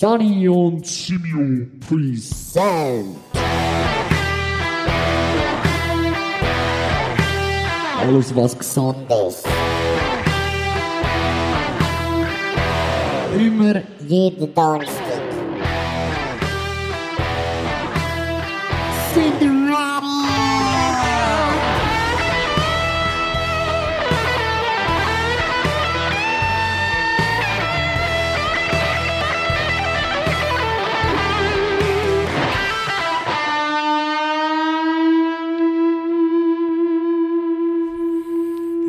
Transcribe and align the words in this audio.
Johnny 0.00 0.48
und 0.48 0.84
Simio 0.86 1.66
present. 1.88 3.16
Alles 8.00 8.34
was 8.34 8.58
Gesundes. 8.58 9.44
Immer 13.38 13.82
jeden 14.06 14.54
Donnerstag. 14.54 15.22
Sind 19.14 19.53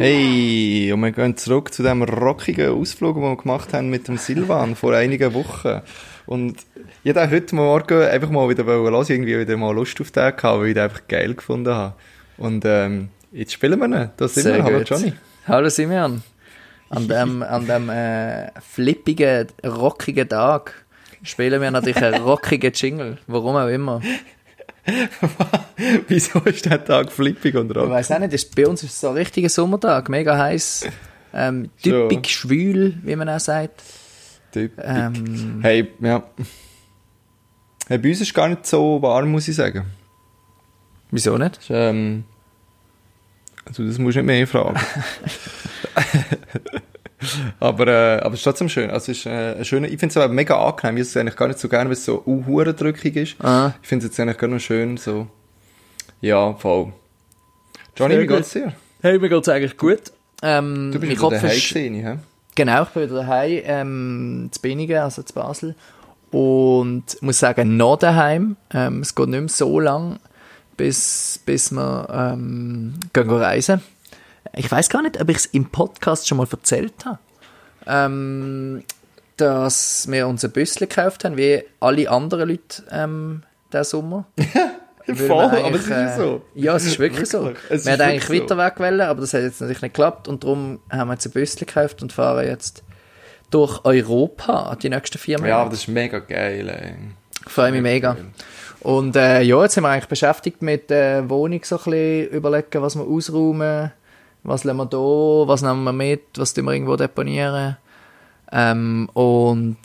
Hey, 0.08 0.92
und 0.94 1.00
wir 1.00 1.12
gehen 1.12 1.36
zurück 1.36 1.74
zu 1.74 1.82
dem 1.82 2.04
rockigen 2.04 2.80
Ausflug, 2.80 3.16
den 3.16 3.24
wir 3.24 3.36
gemacht 3.38 3.74
haben 3.74 3.90
mit 3.90 4.08
dem 4.08 4.20
Silvan 4.20 4.76
vor 4.76 4.94
einigen 4.94 5.34
Wochen. 5.34 5.82
Und 6.28 6.58
ich 7.04 7.16
wollte 7.16 7.32
heute 7.32 7.56
Morgen 7.56 8.04
einfach 8.04 8.30
mal 8.30 8.48
wieder 8.48 8.66
hören, 8.66 8.94
irgendwie 8.94 9.40
wieder 9.40 9.58
mal 9.58 9.74
Lust 9.74 10.00
auf 10.00 10.12
den 10.12 10.36
gehabt, 10.36 10.60
weil 10.60 10.68
ich 10.68 10.74
den 10.76 10.84
einfach 10.84 11.08
geil 11.08 11.34
gefunden 11.34 11.74
habe. 11.74 11.96
Und 12.38 12.66
ähm, 12.66 13.10
jetzt 13.32 13.54
spielen 13.54 13.80
wir 13.80 13.88
ihn. 13.88 14.12
Da 14.16 14.28
sind 14.28 14.44
Sehr 14.44 14.58
wir. 14.58 14.64
Hallo 14.64 14.78
gut. 14.78 14.90
Johnny. 14.92 15.14
Hallo 15.48 15.70
Simeon. 15.70 16.22
An 16.92 17.08
dem, 17.08 17.42
an 17.42 17.66
dem 17.66 17.90
äh, 17.90 18.52
flippigen, 18.62 19.48
rockigen 19.66 20.30
Tag 20.30 20.86
spielen 21.24 21.60
wir 21.60 21.72
natürlich 21.72 22.04
einen 22.04 22.22
rockigen 22.22 22.74
Jingle. 22.76 23.18
Warum 23.26 23.56
auch 23.56 23.70
immer. 23.70 24.02
Wieso 26.08 26.40
ist 26.42 26.66
der 26.66 26.84
Tag 26.84 27.12
flippig 27.12 27.56
und 27.56 27.72
Ich 27.72 27.78
rock? 27.78 27.90
weiß 27.90 28.12
auch 28.12 28.20
nicht, 28.20 28.34
ist, 28.34 28.56
bei 28.56 28.68
uns 28.68 28.84
ist 28.84 28.92
es 28.92 29.02
so 29.02 29.10
ein 29.10 29.16
richtiger 29.16 29.50
Sommertag, 29.50 30.10
mega 30.10 30.38
heiß, 30.38 30.88
ähm, 31.34 31.70
typisch 31.82 32.32
schwül, 32.36 32.96
wie 33.04 33.16
man 33.16 33.28
auch 33.30 33.40
sagt. 33.40 33.82
Typisch. 34.52 34.84
Ähm, 34.88 35.60
Hey, 35.62 35.92
ja. 36.00 36.24
Hey, 37.88 37.98
bei 37.98 38.10
uns 38.10 38.22
ist 38.22 38.34
gar 38.34 38.48
nicht 38.48 38.66
so 38.66 39.02
warm, 39.02 39.32
muss 39.32 39.48
ich 39.48 39.56
sagen. 39.56 39.86
wieso 41.12 41.38
nicht? 41.38 41.58
Ist, 41.58 41.70
ähm, 41.72 42.24
also 43.66 43.86
das 43.86 43.98
musst 43.98 44.16
du 44.18 44.22
nicht 44.22 44.28
mehr 44.28 44.48
fragen. 44.48 44.80
aber, 47.60 47.88
äh, 47.88 48.20
aber 48.20 48.34
es 48.34 48.40
ist 48.40 48.44
trotzdem 48.44 48.70
schön. 48.70 48.90
Also 48.90 49.12
es 49.12 49.20
ist, 49.20 49.26
äh, 49.26 49.56
ein 49.58 49.66
schöner, 49.66 49.88
ich 49.88 50.00
finde 50.00 50.14
es 50.14 50.18
aber 50.18 50.34
mega 50.34 50.58
angenehm. 50.58 50.98
Ich 50.98 51.04
es 51.04 51.18
eigentlich 51.18 51.36
gar 51.36 51.48
nicht 51.48 51.60
so 51.60 51.70
gerne, 51.70 51.86
weil 51.86 51.94
es 51.94 52.06
so 52.06 52.24
drückig 52.26 53.16
ist. 53.16 53.36
Ah. 53.44 53.74
Ich 53.82 53.88
finde 53.88 54.06
es 54.06 54.12
jetzt 54.12 54.20
eigentlich 54.20 54.38
gar 54.38 54.48
noch 54.48 54.60
schön, 54.60 54.98
so. 54.98 55.28
Ja, 56.22 56.54
voll. 56.54 56.94
Johnny, 57.96 58.20
wie 58.20 58.28
geht's 58.28 58.52
dir? 58.52 58.74
Hey, 59.02 59.20
mir 59.20 59.30
geht's 59.30 59.48
eigentlich 59.48 59.78
gut. 59.78 60.12
Ähm, 60.42 60.92
Du 60.92 61.00
bist 61.00 61.12
wieder 61.12 61.22
Kopf 61.22 61.34
daheim 61.34 61.50
ist, 61.50 61.68
gesehen, 61.68 61.96
hä? 61.96 62.18
Genau, 62.56 62.84
ich 62.84 62.90
bin 62.90 63.04
wieder 63.04 63.16
daheim, 63.16 63.62
ähm, 63.66 64.50
zu 64.52 64.62
Benigen, 64.62 64.98
also 64.98 65.24
zu 65.24 65.34
Basel. 65.34 65.76
Und 66.32 67.04
ich 67.14 67.22
muss 67.22 67.40
sagen, 67.40 67.78
noch 67.78 67.98
daheim. 67.98 68.58
Ähm, 68.74 69.02
es 69.02 69.16
geht 69.16 69.30
nicht 69.30 69.40
mehr 69.40 69.50
so 69.50 69.80
lang, 69.80 70.20
bis, 70.76 71.40
bis 71.46 71.72
wir 71.72 72.08
ähm, 72.12 72.96
gehen 73.14 73.30
reisen. 73.30 73.82
Ich 74.56 74.72
weiß 74.72 74.90
gar 74.90 75.02
nicht, 75.02 75.20
ob 75.22 75.30
ich 75.30 75.38
es 75.38 75.46
im 75.48 75.66
Podcast 75.66 76.28
schon 76.28 76.38
mal 76.38 76.48
erzählt 76.50 76.94
habe. 77.06 77.20
Ähm, 77.88 78.84
dass 79.38 80.08
wir 80.10 80.28
uns 80.28 80.44
ein 80.46 80.52
Büssel 80.52 80.88
gekauft 80.88 81.26
haben, 81.26 81.36
wie 81.38 81.62
alle 81.82 82.10
anderen 82.10 82.50
Leute 82.50 82.84
ähm, 82.90 83.44
diesen 83.72 83.84
Sommer. 83.84 84.26
Voll, 85.14 85.44
aber 85.44 85.76
es 85.76 85.82
ist 85.84 85.90
ja 85.90 86.14
äh, 86.16 86.18
so. 86.18 86.42
Ja, 86.56 86.76
es 86.76 86.86
ist 86.86 86.98
wirklich, 86.98 87.32
Wirklich, 87.32 87.58
so. 87.70 87.74
es 87.74 87.86
wir 87.86 87.94
haben 87.94 88.02
eigentlich 88.02 88.30
wirklich 88.30 88.50
so. 88.50 88.58
weiter 88.58 88.66
weg 88.72 88.80
wollen, 88.80 89.02
aber 89.02 89.22
das 89.22 89.34
hat 89.34 89.42
jetzt 89.42 89.62
natürlich 89.62 89.84
nicht 89.84 89.94
geklappt 89.94 90.28
und 90.28 90.44
darum 90.44 90.80
haben 90.90 91.10
wir 91.10 91.14
jetzt 91.14 91.28
ein 91.28 91.32
Büssel 91.32 91.60
gekauft 91.68 92.02
und 92.02 92.12
fahren 92.12 92.48
jetzt 92.48 92.84
durch 93.52 93.86
Europa 93.86 94.76
die 94.82 94.90
nächsten 94.90 95.20
vier 95.20 95.38
Ja, 95.38 95.44
aber 95.44 95.48
Monate. 95.58 95.70
das 95.72 95.80
ist 95.82 95.88
mega 95.90 96.20
geil, 96.20 96.70
ey. 96.70 96.96
Ich 97.46 97.52
freue 97.52 97.72
mich 97.72 97.84
mega. 97.84 98.18
Und 98.80 99.16
äh, 99.16 99.42
ja, 99.42 99.62
jetzt 99.62 99.76
sind 99.76 99.84
wir 99.84 99.90
eigentlich 99.90 100.08
beschäftigt 100.08 100.64
mit 100.64 100.90
der 100.90 101.30
Wohnung 101.30 101.62
so 101.64 101.78
ein 101.78 101.84
bisschen 101.84 102.28
überlegen, 102.30 102.82
was 102.82 102.96
wir 102.96 103.04
ausräumen, 103.06 103.92
was 104.46 104.64
lassen 104.64 104.78
wir 104.78 104.86
da, 104.86 104.98
was 104.98 105.62
nehmen 105.62 105.84
wir 105.84 105.94
mit, 105.94 106.22
was 106.38 106.54
tun 106.54 106.66
wir 106.66 106.74
irgendwo 106.74 106.96
deponieren. 106.96 107.78
Ähm, 108.52 109.10
und 109.14 109.78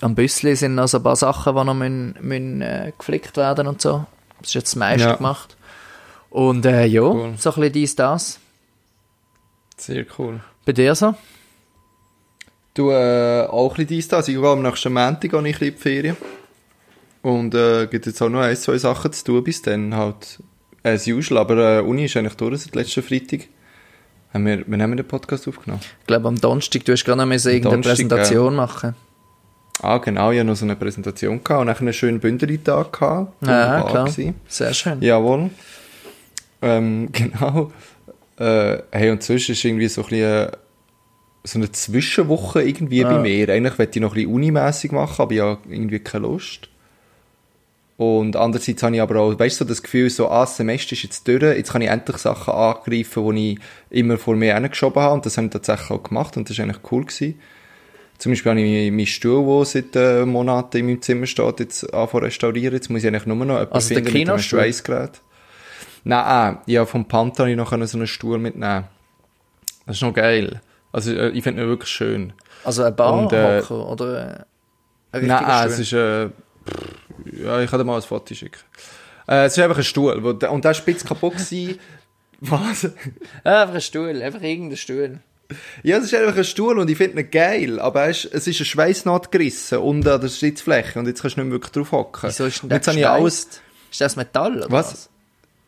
am 0.00 0.14
Büssli 0.14 0.54
sind 0.56 0.76
noch 0.76 0.88
so 0.88 0.98
ein 0.98 1.02
paar 1.02 1.16
Sachen, 1.16 1.54
die 1.56 1.64
noch 1.64 1.74
müssen, 1.74 2.14
müssen, 2.20 2.62
äh, 2.62 2.92
geflickt 2.96 3.36
werden 3.36 3.66
und 3.66 3.80
so. 3.82 4.06
Das 4.40 4.48
ist 4.48 4.54
jetzt 4.54 4.68
das 4.72 4.76
meiste 4.76 5.08
Ja. 5.08 5.16
gemacht. 5.16 5.56
Und 6.30 6.64
äh, 6.66 6.84
ja, 6.86 7.02
Cool. 7.02 7.34
so 7.38 7.50
ein 7.50 7.54
bisschen 7.56 7.72
dies, 7.72 7.96
das. 7.96 8.38
Sehr 9.76 10.04
cool. 10.18 10.40
Bei 10.64 10.72
dir 10.72 10.94
so? 10.94 11.14
Du, 12.74 12.90
äh, 12.90 13.46
auch 13.46 13.70
ein 13.70 13.76
bisschen 13.76 13.86
dies 13.88 14.08
da. 14.08 14.16
Also 14.16 14.32
ich 14.32 14.38
gehe 14.38 14.48
am 14.48 14.62
nächsten 14.62 14.92
Montag 14.92 15.30
gehe 15.30 15.48
ich 15.48 15.60
in 15.60 15.72
die 15.74 15.78
Ferien. 15.78 16.16
Und, 17.22 17.54
äh, 17.54 17.86
gibt 17.86 18.06
jetzt 18.06 18.20
auch 18.22 18.28
noch 18.28 18.40
ein, 18.40 18.56
zwei 18.56 18.78
Sachen 18.78 19.12
zu 19.12 19.24
tun 19.24 19.44
bis 19.44 19.62
dann 19.62 19.94
halt, 19.94 20.40
as 20.82 21.06
usual. 21.06 21.38
Aber, 21.40 21.78
äh, 21.78 21.80
Uni 21.80 22.04
ist 22.06 22.16
eigentlich 22.16 22.34
durch 22.34 22.62
seit 22.62 22.74
letzten 22.74 23.02
Freitag. 23.02 23.48
Haben 24.34 24.46
wir, 24.46 24.64
wann 24.66 24.82
haben 24.82 24.90
wir 24.90 24.96
den 24.96 25.06
Podcast 25.06 25.46
aufgenommen? 25.46 25.80
Ich 26.00 26.06
glaube, 26.08 26.26
am 26.26 26.40
Donnerstag, 26.40 26.84
du 26.84 26.92
hast 26.92 27.04
gerade 27.04 27.24
noch 27.24 27.30
irgendeine 27.32 27.60
Donnerstag, 27.62 28.08
Präsentation 28.08 28.56
machen. 28.56 28.96
Ah, 29.80 29.98
genau, 29.98 30.32
ich 30.32 30.38
hatte 30.38 30.48
noch 30.48 30.56
so 30.56 30.64
eine 30.64 30.74
Präsentation 30.74 31.44
gehabt 31.44 31.60
und 31.60 31.66
dann 31.68 31.76
einen 31.76 31.92
schönen 31.92 32.18
Bündeli-Tag 32.18 32.92
gehabt. 32.92 33.32
Ja, 33.46 33.82
klar. 33.82 34.06
gewesen. 34.06 34.34
Sehr 34.48 34.74
schön. 34.74 35.00
Jawohl. 35.00 35.50
Ähm, 36.62 37.10
genau. 37.12 37.70
Äh, 38.36 38.78
hey, 38.90 39.10
und 39.10 39.22
sonst 39.22 39.48
ist 39.48 39.64
irgendwie 39.64 39.86
so 39.86 40.02
ein 40.02 40.08
bisschen, 40.08 40.48
äh, 40.48 40.50
so 41.44 41.58
eine 41.58 41.70
Zwischenwoche 41.70 42.62
irgendwie 42.62 43.04
bei 43.04 43.18
mir. 43.18 43.48
Eigentlich 43.50 43.78
wollte 43.78 43.98
ich 43.98 44.02
noch 44.02 44.12
ein 44.12 44.14
bisschen 44.14 44.34
unimässig 44.34 44.90
machen, 44.90 45.22
aber 45.22 45.32
ich 45.32 45.40
habe 45.40 45.60
irgendwie 45.68 46.00
keine 46.00 46.26
Lust. 46.26 46.68
Und 47.96 48.34
andererseits 48.34 48.82
habe 48.82 48.96
ich 48.96 49.02
aber 49.02 49.20
auch, 49.20 49.38
weißt 49.38 49.60
du, 49.60 49.64
so 49.64 49.68
das 49.68 49.82
Gefühl, 49.82 50.10
so, 50.10 50.28
ah, 50.28 50.40
das 50.40 50.56
Semester 50.56 50.94
ist 50.94 51.04
jetzt 51.04 51.28
durch, 51.28 51.42
jetzt 51.42 51.72
kann 51.72 51.82
ich 51.82 51.88
endlich 51.88 52.16
Sachen 52.16 52.52
angreifen, 52.52 53.36
die 53.36 53.52
ich 53.52 53.58
immer 53.90 54.18
vor 54.18 54.34
mir 54.34 54.54
hingeschoben 54.54 55.00
habe. 55.00 55.14
Und 55.14 55.26
das 55.26 55.36
habe 55.36 55.46
ich 55.46 55.52
tatsächlich 55.52 55.90
auch 55.90 56.02
gemacht 56.02 56.36
und 56.36 56.50
das 56.50 56.58
war 56.58 56.64
eigentlich 56.64 56.90
cool. 56.90 57.04
Gewesen. 57.04 57.38
Zum 58.18 58.32
Beispiel 58.32 58.50
habe 58.50 58.60
ich 58.60 58.90
meinen 58.90 59.06
Stuhl, 59.06 59.44
der 59.44 59.64
seit 59.64 59.96
äh, 59.96 60.24
Monaten 60.24 60.78
in 60.78 60.86
meinem 60.86 61.02
Zimmer 61.02 61.26
steht, 61.26 61.60
jetzt 61.60 61.94
anfangen 61.94 62.24
restaurieren. 62.24 62.74
Jetzt 62.74 62.88
muss 62.90 63.02
ich 63.02 63.08
eigentlich 63.08 63.26
nur 63.26 63.36
noch 63.36 63.46
jemanden 63.54 63.72
Also 63.72 63.88
finden 63.88 64.04
mit 64.04 64.14
einem 64.14 64.24
Kinostuhl? 64.26 64.60
Schweißgerät. 64.60 65.20
Nein, 66.04 66.58
äh, 66.66 66.72
ja, 66.72 66.86
vom 66.86 67.06
Panther 67.06 67.44
habe 67.44 67.50
ich 67.50 67.56
noch 67.56 67.70
so 67.70 67.96
einen 67.98 68.06
Stuhl 68.06 68.38
mitnehmen. 68.38 68.84
Das 69.86 69.96
ist 69.96 70.02
noch 70.02 70.14
geil. 70.14 70.60
Also, 70.92 71.12
äh, 71.12 71.30
ich 71.30 71.42
finde 71.42 71.62
ihn 71.62 71.68
wirklich 71.68 71.90
schön. 71.90 72.32
Also 72.64 72.82
ein 72.82 72.94
Barhocker 72.94 73.58
äh, 73.58 73.72
oder 73.72 74.46
ein 75.12 75.20
richtiger 75.20 75.40
Nein, 75.40 75.68
es 75.68 75.74
Stuhl? 75.74 75.82
ist, 75.82 75.92
äh, 75.92 76.30
ja, 77.24 77.60
ich 77.60 77.70
kann 77.70 77.78
dir 77.78 77.84
mal 77.84 77.96
ein 77.96 78.02
Foto 78.02 78.34
schicken. 78.34 78.60
Äh, 79.26 79.46
es 79.46 79.56
ist 79.56 79.62
einfach 79.62 79.78
ein 79.78 79.84
Stuhl, 79.84 80.22
wo, 80.22 80.30
und 80.30 80.64
der 80.64 80.70
ist 80.70 80.78
spitz 80.78 81.04
kaputt 81.04 81.34
gewesen. 81.34 81.78
Was? 82.40 82.90
Einfach 83.42 83.74
ein 83.74 83.80
Stuhl, 83.80 84.22
einfach 84.22 84.42
irgendein 84.42 84.76
Stuhl. 84.76 85.20
Ja, 85.82 85.98
es 85.98 86.04
ist 86.04 86.14
einfach 86.14 86.36
ein 86.36 86.44
Stuhl 86.44 86.78
und 86.78 86.90
ich 86.90 86.96
finde 86.96 87.20
ihn 87.20 87.30
geil, 87.30 87.78
aber 87.78 88.04
er 88.04 88.10
ist, 88.10 88.24
es 88.26 88.46
ist 88.46 88.58
eine 88.58 88.66
Schweißnaht 88.66 89.30
gerissen 89.30 89.78
unten 89.78 90.08
an 90.08 90.20
der 90.20 90.30
Sitzfläche 90.30 90.98
und 90.98 91.06
jetzt 91.06 91.22
kannst 91.22 91.36
du 91.36 91.40
nicht 91.40 91.50
mehr 91.50 91.56
wirklich 91.56 91.72
drauf 91.72 91.92
hocken. 91.92 92.28
Wieso 92.28 92.46
ist 92.46 92.62
denn 92.62 92.70
jetzt 92.70 92.88
habe 92.88 92.98
ich 92.98 93.06
alles? 93.06 93.48
Ist 93.90 94.00
das 94.00 94.16
Metall 94.16 94.58
oder 94.58 94.70
Was? 94.70 94.92
was? 94.92 95.10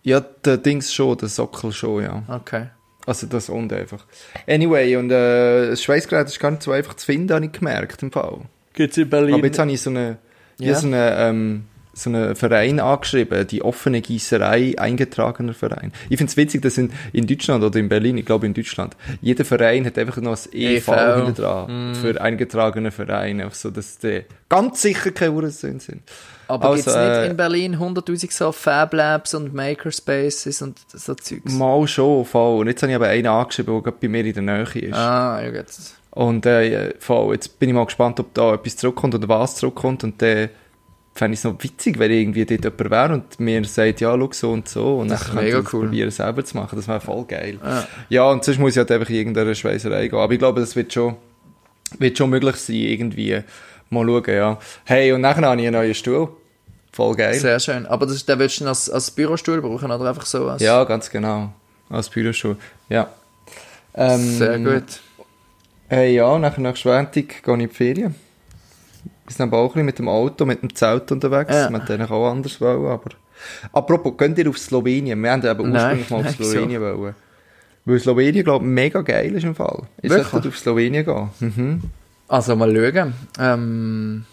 ja, 0.02 0.20
der 0.20 0.58
Dings 0.58 0.94
schon, 0.94 1.18
der 1.18 1.28
Sockel 1.28 1.72
schon, 1.72 2.02
ja. 2.02 2.22
Okay. 2.28 2.66
Also 3.06 3.26
das 3.26 3.48
und 3.48 3.72
einfach. 3.72 4.04
Anyway, 4.48 4.96
und 4.96 5.10
äh, 5.10 5.70
das 5.70 5.82
Schweißgerät 5.82 6.26
ist 6.26 6.40
gar 6.40 6.50
nicht 6.50 6.62
so 6.62 6.72
einfach 6.72 6.94
zu 6.94 7.06
finden, 7.06 7.32
habe 7.32 7.44
ich 7.44 7.52
gemerkt 7.52 8.02
im 8.02 8.10
Fall. 8.10 8.40
Gibt's 8.72 8.96
in 8.96 9.08
Berlin? 9.08 9.34
Aber 9.34 9.46
jetzt 9.46 9.58
habe 9.58 9.70
ich 9.70 9.80
so 9.80 9.90
eine, 9.90 10.18
Ja. 10.58 10.68
ja. 10.68 10.74
so 10.74 10.86
eine, 10.86 11.16
ähm, 11.18 11.64
so 11.92 12.10
einen 12.10 12.36
Verein 12.36 12.78
angeschrieben, 12.78 13.46
die 13.46 13.62
offene 13.62 14.02
Gießerei, 14.02 14.74
eingetragener 14.78 15.54
Verein. 15.54 15.92
Ich 16.10 16.18
finde 16.18 16.30
es 16.30 16.36
witzig, 16.36 16.60
dass 16.60 16.76
in, 16.76 16.92
in 17.12 17.26
Deutschland 17.26 17.64
oder 17.64 17.78
in 17.78 17.88
Berlin, 17.88 18.18
ich 18.18 18.26
glaube 18.26 18.44
in 18.44 18.52
Deutschland, 18.52 18.94
jeder 19.22 19.46
Verein 19.46 19.86
hat 19.86 19.96
einfach 19.98 20.18
noch 20.20 20.32
das 20.32 20.46
EV, 20.52 20.88
EV. 20.88 21.14
hinten 21.16 21.34
dran 21.34 21.94
für 21.94 22.20
eingetragene 22.20 22.90
Vereine, 22.90 23.48
so, 23.52 23.70
dass 23.70 23.96
die 23.98 24.24
ganz 24.50 24.82
sicher 24.82 25.10
keine 25.10 25.32
Uhrensöhne 25.32 25.80
sind. 25.80 26.02
Aber 26.48 26.68
Also, 26.68 26.84
gibt's 26.84 26.96
äh, 26.96 27.20
nicht 27.20 27.30
in 27.30 27.36
Berlin 27.36 27.76
100'000 27.76 28.30
so 28.32 28.52
Fab 28.52 28.92
Labs 28.92 29.34
und 29.34 29.52
Makerspaces 29.54 30.62
und 30.62 30.78
so 30.92 31.14
Zeugs? 31.14 31.52
Mal 31.52 31.88
schon, 31.88 32.24
voll. 32.24 32.60
Und 32.60 32.66
jetzt 32.68 32.82
habe 32.82 32.92
ich 32.92 32.96
aber 32.96 33.08
einen 33.08 33.26
angeschrieben, 33.26 33.74
der 33.74 33.82
gerade 33.82 33.96
bei 34.00 34.08
mir 34.08 34.24
in 34.24 34.32
der 34.34 34.42
Nähe 34.42 34.62
ist. 34.62 34.94
ah, 34.94 35.40
ja 35.42 35.50
gut. 35.50 35.66
Und 36.16 36.46
äh, 36.46 36.94
voll, 36.98 37.34
jetzt 37.34 37.58
bin 37.58 37.68
ich 37.68 37.74
mal 37.74 37.84
gespannt, 37.84 38.18
ob 38.20 38.32
da 38.32 38.54
etwas 38.54 38.76
zurückkommt 38.78 39.14
oder 39.14 39.28
was 39.28 39.56
zurückkommt. 39.56 40.02
Und 40.02 40.22
dann 40.22 40.48
fände 41.14 41.34
ich 41.34 41.40
es 41.40 41.44
noch 41.44 41.62
witzig, 41.62 41.98
wenn 41.98 42.10
irgendwie 42.10 42.46
dort 42.46 42.64
jemand 42.64 42.90
wäre 42.90 43.12
und 43.12 43.38
mir 43.38 43.62
sagt, 43.66 44.00
ja, 44.00 44.16
schau 44.18 44.30
so 44.32 44.50
und 44.50 44.66
so. 44.66 44.96
Und 44.96 45.10
Das 45.10 45.26
dann 45.26 45.36
kann 45.36 45.46
ich 45.46 45.54
cool. 45.54 45.84
probieren, 45.84 46.10
selber 46.10 46.42
zu 46.42 46.56
machen. 46.56 46.74
Das 46.76 46.88
wäre 46.88 47.00
voll 47.02 47.24
geil. 47.26 47.58
Ja. 47.62 47.86
Ja, 48.08 48.30
und 48.30 48.42
sonst 48.44 48.58
muss 48.58 48.72
ich 48.72 48.78
halt 48.78 48.90
einfach 48.92 49.10
in 49.10 49.16
irgendeine 49.16 49.54
Schweißerei 49.54 50.08
gehen. 50.08 50.18
Aber 50.18 50.32
ich 50.32 50.38
glaube, 50.38 50.60
das 50.60 50.74
wird 50.74 50.90
schon, 50.90 51.16
wird 51.98 52.16
schon 52.16 52.30
möglich 52.30 52.56
sein, 52.56 52.76
irgendwie 52.76 53.42
Mal 53.90 54.06
schauen, 54.06 54.24
ja. 54.26 54.58
Hey, 54.84 55.12
und 55.12 55.20
nachher 55.20 55.46
habe 55.46 55.60
ich 55.60 55.66
einen 55.66 55.76
neuen 55.76 55.94
Stuhl. 55.94 56.28
Voll 56.92 57.14
geil. 57.14 57.34
Sehr 57.34 57.60
schön. 57.60 57.84
Aber 57.84 58.06
das, 58.06 58.24
den 58.24 58.38
willst 58.38 58.60
du 58.60 58.66
als, 58.66 58.88
als 58.88 59.10
Bürostuhl 59.10 59.60
brauchen 59.60 59.90
oder 59.90 60.08
einfach 60.08 60.24
so? 60.26 60.48
Als 60.48 60.62
Ja, 60.62 60.82
ganz 60.84 61.10
genau. 61.10 61.52
Als 61.90 62.08
Bürostuhl. 62.08 62.56
Ja. 62.88 63.08
Ähm, 63.94 64.38
Sehr 64.38 64.58
gut. 64.58 65.00
Hey, 65.88 66.14
ja, 66.14 66.38
nachher 66.38 66.62
nach 66.62 66.76
Schwäntig 66.76 67.42
gehe 67.44 67.54
ich 67.54 67.60
in 67.62 67.68
die 67.68 67.74
Ferien. 67.74 68.14
Wir 69.24 69.32
sind 69.32 69.42
aber 69.46 69.58
auch 69.58 69.64
ein 69.66 69.72
bisschen 69.72 69.86
mit 69.86 69.98
dem 69.98 70.08
Auto, 70.08 70.44
mit 70.44 70.62
dem 70.62 70.74
Zelt 70.74 71.10
unterwegs. 71.12 71.52
Ja. 71.52 71.70
Wir 71.70 71.78
hätten 71.80 72.02
auch 72.02 72.30
anders 72.30 72.60
wollen, 72.60 72.86
aber... 72.86 73.10
Apropos, 73.72 74.14
könnt 74.16 74.38
ihr 74.38 74.48
auf 74.48 74.58
Slowenien? 74.58 75.22
Wir 75.22 75.30
haben 75.30 75.44
eben 75.46 75.70
Nein, 75.70 75.98
ursprünglich 75.98 76.10
mal 76.10 76.16
auf 76.18 76.24
nein? 76.24 76.34
Slowenien 76.34 76.82
wollen. 76.82 77.14
Weil 77.84 78.00
Slowenien, 78.00 78.44
glaube 78.44 78.64
ich, 78.64 78.70
mega 78.70 79.00
geil 79.02 79.34
ist 79.34 79.44
im 79.44 79.54
Fall. 79.54 79.82
Ich 80.02 80.10
Wirklich? 80.10 80.26
sollte 80.28 80.48
auf 80.48 80.58
Slowenien 80.58 81.04
gehen. 81.04 81.28
Mhm. 81.38 81.82
Also 82.28 82.56
mal 82.56 82.74
schauen. 82.74 83.14
Ähm, 83.38 84.24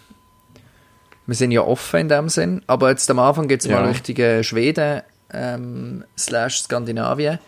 wir 1.26 1.34
sind 1.36 1.52
ja 1.52 1.60
offen 1.60 2.00
in 2.00 2.08
dem 2.08 2.28
Sinn, 2.28 2.62
aber 2.66 2.90
jetzt 2.90 3.08
am 3.10 3.20
Anfang 3.20 3.46
geht 3.46 3.60
es 3.60 3.66
Ja. 3.66 3.78
mal 3.80 3.88
Richtung 3.88 4.16
äh, 4.16 4.42
Schweden 4.42 5.02
ähm, 5.32 6.04
slash 6.18 6.62
Skandinavien. 6.62 7.38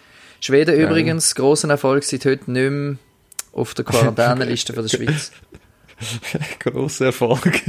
Schweden 0.40 0.76
übrigens, 0.76 1.34
grossen 1.34 1.70
Erfolg, 1.70 2.04
seit 2.04 2.24
heute 2.24 2.50
nicht 2.52 2.70
mehr 2.70 2.96
auf 3.56 3.74
der 3.74 3.84
Quarantäneliste 3.84 4.72
für 4.72 4.82
der 4.82 4.88
Schweiz. 4.96 5.32
Grosser 6.58 7.06
Erfolg. 7.06 7.62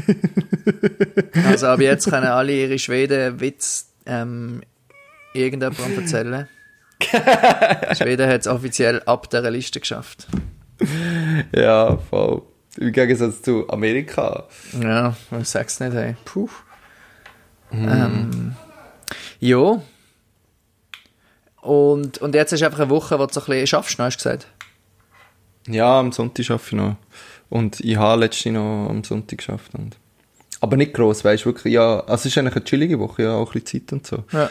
Also 1.46 1.68
ab 1.68 1.80
jetzt 1.80 2.10
können 2.10 2.28
alle 2.28 2.52
ihre 2.52 2.78
Schweden-Witz 2.78 3.88
ähm, 4.06 4.62
irgendjemandem 5.34 6.00
erzählen. 6.00 6.48
Schweden 7.96 8.30
hat 8.30 8.42
es 8.42 8.48
offiziell 8.48 9.02
ab 9.06 9.30
dieser 9.30 9.50
Liste 9.50 9.80
geschafft. 9.80 10.28
ja, 11.56 11.98
voll. 11.98 12.42
Im 12.78 12.92
Gegensatz 12.92 13.42
zu 13.42 13.68
Amerika. 13.70 14.44
Ja, 14.82 15.16
ich 15.40 15.48
sag's 15.48 15.80
nicht, 15.80 15.94
hey. 15.94 16.16
Puh. 16.26 16.50
Ähm, 17.72 18.56
ja. 19.40 19.82
Und, 21.62 22.18
und 22.20 22.36
jetzt 22.36 22.52
ist 22.52 22.62
einfach 22.64 22.80
eine 22.80 22.90
Woche, 22.90 23.18
wo 23.20 23.26
du 23.26 23.34
so 23.34 23.40
ein 23.42 23.46
bisschen 23.46 23.68
schaffst, 23.68 23.98
hast 24.00 24.18
du 24.18 24.24
gesagt? 24.24 24.48
Ja, 25.68 26.00
am 26.00 26.12
Sonntag 26.12 26.50
arbeite 26.50 26.68
ich 26.68 26.74
noch. 26.74 26.96
Und 27.50 27.80
ich 27.80 27.98
habe 27.98 28.22
letztens 28.22 28.56
noch 28.56 28.90
am 28.90 29.04
Sonntag 29.04 29.38
geschafft. 29.38 29.74
Und 29.76 29.98
aber 30.60 30.78
nicht 30.78 30.94
gross, 30.94 31.24
weißt 31.24 31.44
du, 31.44 31.50
wirklich, 31.50 31.74
ja, 31.74 32.00
also 32.02 32.14
es 32.14 32.26
ist 32.26 32.38
eigentlich 32.38 32.56
eine 32.56 32.64
chillige 32.64 33.00
Woche, 33.00 33.24
ja, 33.24 33.34
auch 33.36 33.54
ein 33.54 33.62
bisschen 33.62 33.86
Zeit 33.88 33.94
und 33.94 34.08
so. 34.08 34.24
Ja. 34.32 34.50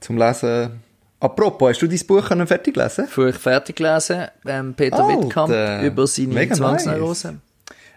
Zum 0.00 0.18
Lesen. 0.18 0.80
Apropos, 1.20 1.70
hast 1.70 1.82
du 1.82 1.86
dein 1.86 2.06
Buch 2.06 2.26
fertig 2.46 2.76
lesen? 2.76 3.06
Früher 3.06 3.28
ich 3.28 3.36
fertig 3.36 3.76
gelesen, 3.76 4.26
ähm, 4.46 4.74
Peter 4.74 5.04
Alter. 5.04 5.22
Wittkamp 5.22 5.84
über 5.84 6.06
seine 6.06 6.50
Zwangsneurose. 6.50 7.36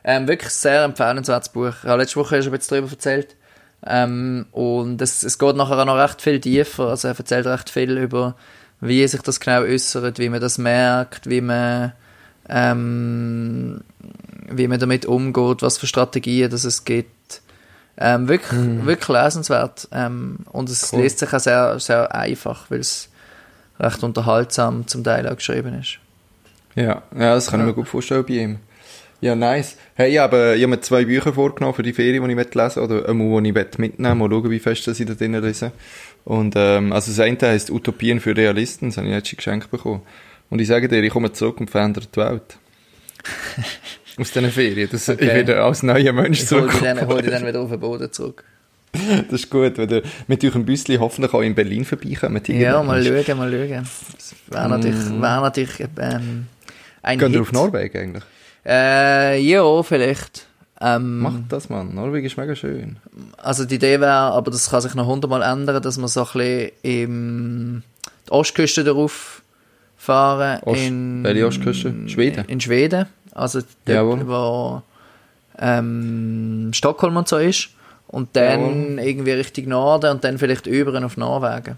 Ähm, 0.03 0.27
wirklich 0.27 0.51
sehr 0.51 0.83
empfehlenswertes 0.83 1.49
Buch. 1.49 1.73
Habe 1.83 2.01
letzte 2.01 2.17
Woche 2.17 2.43
schon 2.43 2.51
ein 2.53 2.59
bisschen 2.59 2.77
darüber 2.77 2.91
erzählt. 2.91 3.35
Ähm, 3.85 4.45
und 4.51 5.01
es, 5.01 5.23
es 5.23 5.39
geht 5.39 5.55
nachher 5.55 5.79
auch 5.79 5.85
noch 5.85 5.97
recht 5.97 6.21
viel 6.21 6.39
tiefer. 6.41 6.89
Also 6.89 7.07
er 7.07 7.17
erzählt 7.17 7.47
recht 7.47 7.69
viel 7.69 7.97
über, 7.97 8.35
wie 8.81 9.07
sich 9.07 9.21
das 9.21 9.39
genau 9.39 9.61
äußert, 9.61 10.19
wie 10.19 10.29
man 10.29 10.41
das 10.41 10.57
merkt, 10.57 11.29
wie 11.29 11.41
man, 11.41 11.93
ähm, 12.49 13.81
wie 14.49 14.67
man 14.67 14.79
damit 14.79 15.05
umgeht, 15.05 15.61
was 15.61 15.77
für 15.77 15.87
Strategien 15.87 16.49
das 16.49 16.63
es 16.63 16.85
gibt. 16.85 17.41
Ähm, 17.97 18.27
wirklich, 18.27 18.85
wirklich 18.85 19.09
lesenswert. 19.09 19.87
Ähm, 19.91 20.39
und 20.51 20.69
es 20.69 20.91
Cool. 20.91 21.03
liest 21.03 21.19
sich 21.19 21.31
auch 21.33 21.39
sehr, 21.39 21.79
sehr 21.79 22.13
einfach, 22.13 22.69
weil 22.69 22.79
es 22.79 23.09
recht 23.79 24.03
unterhaltsam 24.03 24.87
zum 24.87 25.03
Teil 25.03 25.27
auch 25.27 25.35
geschrieben 25.35 25.79
ist. 25.79 25.99
Ja, 26.75 27.03
ja 27.15 27.35
das 27.35 27.47
kann 27.49 27.59
ich 27.59 27.67
mir 27.67 27.73
gut 27.73 27.87
vorstellen 27.87 28.25
bei 28.27 28.33
ihm. 28.33 28.59
Ja, 29.21 29.35
nice. 29.35 29.77
Hey, 29.95 30.11
ich 30.11 30.17
habe, 30.17 30.55
ich 30.57 30.63
habe 30.63 30.71
mir 30.71 30.81
zwei 30.81 31.05
Bücher 31.05 31.31
vorgenommen 31.31 31.73
für 31.73 31.83
die 31.83 31.93
Ferien, 31.93 32.27
die 32.27 32.41
ich 32.41 32.53
lesen 32.55 32.83
oder 32.83 33.07
einmal, 33.07 33.41
die 33.41 33.49
ich 33.57 33.77
mitnehmen 33.77 34.17
Mal 34.17 34.29
schauen, 34.29 34.49
wie 34.49 34.59
fest 34.59 34.85
dass 34.85 34.99
ich 34.99 35.05
da 35.05 35.13
drin 35.13 35.33
lese. 35.33 35.71
Und, 36.25 36.55
ähm, 36.57 36.91
also 36.91 37.09
das 37.09 37.19
eine 37.21 37.37
heisst 37.41 37.69
Utopien 37.69 38.19
für 38.19 38.35
Realisten, 38.35 38.89
das 38.89 38.97
habe 38.97 39.07
ich 39.07 39.13
letztens 39.13 39.37
geschenkt 39.37 39.71
bekommen. 39.71 40.01
Und 40.53 40.59
ich 40.59 40.67
sage 40.67 40.87
dir, 40.87 41.01
ich 41.01 41.11
komme 41.11 41.31
zurück 41.33 41.59
und 41.59 41.71
verändere 41.71 42.05
die 42.05 42.19
Welt. 42.19 42.57
Aus 44.19 44.31
diesen 44.31 44.51
Ferien. 44.51 44.87
Das, 44.91 45.07
Ich 45.07 45.15
Okay. 45.15 45.25
werde 45.25 45.63
als 45.63 45.81
neuer 45.81 46.13
Mensch 46.13 46.43
Ich 46.43 46.51
hole 46.51 46.67
dich, 46.69 46.79
dann, 46.79 47.07
hol 47.07 47.21
dich 47.23 47.31
dann 47.31 47.47
wieder 47.47 47.59
auf 47.61 47.71
den 47.71 47.79
Boden 47.79 48.11
zurück. 48.11 48.43
Das 48.91 49.41
ist 49.41 49.49
gut, 49.49 49.79
wenn 49.79 49.89
ihr 49.89 50.03
mit 50.27 50.43
eurem 50.45 50.63
Büsschen 50.63 50.99
hoffentlich 50.99 51.33
auch 51.33 51.41
in 51.41 51.55
Berlin 51.55 51.83
vorbeikommt. 51.85 52.47
Ja, 52.49 52.83
mal 52.83 53.03
schauen, 53.03 53.37
mal 53.39 53.51
schauen. 53.51 53.87
Das 54.15 54.35
wäre 54.47 54.69
natürlich, 54.69 55.09
wär 55.09 55.41
natürlich 55.41 55.79
ähm, 55.99 56.45
ein 57.01 57.17
Gehen 57.17 57.29
Hit. 57.29 57.35
ihr 57.37 57.41
auf 57.41 57.51
Norwegen 57.51 57.97
eigentlich? 57.97 58.23
Äh, 58.63 59.39
ja, 59.41 59.81
vielleicht. 59.81 60.45
Ähm, 60.79 61.19
Macht 61.19 61.43
das, 61.49 61.69
Mann. 61.69 61.95
Norwegen 61.95 62.27
ist 62.27 62.37
mega 62.37 62.55
schön. 62.55 62.97
Also 63.37 63.65
die 63.65 63.75
Idee 63.75 63.99
wäre, 63.99 64.11
aber 64.11 64.51
das 64.51 64.69
kann 64.69 64.81
sich 64.81 64.93
noch 64.93 65.07
hundertmal 65.07 65.41
ändern, 65.41 65.81
dass 65.81 65.97
wir 65.97 66.07
so 66.07 66.19
ein 66.21 66.27
bisschen 66.33 66.71
im, 66.83 67.83
die 68.27 68.31
Ostküste 68.31 68.83
darauf 68.83 69.41
fahren. 70.03 70.59
Ost- 70.63 70.81
in, 70.81 71.23
welche 71.23 71.47
Ostküste? 71.47 71.93
Schweden? 72.07 72.45
In 72.47 72.59
Schweden. 72.61 73.05
Also 73.33 73.61
Jawohl. 73.87 74.19
dort, 74.19 74.27
wo 74.27 74.81
ähm, 75.59 76.71
Stockholm 76.73 77.17
und 77.17 77.27
so 77.27 77.37
ist. 77.37 77.69
Und 78.07 78.35
dann 78.35 78.99
irgendwie 78.99 79.31
Richtung 79.31 79.69
Norden 79.69 80.11
und 80.11 80.23
dann 80.23 80.37
vielleicht 80.37 80.67
über 80.67 81.03
auf 81.03 81.17
Norwegen. 81.17 81.77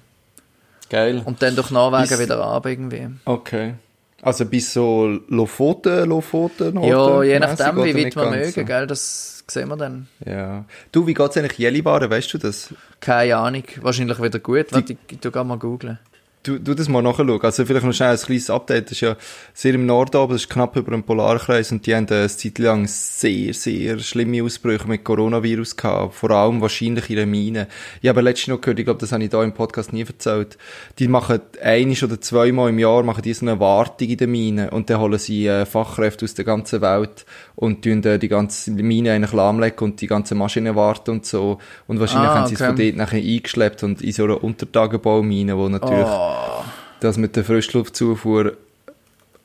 Geil. 0.90 1.22
Und 1.24 1.42
dann 1.42 1.56
durch 1.56 1.72
Norwegen 1.72 2.04
Ist- 2.04 2.20
wieder 2.20 2.44
ab 2.44 2.66
irgendwie. 2.66 3.08
Okay. 3.24 3.76
Also 4.22 4.46
bis 4.46 4.74
so 4.74 5.20
Lofoten, 5.28 6.10
Lofoten, 6.10 6.74
Norden 6.74 6.90
Ja, 6.90 7.24
je 7.24 7.40
nachdem, 7.40 7.84
wie 7.84 7.96
weit 8.06 8.16
wir 8.16 8.30
mögen, 8.32 8.52
so? 8.52 8.66
gell, 8.66 8.88
das 8.88 9.44
sehen 9.48 9.70
wir 9.70 9.78
dann. 9.78 10.08
Ja. 10.26 10.66
Du, 10.92 11.06
wie 11.06 11.14
geht's 11.14 11.38
eigentlich 11.38 11.60
Jelibaren, 11.60 12.10
weißt 12.10 12.34
du 12.34 12.40
das? 12.40 12.74
Keine 13.00 13.36
Ahnung, 13.38 13.64
wahrscheinlich 13.82 14.20
wieder 14.20 14.40
gut, 14.40 14.66
warte, 14.72 14.98
ich, 15.12 15.20
tu 15.20 15.44
mal 15.44 15.60
googlen. 15.60 16.00
Du, 16.46 16.60
du 16.60 16.76
das 16.76 16.88
mal 16.90 17.02
nachschauen. 17.02 17.42
Also 17.42 17.66
vielleicht 17.66 17.86
noch 17.86 17.94
schnell 17.94 18.12
ein 18.12 18.18
kleines 18.18 18.50
Update. 18.52 18.86
Das 18.86 18.92
ist 18.92 19.02
ja 19.02 19.16
sehr 19.54 19.74
im 19.74 19.88
Norden 19.88 20.16
oben, 20.18 20.34
das 20.34 20.44
ist 20.44 20.50
knapp 20.50 20.76
über 20.76 20.92
dem 20.92 21.02
Polarkreis 21.04 21.72
und 21.72 21.86
die 21.88 21.96
haben 21.96 22.08
eine 22.08 22.28
Zeit 22.30 22.60
lang 22.60 22.86
sehr, 22.88 23.54
sehr 23.54 23.98
schlimme 23.98 24.44
Ausbrüche 24.44 24.88
mit 24.88 25.04
Coronavirus 25.04 25.76
gehabt. 25.76 26.14
Vor 26.14 26.30
allem 26.30 26.62
wahrscheinlich 26.62 27.10
in 27.10 27.16
den 27.16 27.32
Minen. 27.32 27.66
Ich 28.02 28.10
habe 28.10 28.22
letztens 28.22 28.50
noch 28.50 28.62
gehört, 28.62 28.78
ich 28.78 28.86
glaube, 28.86 29.00
das 29.00 29.12
habe 29.12 29.24
ich 29.24 29.30
da 29.32 29.44
im 29.44 29.54
Podcast 29.54 29.92
nie 29.92 30.04
erzählt. 30.06 30.58
Die 31.00 31.08
machen 31.08 31.42
einisch 31.64 32.04
oder 32.04 32.22
zweimal 32.22 32.70
im 32.70 32.78
Jahr 32.78 33.02
machen 33.02 33.24
die 33.24 33.34
so 33.34 33.46
eine 33.46 33.60
Wartung 33.60 34.08
in 34.08 34.18
den 34.18 34.30
Minen 34.32 34.70
und 34.70 34.90
dann 34.90 35.00
holen 35.00 35.18
sie 35.18 35.48
äh, 35.48 35.66
Fachkräfte 35.66 36.26
aus 36.26 36.36
der 36.36 36.46
ganzen 36.46 36.82
Welt 36.82 37.26
und 37.56 37.84
tun 37.84 38.04
äh, 38.04 38.20
die 38.20 38.28
ganze 38.28 38.70
Mine 38.72 39.14
eigentlich 39.14 39.34
lahmlegen 39.34 39.80
und 39.80 40.02
die 40.02 40.08
ganze 40.08 40.36
Maschine 40.36 40.76
warten 40.76 41.12
und 41.12 41.26
so. 41.26 41.58
Und 41.88 42.00
wahrscheinlich 42.00 42.30
Ah, 42.30 42.36
haben 42.40 42.48
sie 42.48 42.54
es 42.56 42.62
von 42.62 42.72
okay. 42.72 42.92
dort 42.92 42.98
nachher 42.98 43.20
eingeschleppt 43.22 43.84
und 43.84 44.02
in 44.02 44.12
so 44.12 44.26
einer 44.26 44.44
Untertagebaumine, 44.44 45.58
wo 45.58 45.70
natürlich 45.70 46.06
Oh, 46.06 46.35
dass 47.00 47.18
mit 47.18 47.36
der 47.36 47.44
Frischluftzufuhr 47.44 48.54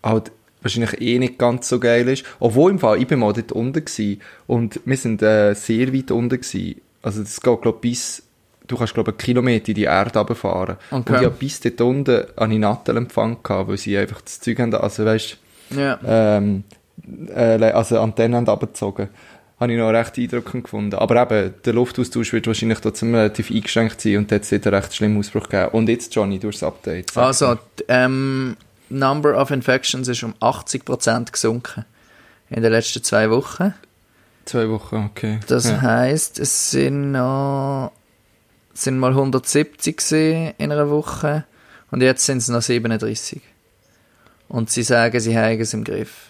halt 0.02 0.32
wahrscheinlich 0.62 1.00
eh 1.00 1.18
nicht 1.18 1.38
ganz 1.38 1.68
so 1.68 1.78
geil 1.78 2.08
ist. 2.08 2.24
Obwohl 2.38 2.72
im 2.72 2.78
Fall, 2.78 3.00
ich 3.00 3.06
bin 3.06 3.20
mal 3.20 3.32
dort 3.32 3.52
unten 3.52 3.84
gewesen 3.84 4.20
und 4.46 4.80
wir 4.84 4.96
sind 4.96 5.22
äh, 5.22 5.54
sehr 5.54 5.92
weit 5.94 6.10
unten 6.10 6.40
gewesen. 6.40 6.80
Also 7.02 7.22
das 7.22 7.40
geht, 7.40 7.62
glaube 7.62 7.78
bis, 7.80 8.22
du 8.66 8.76
kannst, 8.76 8.94
glaube 8.94 9.10
einen 9.10 9.18
Kilometer 9.18 9.68
in 9.68 9.74
die 9.74 9.84
Erde 9.84 10.18
runterfahren. 10.18 10.76
Okay. 10.90 11.12
Und 11.12 11.20
ich 11.20 11.26
hab 11.26 11.38
bis 11.38 11.60
dort 11.60 11.80
unten 11.80 12.24
an 12.36 12.58
Nattelempfang 12.58 13.38
gehabt, 13.42 13.68
weil 13.68 13.78
sie 13.78 13.96
einfach 13.96 14.20
das 14.20 14.40
Zeug 14.40 14.58
haben, 14.58 14.74
also 14.74 15.04
weißt 15.04 15.38
ja. 15.76 15.98
ähm, 16.04 16.64
äh, 17.34 17.62
also 17.72 18.00
Antennen 18.00 18.36
haben 18.36 18.48
abgezogen. 18.48 19.08
Habe 19.60 19.72
ich 19.72 19.78
noch 19.78 19.90
recht 19.90 20.18
eindrückend 20.18 20.64
gefunden. 20.64 20.94
Aber 20.96 21.22
eben, 21.22 21.54
der 21.64 21.72
Luftaustausch 21.74 22.32
wird 22.32 22.46
wahrscheinlich 22.46 22.80
trotzdem 22.80 23.14
relativ 23.14 23.50
eingeschränkt 23.50 24.00
sein 24.00 24.16
und 24.16 24.30
jetzt 24.30 24.50
wird 24.50 24.66
einen 24.66 24.74
recht 24.74 24.94
schlimmen 24.94 25.18
Ausbruch 25.18 25.48
geben. 25.48 25.68
Und 25.72 25.88
jetzt, 25.88 26.14
Johnny, 26.14 26.38
du 26.38 26.48
hast 26.48 26.62
das 26.62 26.68
Update. 26.68 27.16
Also, 27.16 27.58
ähm, 27.88 28.56
Number 28.88 29.40
of 29.40 29.50
Infections 29.50 30.08
ist 30.08 30.22
um 30.22 30.34
80% 30.40 31.30
gesunken 31.30 31.84
in 32.48 32.62
den 32.62 32.72
letzten 32.72 33.04
zwei 33.04 33.30
Wochen. 33.30 33.74
Zwei 34.46 34.68
Wochen, 34.68 35.10
okay. 35.10 35.38
Das 35.46 35.66
ja. 35.66 35.80
heisst, 35.80 36.40
es 36.40 36.70
sind 36.70 37.12
noch 37.12 37.92
es 38.74 38.84
sind 38.84 38.98
mal 38.98 39.10
170 39.10 39.96
gewesen 39.96 40.54
in 40.56 40.72
einer 40.72 40.88
Woche 40.88 41.44
und 41.90 42.02
jetzt 42.02 42.24
sind 42.24 42.38
es 42.38 42.48
noch 42.48 42.62
37. 42.62 43.42
Und 44.48 44.70
sie 44.70 44.82
sagen, 44.82 45.20
sie 45.20 45.36
haben 45.36 45.60
es 45.60 45.74
im 45.74 45.84
Griff. 45.84 46.29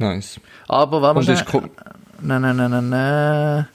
Nice. 0.00 0.40
Aber 0.68 1.02
wenn 1.14 1.22
schnell- 1.22 1.44
ko- 1.44 1.62
Nein, 2.22 2.42
nein, 2.42 2.56
nein, 2.56 2.70
nein, 2.70 2.88
nein. 2.88 3.66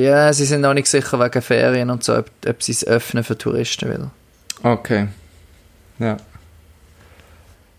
Ja, 0.00 0.32
sie 0.32 0.44
sind 0.44 0.60
noch 0.60 0.74
nicht 0.74 0.86
sicher 0.88 1.18
wegen 1.18 1.42
Ferien 1.42 1.90
und 1.90 2.04
so, 2.04 2.16
ob, 2.16 2.30
ob 2.46 2.62
sie 2.62 2.72
es 2.72 2.86
öffnen 2.86 3.24
für 3.24 3.36
Touristen 3.38 3.88
will. 3.88 4.10
Okay. 4.62 5.08
Ja. 5.98 6.16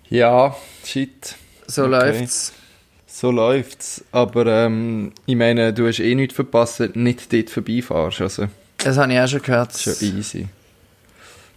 Ja, 0.10 0.56
shit. 0.84 1.36
So 1.68 1.84
Okay. 1.84 1.92
läuft's. 1.92 2.54
So 3.06 3.32
läuft's. 3.32 4.04
Aber 4.12 4.46
ähm, 4.48 5.12
ich 5.26 5.36
meine, 5.36 5.74
du 5.74 5.88
hast 5.88 6.00
eh 6.00 6.16
nichts 6.16 6.36
verpasst, 6.36 6.80
wenn 6.80 6.94
du 6.94 7.00
nicht 7.00 7.32
dort 7.32 7.50
vorbeifahrst. 7.50 8.22
Also, 8.22 8.48
Das 8.78 8.98
habe 8.98 9.14
ich 9.14 9.20
auch 9.20 9.28
schon 9.28 9.42
gehört. 9.42 9.78
schon 9.78 9.94
easy. 10.02 10.48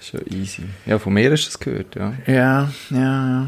Schon 0.01 0.21
easy. 0.31 0.63
Ja, 0.87 0.99
von 0.99 1.13
mir 1.13 1.31
hast 1.31 1.45
du 1.45 1.49
das 1.51 1.59
gehört, 1.59 1.95
ja. 1.95 2.13
Ja, 2.27 2.71
ja, 2.91 2.99
ja. 2.99 3.47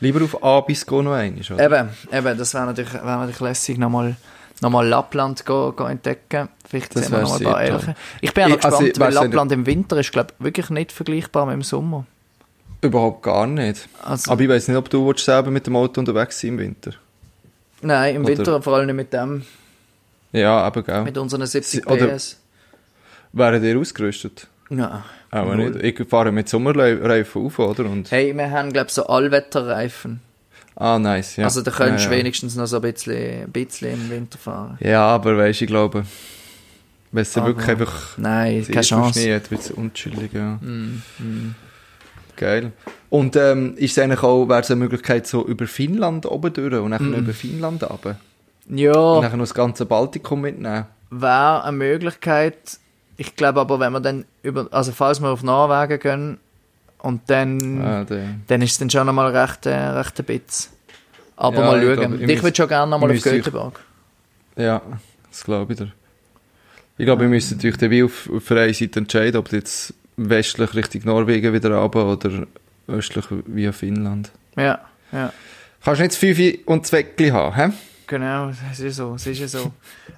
Lieber 0.00 0.24
auf 0.24 0.42
Abis 0.42 0.86
gehen 0.86 1.04
noch 1.04 1.12
einmal, 1.12 1.42
oder? 1.52 1.64
Eben, 1.64 1.88
eben, 2.12 2.38
das 2.38 2.54
wäre 2.54 2.66
natürlich, 2.66 2.92
wär 2.94 3.02
natürlich 3.02 3.40
lässig, 3.40 3.78
nochmal 3.78 4.16
nochmal 4.62 4.86
Lappland 4.88 5.44
go, 5.46 5.72
go 5.72 5.84
entdecken. 5.84 6.48
Vielleicht 6.68 6.94
Das 6.94 7.04
sehen 7.04 7.12
wir 7.12 7.18
wär 7.18 7.22
noch 7.24 7.36
ein 7.38 7.44
paar. 7.44 7.62
Elche. 7.62 7.94
Ich 8.20 8.34
bin 8.34 8.44
auch 8.44 8.48
noch 8.48 8.56
Ich- 8.58 8.64
also, 8.64 8.78
gespannt, 8.78 8.96
ich 8.96 9.00
weil 9.00 9.12
Lappland 9.14 9.52
im 9.52 9.66
Winter 9.66 9.96
ist, 9.98 10.12
glaube 10.12 10.34
ich, 10.38 10.44
wirklich 10.44 10.70
nicht 10.70 10.92
vergleichbar 10.92 11.46
mit 11.46 11.54
dem 11.54 11.62
Sommer. 11.62 12.04
Überhaupt 12.82 13.22
gar 13.22 13.46
nicht. 13.46 13.88
Also, 14.02 14.30
Aber 14.30 14.40
ich 14.42 14.48
weiß 14.48 14.68
nicht, 14.68 14.76
ob 14.76 14.88
du 14.88 15.12
selber 15.16 15.50
mit 15.50 15.66
dem 15.66 15.76
Auto 15.76 16.00
unterwegs 16.00 16.40
sein 16.40 16.50
im 16.52 16.58
Winter. 16.58 16.92
nein, 17.82 18.16
im 18.16 18.24
oder- 18.24 18.36
Winter 18.38 18.62
vor 18.62 18.74
allem 18.76 18.86
nicht 18.86 18.96
mit 18.96 19.12
dem, 19.12 19.44
Ja, 20.32 20.58
aber 20.60 20.82
gell. 20.82 21.02
mit 21.04 21.16
unseren 21.18 21.46
70 21.46 21.86
Oder- 21.86 22.06
PS. 22.08 22.36
Wären 23.32 23.62
die 23.62 23.74
ausgerüstet? 23.76 24.46
Nein. 24.70 25.02
Aber 25.30 25.54
nicht. 25.56 25.76
Ich 25.76 26.08
fahre 26.08 26.32
mit 26.32 26.48
Sommerreifen 26.48 27.46
auf, 27.46 27.58
oder? 27.58 27.84
Und, 27.84 28.10
Hey, 28.10 28.36
wir 28.36 28.50
haben, 28.50 28.72
glaube 28.72 28.88
ich, 28.88 28.94
so 28.94 29.06
Allwetterreifen. 29.06 30.20
ah, 30.76 30.98
nice, 30.98 31.36
ja. 31.36 31.44
Also 31.44 31.62
da 31.62 31.70
könntest 31.70 32.06
du 32.06 32.10
ja, 32.10 32.16
ja. 32.16 32.20
wenigstens 32.20 32.56
noch 32.56 32.66
so 32.66 32.76
ein 32.76 32.82
bisschen, 32.82 33.44
ein 33.44 33.50
bisschen 33.52 33.92
im 33.92 34.10
Winter 34.10 34.38
fahren. 34.38 34.76
Ja, 34.80 35.02
aber 35.06 35.36
weißt 35.38 35.60
du, 35.60 35.64
ich 35.64 35.68
glaube, 35.70 36.04
wenn 37.12 37.22
es 37.22 37.36
Aber- 37.36 37.48
wirklich 37.48 37.68
einfach 37.68 38.18
Nein, 38.18 38.64
keine 38.66 38.80
Chance. 38.82 39.20
Schnee 39.20 39.34
hat, 39.34 39.50
wird 39.50 39.60
es 39.60 39.70
unchillig, 39.70 40.32
ja. 40.32 40.58
Mm, 40.60 41.02
mm. 41.18 41.54
Geil. 42.36 42.72
Und 43.10 43.36
ähm, 43.36 43.74
ist 43.76 43.92
es 43.96 44.02
eigentlich 44.02 44.22
auch, 44.22 44.48
wäre 44.48 44.60
es 44.60 44.70
eine 44.70 44.78
Möglichkeit, 44.80 45.26
so 45.26 45.46
über 45.46 45.66
Finnland 45.66 46.24
oben 46.26 46.52
durch 46.52 46.74
und 46.74 46.92
dann 46.92 47.10
Mm. 47.10 47.14
über 47.14 47.32
Finnland 47.34 47.82
runter? 47.88 48.16
Und 48.68 48.78
Ja, 48.78 48.92
dann 49.20 49.32
noch 49.32 49.38
das 49.40 49.54
ganze 49.54 49.86
Baltikum 49.86 50.40
mitnehmen? 50.40 50.86
wäre 51.10 51.64
eine 51.64 51.76
Möglichkeit. 51.76 52.56
Ich 53.20 53.36
glaube 53.36 53.60
aber, 53.60 53.78
wenn 53.80 53.92
wir 53.92 54.00
dann 54.00 54.24
über, 54.42 54.66
also 54.70 54.92
falls 54.92 55.20
wir 55.20 55.28
auf 55.28 55.42
Norwegen 55.42 56.00
gehen 56.00 56.38
und 56.98 57.20
dann, 57.28 57.82
Ah, 57.82 58.06
dann 58.46 58.62
ist 58.62 58.72
es 58.72 58.78
dann 58.78 58.88
schon 58.88 59.06
nochmal 59.06 59.36
recht, 59.36 59.66
äh, 59.66 59.74
recht 59.76 60.18
ein 60.18 60.24
bisschen. 60.24 60.72
Aber 61.36 61.56
Ja, 61.58 61.66
mal 61.66 61.82
ich 61.82 61.96
schauen. 61.98 62.14
ich 62.14 62.20
ich 62.22 62.34
muss- 62.36 62.42
würde 62.44 62.56
schon 62.56 62.68
gerne 62.68 62.90
nochmal 62.90 63.10
auf 63.10 63.14
müsste 63.14 63.28
ich- 63.36 63.44
Göteborg. 63.44 63.80
Ja, 64.56 64.80
das 65.28 65.44
glaube 65.44 65.70
ich 65.74 65.78
dir. 65.78 65.92
Ich 66.96 67.04
glaube, 67.04 67.20
wir 67.22 67.28
müssen 67.28 67.56
natürlich 67.58 67.90
wie 67.90 68.02
auf, 68.04 68.30
auf 68.34 68.48
der 68.48 68.62
einen 68.62 68.72
Seite 68.74 69.00
entscheiden, 69.00 69.36
ob 69.36 69.52
jetzt 69.52 69.92
westlich 70.16 70.74
Richtung 70.74 71.02
Norwegen 71.04 71.52
wieder 71.52 71.76
runter 71.76 72.06
oder 72.06 72.46
östlich 72.88 73.26
via 73.46 73.72
Finnland. 73.72 74.30
Ja, 74.56 74.80
ja. 75.12 75.30
Kannst 75.84 75.98
du 76.00 76.02
nicht 76.04 76.12
das 76.12 76.18
Fünfe 76.18 76.58
und 76.64 76.84
das 76.84 76.92
Weckli 76.92 77.28
haben, 77.28 77.54
hä? 77.54 77.68
Genau, 78.06 78.50
es 78.70 78.80
ist 78.80 78.96
so, 78.96 79.14
es 79.14 79.26
ist 79.26 79.40
ja 79.40 79.48
so. 79.48 79.72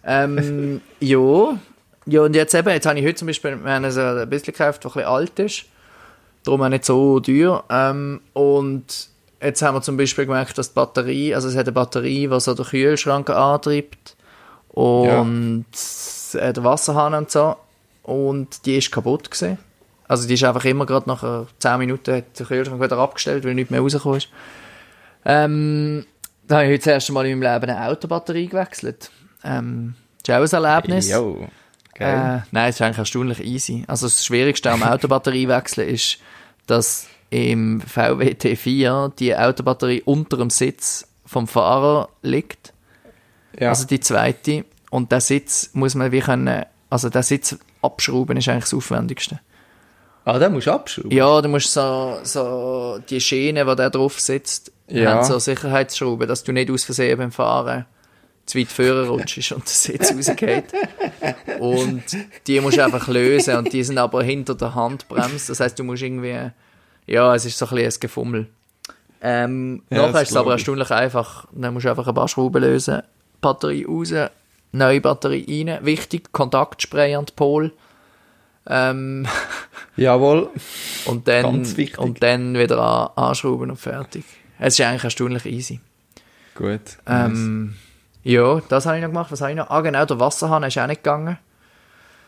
ähm, 0.05 0.81
ja. 1.01 1.59
Ja, 2.07 2.23
und 2.23 2.35
jetzt 2.35 2.55
eben, 2.55 2.69
jetzt 2.69 2.87
habe 2.87 2.99
ich 2.99 3.05
heute 3.05 3.15
zum 3.15 3.27
Beispiel 3.27 3.59
haben 3.65 3.91
so 3.91 4.01
ein 4.01 4.29
bisschen 4.29 4.53
gekauft, 4.53 4.85
das 4.85 4.93
ein 4.93 4.95
bisschen 4.95 5.09
alt 5.09 5.39
ist, 5.39 5.65
darum 6.45 6.63
auch 6.63 6.69
nicht 6.69 6.85
so 6.85 7.21
teuer. 7.21 7.65
Ähm, 7.71 8.21
und 8.33 9.09
jetzt 9.41 9.63
haben 9.63 9.77
wir 9.77 9.83
zum 9.83 9.97
Beispiel 9.97 10.27
gemerkt, 10.27 10.59
dass 10.59 10.71
die 10.71 10.75
Batterie, 10.75 11.35
also 11.35 11.49
es 11.49 11.57
hat 11.57 11.67
eine 11.67 11.73
Batterie, 11.73 12.29
die 12.29 12.41
so 12.41 12.55
den 12.55 12.65
Kühlschrank 12.65 13.31
antreibt 13.31 14.17
und 14.69 15.67
äh, 16.35 16.53
der 16.53 16.65
Wasserhahn 16.65 17.15
und 17.15 17.31
so 17.31 17.57
und 18.03 18.67
die 18.67 18.79
ist 18.79 18.91
kaputt 18.91 19.31
gewesen. 19.31 19.59
Also 20.09 20.27
die 20.27 20.35
ist 20.35 20.45
einfach 20.45 20.65
immer 20.65 20.87
gerade 20.87 21.09
nach 21.09 21.23
äh, 21.23 21.47
10 21.59 21.79
Minuten 21.79 22.17
hat 22.17 22.39
der 22.39 22.47
Kühlschrank 22.47 22.83
wieder 22.83 22.99
abgestellt, 22.99 23.45
weil 23.45 23.55
nicht 23.55 23.71
mehr 23.71 23.81
rausgekommen 23.81 24.19
ist. 24.19 24.29
Ähm, 25.25 26.05
da 26.49 26.57
habe 26.57 26.65
ich 26.67 26.73
heute 26.73 26.85
das 26.85 26.87
erste 26.95 27.13
Mal 27.13 27.27
in 27.27 27.39
meinem 27.39 27.53
Leben 27.55 27.71
eine 27.71 27.89
Autobatterie 27.89 28.49
gewechselt. 28.49 29.11
Ähm, 29.45 29.95
das 30.27 30.43
ist 30.43 30.55
auch 30.55 30.59
ein 30.59 30.65
Erlebnis. 30.65 31.11
Jo. 31.11 31.49
Äh, 32.03 32.41
nein, 32.51 32.69
es 32.71 32.77
ist 32.77 32.83
eigentlich 32.83 32.99
erstaunlich 32.99 33.41
easy. 33.41 33.85
Also 33.87 34.07
das 34.07 34.25
Schwierigste 34.25 34.71
am 34.71 34.83
Autobatterie 34.83 35.49
wechseln 35.49 35.89
ist, 35.89 36.19
dass 36.67 37.07
im 37.31 37.81
VW 37.81 38.33
T4 38.35 39.13
die 39.19 39.35
Autobatterie 39.37 40.03
unter 40.05 40.37
dem 40.37 40.51
Sitz 40.51 41.07
vom 41.25 41.47
Fahrer 41.49 42.09
liegt. 42.23 42.73
ja. 43.59 43.71
Also 43.71 43.87
die 43.87 44.01
zweite. 44.01 44.65
Und 44.91 45.11
der 45.13 45.21
Sitz 45.23 45.71
muss 45.73 45.95
man 45.95 46.13
wie 46.13 46.21
können, 46.21 46.65
also 46.91 47.09
der 47.09 47.23
Sitz 47.23 47.57
abschrauben 47.81 48.37
ist 48.37 48.49
eigentlich 48.49 48.65
das 48.65 48.75
Aufwendigste. 48.75 49.41
ah, 50.27 50.39
den 50.39 50.53
musst 50.53 50.67
du 50.67 50.73
abschrauben. 50.73 51.11
Ja, 51.11 51.41
du 51.41 51.49
musst 51.49 51.73
so, 51.73 52.19
so 52.23 52.99
die 53.09 53.21
Schiene, 53.21 53.65
die 53.65 53.77
der 53.77 53.89
drauf 53.91 54.21
sitzt, 54.21 54.71
Ja. 54.89 55.15
haben 55.15 55.25
so 55.25 55.39
Sicherheitsschrauben, 55.39 56.29
dass 56.29 56.45
du 56.45 56.53
nicht 56.53 56.71
aus 56.71 56.85
Versehen 56.85 57.17
beim 57.17 57.33
Fahren 57.33 57.87
zu 58.47 58.59
weit 58.59 58.69
vorne 58.69 59.07
rutschst 59.09 59.53
und 59.53 59.65
der 59.67 59.73
Sitz 59.73 60.13
rausgeht. 60.15 60.65
Und 61.61 62.03
die 62.47 62.61
musst 62.61 62.77
du 62.79 62.85
einfach 62.85 63.09
lösen 63.09 63.57
und 63.57 63.73
die 63.73 63.83
sind 63.85 63.99
aber 63.99 64.23
hinter 64.23 64.55
der 64.55 64.75
Handbremse. 64.75 65.49
Das 65.53 65.61
heißt, 65.61 65.79
du 65.79 65.85
musst 65.85 66.03
irgendwie, 66.03 66.51
ja, 67.07 67.35
es 67.35 67.45
ist 67.45 67.59
so 67.59 67.67
ein 67.67 67.75
bisschen 67.77 67.93
ein 67.93 68.01
Gefummel. 68.01 68.47
Ähm, 69.21 69.83
Ja, 69.91 70.07
nachher 70.09 70.23
ist 70.23 70.31
es 70.31 70.37
aber 70.37 70.53
erstaunlich 70.53 70.91
einfach. 70.91 71.47
Dann 71.53 71.73
musst 71.75 71.87
du 71.87 71.91
einfach 71.91 72.09
ein 72.09 72.15
paar 72.15 72.29
Schrauben 72.29 72.61
lösen, 72.63 73.03
Batterie 73.41 73.85
raus, 73.85 74.13
neue 74.73 75.01
Batterie 75.01 75.65
rein. 75.69 75.85
Wichtig, 75.85 76.33
Kontaktspray 76.33 77.15
an 77.15 77.27
den 77.27 77.37
Pol. 77.37 77.73
Ähm, 78.67 79.27
Jawohl. 79.97 80.49
und 81.07 81.29
dann, 81.29 81.43
Ganz 81.43 81.77
wichtig. 81.77 81.99
und 81.99 82.23
dann 82.23 82.55
wieder 82.59 82.79
an, 82.81 83.25
anschrauben 83.25 83.71
und 83.71 83.77
fertig. 83.77 84.25
Es 84.59 84.79
ist 84.79 84.85
eigentlich 84.87 85.05
erstaunlich 85.05 85.45
easy. 85.47 85.81
Gut. 86.55 86.81
Ähm, 87.07 87.75
ja, 88.23 88.61
das 88.69 88.87
habe 88.87 88.97
ich 88.97 89.03
noch 89.03 89.09
gemacht. 89.11 89.31
Was 89.33 89.41
habe 89.41 89.51
ich 89.53 89.57
noch? 89.57 89.71
Ah, 89.71 89.81
genau, 89.81 90.05
der 90.05 90.21
Wasserhahn 90.21 90.63
ist 90.65 90.79
auch 90.79 90.87
nicht 90.87 91.03
gegangen. 91.03 91.39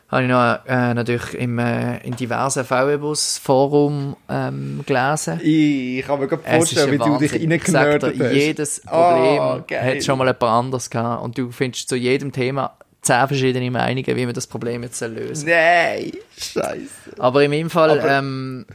Habe 0.09 0.23
ich 0.25 0.29
noch 0.29 0.59
äh, 0.67 0.95
natürlich 0.95 1.35
im, 1.35 1.59
äh, 1.59 1.99
in 2.07 2.15
diversen 2.15 2.65
VW-Bus-Forum 2.65 4.17
ähm, 4.29 4.81
gelesen. 4.87 5.41
Ich 5.43 6.05
kann 6.07 6.21
mir 6.21 6.29
gerade 6.29 6.43
vorstellen, 6.43 6.93
wie 6.93 7.01
ein 7.01 7.13
du 7.13 7.19
dich 7.19 7.33
Wahnsinn. 7.33 7.51
Ich 7.51 7.63
reingenördet 7.75 8.17
dir, 8.21 8.25
hast. 8.27 8.33
Jedes 8.35 8.83
Oh, 8.87 8.91
Problem 8.91 9.65
geil. 9.67 9.97
hat 9.97 10.05
schon 10.05 10.19
mal 10.19 10.27
jemand 10.27 10.43
anderes 10.43 10.91
gehabt. 10.91 11.23
Und 11.23 11.39
du 11.39 11.51
findest 11.51 11.89
zu 11.89 11.97
jedem 11.97 12.33
Thema 12.33 12.77
zehn 13.03 13.27
verschiedene 13.29 13.71
Meinungen, 13.71 14.07
wie 14.17 14.25
man 14.27 14.35
das 14.35 14.47
Problem 14.47 14.83
jetzt 14.83 15.01
lösen 15.01 15.49
Nein, 15.49 16.13
scheiße. 16.39 17.19
Aber 17.19 17.43
in 17.43 17.51
meinem 17.51 17.71
Fall 17.71 17.99
Aber- 17.99 18.09
ähm, 18.11 18.67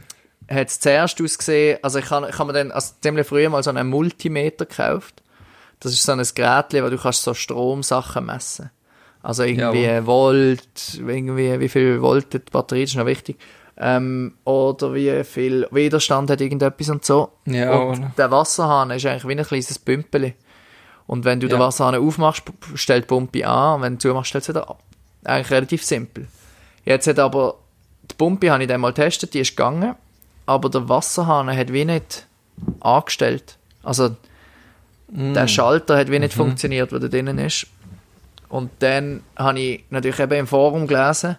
hat 0.50 0.66
es 0.68 0.80
zuerst 0.80 1.20
ausgesehen, 1.22 1.78
also 1.82 2.00
ich 2.00 2.10
habe 2.10 2.28
ich 2.28 2.38
hab 2.38 2.46
mir 2.46 2.52
dann 2.52 2.72
also 2.72 2.92
ziemlich 3.00 3.26
früh 3.26 3.48
mal 3.48 3.62
so 3.62 3.70
einen 3.70 3.88
Multimeter 3.88 4.66
gekauft. 4.66 5.22
Das 5.80 5.92
ist 5.92 6.02
so 6.02 6.12
ein 6.12 6.22
Gerät, 6.34 6.72
wo 6.84 6.90
du 6.90 6.98
kannst 6.98 7.22
so 7.22 7.34
Stromsachen 7.34 8.26
messen. 8.26 8.70
Also 9.22 9.42
irgendwie 9.42 9.82
Jawohl. 9.82 10.06
Volt, 10.06 10.94
irgendwie 11.06 11.60
wie 11.60 11.68
viel 11.68 12.00
Volt 12.00 12.32
die 12.32 12.38
Batterie, 12.38 12.82
das 12.82 12.90
ist 12.90 12.96
noch 12.96 13.06
wichtig. 13.06 13.38
Ähm, 13.76 14.34
oder 14.44 14.94
wie 14.94 15.24
viel 15.24 15.66
Widerstand 15.70 16.30
hat 16.30 16.40
irgendetwas 16.40 16.90
und 16.90 17.04
so. 17.04 17.30
Ja, 17.46 17.72
und 17.74 18.12
der 18.18 18.30
Wasserhahn 18.30 18.90
ist 18.90 19.06
eigentlich 19.06 19.26
wie 19.26 19.38
ein 19.38 19.44
kleines 19.44 19.78
Pümpeli. 19.78 20.34
Und 21.06 21.24
wenn 21.24 21.40
du 21.40 21.48
den 21.48 21.58
Ja. 21.58 21.66
Wasserhahn 21.66 21.94
aufmachst, 21.96 22.44
stellt 22.74 23.04
die 23.04 23.08
Pumpe 23.08 23.46
an 23.46 23.76
und 23.76 23.82
wenn 23.82 23.92
du 23.94 23.98
zumachst, 24.08 24.28
stellt 24.28 24.42
es 24.42 24.48
wieder 24.48 24.68
ab. 24.68 24.82
Eigentlich 25.24 25.50
relativ 25.50 25.84
simpel. 25.84 26.28
Jetzt 26.84 27.06
hat 27.06 27.18
aber 27.18 27.56
die 28.10 28.14
Pumpe 28.14 28.50
habe 28.50 28.62
ich 28.62 28.68
dann 28.68 28.80
mal 28.80 28.92
getestet, 28.92 29.34
die 29.34 29.40
ist 29.40 29.56
gegangen, 29.56 29.94
aber 30.46 30.68
der 30.68 30.88
Wasserhahn 30.88 31.54
hat 31.54 31.72
wie 31.72 31.84
nicht 31.84 32.26
angestellt. 32.80 33.56
Also 33.82 34.14
der 35.12 35.48
Schalter 35.48 35.96
hat 35.96 36.10
wie 36.10 36.18
nicht 36.18 36.34
funktioniert, 36.34 36.92
der 36.92 37.00
da 37.00 37.08
drinnen 37.08 37.38
ist. 37.38 37.66
Und 38.48 38.70
dann 38.80 39.22
habe 39.36 39.58
ich 39.60 39.84
natürlich 39.90 40.18
eben 40.20 40.32
im 40.40 40.46
Forum 40.46 40.86
gelesen, 40.86 41.36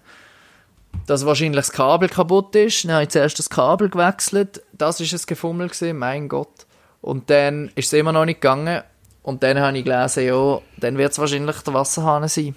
dass 1.07 1.25
wahrscheinlich 1.25 1.55
das 1.67 1.71
Kabel 1.71 2.09
kaputt 2.09 2.55
ist. 2.55 2.83
Dann 2.85 2.93
habe 2.93 3.03
ich 3.03 3.09
zuerst 3.09 3.39
das 3.39 3.49
Kabel 3.49 3.89
gewechselt. 3.89 4.61
Das 4.73 4.99
ist 4.99 5.13
ein 5.13 5.21
Gefummel 5.25 5.67
gewesen, 5.67 5.97
mein 5.97 6.27
Gott. 6.29 6.65
Und 7.01 7.29
dann 7.29 7.69
ist 7.75 7.87
es 7.87 7.93
immer 7.93 8.11
noch 8.11 8.25
nicht 8.25 8.41
gegangen. 8.41 8.81
Und 9.23 9.43
dann 9.43 9.59
habe 9.59 9.77
ich 9.77 9.83
gelesen, 9.85 10.25
ja, 10.25 10.59
dann 10.77 10.97
wird 10.97 11.11
es 11.11 11.19
wahrscheinlich 11.19 11.57
der 11.61 11.73
Wasserhahn 11.73 12.27
sein. 12.27 12.55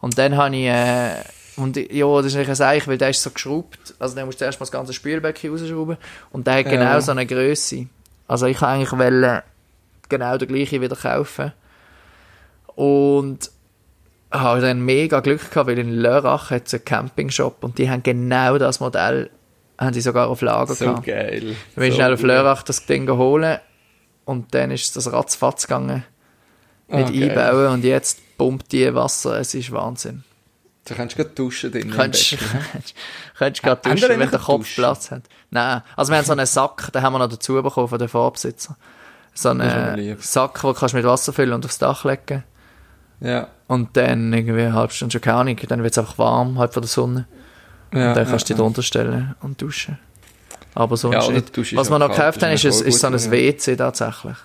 Und 0.00 0.18
dann 0.18 0.36
habe 0.36 0.54
ich, 0.56 0.66
äh, 0.66 1.10
und 1.56 1.76
ja, 1.76 2.06
das 2.18 2.26
ist 2.26 2.36
eigentlich 2.36 2.48
ein 2.50 2.54
Seich, 2.54 2.86
weil 2.88 2.98
der 2.98 3.10
ist 3.10 3.22
so 3.22 3.30
geschraubt. 3.30 3.94
Also 3.98 4.14
dann 4.14 4.26
musst 4.26 4.40
du 4.40 4.44
erst 4.44 4.60
mal 4.60 4.64
das 4.64 4.72
ganze 4.72 4.92
Spülbecken 4.92 5.50
rausschrauben. 5.50 5.96
Und 6.30 6.46
der 6.46 6.54
hat 6.54 6.66
Ja. 6.66 6.70
genau 6.72 7.00
so 7.00 7.10
eine 7.12 7.26
Größe. 7.26 7.86
Also 8.28 8.46
ich 8.46 8.58
kann 8.58 8.76
eigentlich 8.76 8.92
wollen, 8.92 9.42
genau 10.08 10.36
der 10.38 10.48
gleiche 10.48 10.80
wieder 10.80 10.96
kaufen. 10.96 11.52
Und 12.74 13.50
habe 14.30 14.60
dann 14.60 14.80
mega 14.84 15.20
Glück 15.20 15.50
gehabt, 15.50 15.68
weil 15.68 15.78
in 15.78 15.94
Lörrach 15.94 16.50
hat 16.50 16.66
es 16.66 16.74
einen 16.74 16.84
Campingshop 16.84 17.64
und 17.64 17.78
die 17.78 17.88
haben 17.90 18.02
genau 18.02 18.58
das 18.58 18.78
Modell, 18.80 19.30
haben 19.78 19.92
die 19.92 20.00
sogar 20.00 20.28
auf 20.28 20.42
Lager 20.42 20.74
So 20.74 20.84
gehabt. 20.84 21.06
geil. 21.06 21.40
Dann 21.40 21.56
bin 21.76 21.84
ich 21.84 21.90
so 21.92 21.96
schnell 21.96 22.14
auf. 22.14 22.22
Lörrach 22.22 22.62
das 22.62 22.84
Ding 22.86 23.08
holen 23.08 23.58
und 24.26 24.54
dann 24.54 24.70
ist 24.70 24.94
das 24.96 25.10
ratzfatz 25.12 25.62
gegangen 25.66 26.04
mit 26.88 27.06
Ah, 27.06 27.10
geil. 27.10 27.30
Einbauen 27.30 27.72
und 27.74 27.84
jetzt 27.84 28.20
pumpt 28.36 28.70
die 28.72 28.94
Wasser, 28.94 29.40
es 29.40 29.54
ist 29.54 29.72
Wahnsinn. 29.72 30.24
Du 30.86 30.94
kannst 30.94 31.16
gerade 31.16 31.30
duschen 31.30 31.70
drin. 31.72 31.90
Könntest 31.90 32.30
Becken. 32.30 32.46
könntest 33.38 33.62
gerade 33.62 33.90
duschen, 33.90 34.08
wenn 34.08 34.30
der 34.30 34.38
Kopf 34.40 34.60
duschen? 34.64 34.74
Platz 34.82 35.10
hat. 35.10 35.22
Nein, 35.50 35.82
also 35.96 36.12
wir 36.12 36.16
haben 36.18 36.24
so 36.24 36.32
einen 36.32 36.46
Sack, 36.46 36.92
den 36.92 37.02
haben 37.02 37.12
wir 37.12 37.18
noch 37.18 37.28
dazu 37.28 37.54
bekommen 37.62 37.88
von 37.88 37.98
den 37.98 38.08
Vorbesitzer. 38.08 38.76
So 39.40 39.50
einen. 39.50 40.16
Sack, 40.20 40.60
den 40.62 40.74
kannst 40.74 40.94
du 40.94 40.96
mit 40.96 41.06
Wasser 41.06 41.32
füllen 41.32 41.52
und 41.52 41.64
aufs 41.64 41.78
Dach 41.78 42.04
legen. 42.04 42.42
Ja. 43.20 43.46
Und 43.68 43.96
dann 43.96 44.32
irgendwie 44.32 44.62
eine 44.62 44.72
halbe 44.74 44.92
Stunde 44.92 45.12
schon 45.12 45.20
keine 45.20 45.38
Ahnung, 45.38 45.56
dann 45.68 45.82
wird 45.82 45.92
es 45.92 45.98
einfach 45.98 46.18
warm, 46.18 46.58
halb 46.58 46.74
von 46.74 46.82
der 46.82 46.88
Sonne. 46.88 47.26
ja 47.92 48.08
und 48.08 48.16
dann 48.16 48.26
kannst 48.28 48.48
du 48.48 48.52
ja, 48.52 48.56
dich 48.56 48.62
drunter 48.64 48.82
stellen 48.82 49.36
und 49.40 49.62
duschen. 49.62 49.98
Aber 50.74 50.96
sonst 50.96 51.28
Ja, 51.28 51.32
nicht. 51.32 51.56
Was 51.76 51.88
wir 51.88 51.94
auch 51.96 52.00
noch 52.00 52.10
gekauft 52.10 52.42
haben, 52.42 52.52
ist, 52.52 52.64
ist 52.64 52.80
ist 52.80 52.98
so 53.00 53.06
ein 53.06 53.12
ja. 53.16 53.30
WC 53.30 53.76
tatsächlich. 53.76 54.36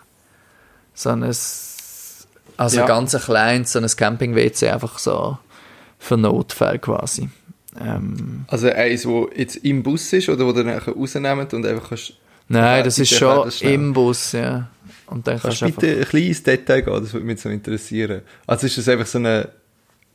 So 0.93 1.09
ein, 1.09 1.23
also 1.23 2.77
Ja. 2.77 2.85
ganz 2.85 3.15
ein 3.15 3.21
kleines, 3.21 3.71
so 3.71 3.79
ein 3.79 3.87
Camping-WC, 3.87 4.69
einfach 4.69 4.99
so 4.99 5.39
für 5.97 6.17
Notfälle 6.17 6.77
quasi. 6.79 7.29
Ähm, 7.79 8.45
Also 8.47 8.69
eins, 8.69 9.07
wo 9.07 9.27
jetzt 9.35 9.55
im 9.57 9.81
Bus 9.81 10.13
ist 10.13 10.29
oder 10.29 10.45
wo 10.45 10.51
du 10.51 10.63
nachher 10.63 10.93
rausnehmt 10.93 11.51
und 11.53 11.65
einfach 11.65 11.89
kannst... 11.89 12.13
nein, 12.47 12.83
das 12.83 12.99
ist 12.99 13.11
schon 13.15 13.45
das 13.45 13.61
im 13.61 13.93
Bus, 13.93 14.33
ja. 14.33 14.67
Und 15.07 15.27
dann 15.27 15.39
Kannst 15.39 15.43
kannst 15.43 15.61
du 15.61 15.65
einfach... 15.65 15.81
bitte 15.81 15.99
ein 16.01 16.07
kleines 16.07 16.43
Detail 16.43 16.81
gehen, 16.81 16.93
das 16.93 17.13
würde 17.13 17.25
mich 17.25 17.41
so 17.41 17.49
interessieren. 17.49 18.21
Also 18.47 18.67
ist 18.67 18.77
das 18.77 18.87
einfach 18.87 19.05
so 19.05 19.17
eine... 19.17 19.49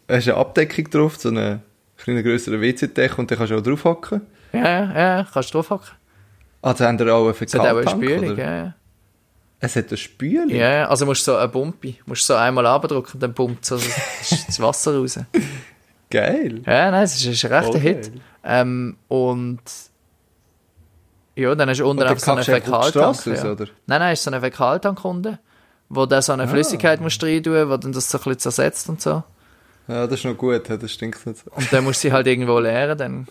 Hast 0.09 0.27
du 0.27 0.33
eine 0.33 0.41
Abdeckung 0.41 0.89
drauf, 0.91 1.17
so 1.17 1.29
eine 1.29 1.61
kleine 1.99 2.23
größere 2.23 2.61
WC-Decke 2.61 3.17
und 3.17 3.31
dann 3.31 3.39
kannst 3.39 3.53
du 3.53 3.59
auch 3.59 3.63
draufhocken? 3.63 4.23
Ja, 4.53 4.61
ja, 4.61 4.99
ja, 5.19 5.27
kannst 5.31 5.51
du 5.51 5.59
draufhacken. 5.59 5.91
Also 6.63 6.85
haben 6.85 6.99
wir 6.99 7.15
auch 7.15 7.27
einen 7.27 7.35
Es 7.39 7.55
hat 7.55 7.61
auch 7.61 7.67
eine 7.67 7.83
Fäkaltank, 7.83 8.05
Spülung, 8.05 8.39
ja, 8.39 8.57
ja. 8.57 8.75
Es 9.61 9.77
hat 9.77 9.89
eine 9.89 9.97
Spülung? 9.97 10.51
Ja, 10.51 10.89
also 10.89 11.05
musst 11.05 11.27
du 11.27 11.33
so 11.33 11.37
eine 11.37 11.49
Pumpe, 11.49 11.95
musst 12.07 12.23
du 12.23 12.33
so 12.33 12.39
einmal 12.39 12.67
abdrücken, 12.67 13.19
dann 13.21 13.35
pumpt 13.35 13.65
so 13.65 13.77
das, 13.77 14.61
Wasser 14.61 14.97
raus. 14.97 15.19
Geil. 16.11 16.63
Ja, 16.65 16.91
nein, 16.91 17.05
es 17.05 17.17
ist, 17.17 17.27
ist 17.27 17.45
ein 17.45 17.53
rechter 17.53 17.73
Voll 17.73 17.81
Hit. 17.81 18.13
Ähm, 18.45 18.97
und 19.09 19.61
ja, 21.39 21.55
dann 21.55 21.73
du 21.75 21.87
unten 21.89 22.03
einfach 22.03 22.25
so 22.25 22.37
die 22.37 22.43
Fäkaltank. 22.45 23.27
Ja. 23.27 23.53
oder? 23.53 23.67
Nein, 23.87 24.01
nein, 24.01 24.13
ist 24.13 24.23
so 24.25 24.31
ein 24.31 24.41
Fäkaltank 24.41 25.05
unten, 25.05 25.39
wo 25.89 26.05
dann 26.07 26.21
so 26.23 26.33
eine 26.33 26.45
Ah. 26.45 26.49
Flüssigkeit 26.49 27.01
musst 27.01 27.23
rein 27.23 27.43
tun, 27.43 27.69
wo 27.71 27.77
dann 27.77 27.93
das 27.93 28.09
so 28.11 28.19
ein 28.19 28.25
bisschen 28.25 28.39
zersetzt 28.41 28.89
und 28.89 29.01
so. 29.01 29.23
Ja, 29.87 30.07
das 30.07 30.19
ist 30.21 30.25
noch 30.27 30.37
gut, 30.37 30.69
das 30.69 30.91
stinkt 30.93 31.25
nicht 31.27 31.39
so. 31.45 31.51
Und 31.51 31.73
dann 31.73 31.85
musst 31.85 32.03
du 32.05 32.09
sie 32.09 32.13
halt 32.13 32.27
irgendwo 32.27 32.59
leeren, 32.59 32.99
dann. 32.99 33.29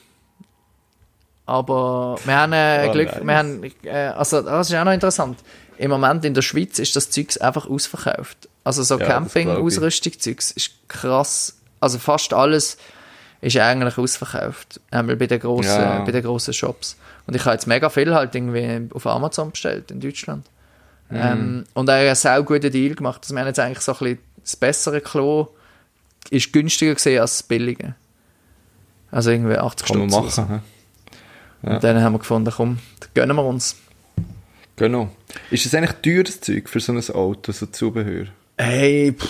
Aber 1.45 2.17
wir 2.25 2.35
haben 2.35 2.53
äh, 2.53 2.87
Oh, 2.89 2.91
Glück, 2.91 3.07
nice. 3.13 3.23
wir 3.25 3.37
haben, 3.37 3.63
äh, 3.83 3.89
also 4.17 4.41
das 4.41 4.69
ist 4.69 4.75
auch 4.75 4.83
noch 4.83 4.91
interessant. 4.91 5.39
Im 5.77 5.91
Moment 5.91 6.25
in 6.25 6.33
der 6.33 6.41
Schweiz 6.41 6.79
ist 6.79 6.95
das 6.95 7.09
Zeugs 7.09 7.37
einfach 7.37 7.69
ausverkauft. 7.69 8.49
Also 8.63 8.83
so 8.83 8.97
Ja. 8.99 9.05
Camping-Ausrüstung-Zeugs 9.05 10.51
ist 10.51 10.71
krass. 10.89 11.55
Also 11.79 11.99
fast 11.99 12.33
alles 12.33 12.77
ist 13.41 13.58
eigentlich 13.58 13.98
ausverkauft. 13.98 14.79
Einmal 14.91 15.15
bei 15.15 15.27
den 15.27 15.39
grossen, 15.39 15.67
Ja. 15.70 16.00
bei 16.00 16.12
den 16.12 16.24
grossen 16.24 16.53
Shops. 16.53 16.98
Und 17.27 17.36
ich 17.36 17.44
habe 17.46 17.53
jetzt 17.53 17.67
mega 17.67 17.89
viel 17.89 18.13
halt 18.13 18.34
irgendwie 18.36 18.89
auf 18.94 19.06
Amazon 19.08 19.51
bestellt 19.51 19.91
in 19.91 20.00
Deutschland. 20.00 20.46
Mhm. 21.10 21.17
Ähm, 21.22 21.63
und 21.74 21.89
auch 21.89 21.94
einen 21.94 22.15
sehr 22.15 22.41
guten 22.44 22.72
Deal 22.72 22.96
gemacht. 22.96 23.22
Also 23.24 23.34
wir 23.34 23.39
haben 23.41 23.48
jetzt 23.48 23.60
eigentlich 23.60 23.79
so 23.82 23.94
ein 23.94 23.98
bisschen 24.00 24.20
das 24.41 24.56
bessere 24.56 25.01
Klo 25.01 25.48
ist 26.29 26.51
günstiger 26.53 26.94
gesehen 26.94 27.22
als 27.22 27.38
das 27.39 27.44
billige. 27.44 27.96
Also 29.12 29.32
irgendwie 29.32 29.58
80 29.58 29.88
Kann 29.88 30.00
man 30.00 30.10
Stutz 30.10 30.36
so. 30.36 30.41
machen. 30.41 30.62
hä? 31.63 31.70
Und 31.75 31.84
dann 31.84 32.01
haben 32.01 32.13
wir 32.13 32.20
gefunden, 32.20 32.51
komm, 32.56 32.79
gönnen 33.13 33.36
wir 33.36 33.44
uns. 33.46 33.75
Genau. 34.75 35.10
Ist 35.50 35.65
das 35.65 35.74
eigentlich 35.74 35.96
teures 36.01 36.39
Zeug 36.41 36.70
für 36.70 36.79
so 36.79 36.91
ein 36.94 37.10
Auto, 37.10 37.51
so 37.51 37.65
Zubehör? 37.65 38.25
Hey, 38.58 39.13
pff, 39.13 39.27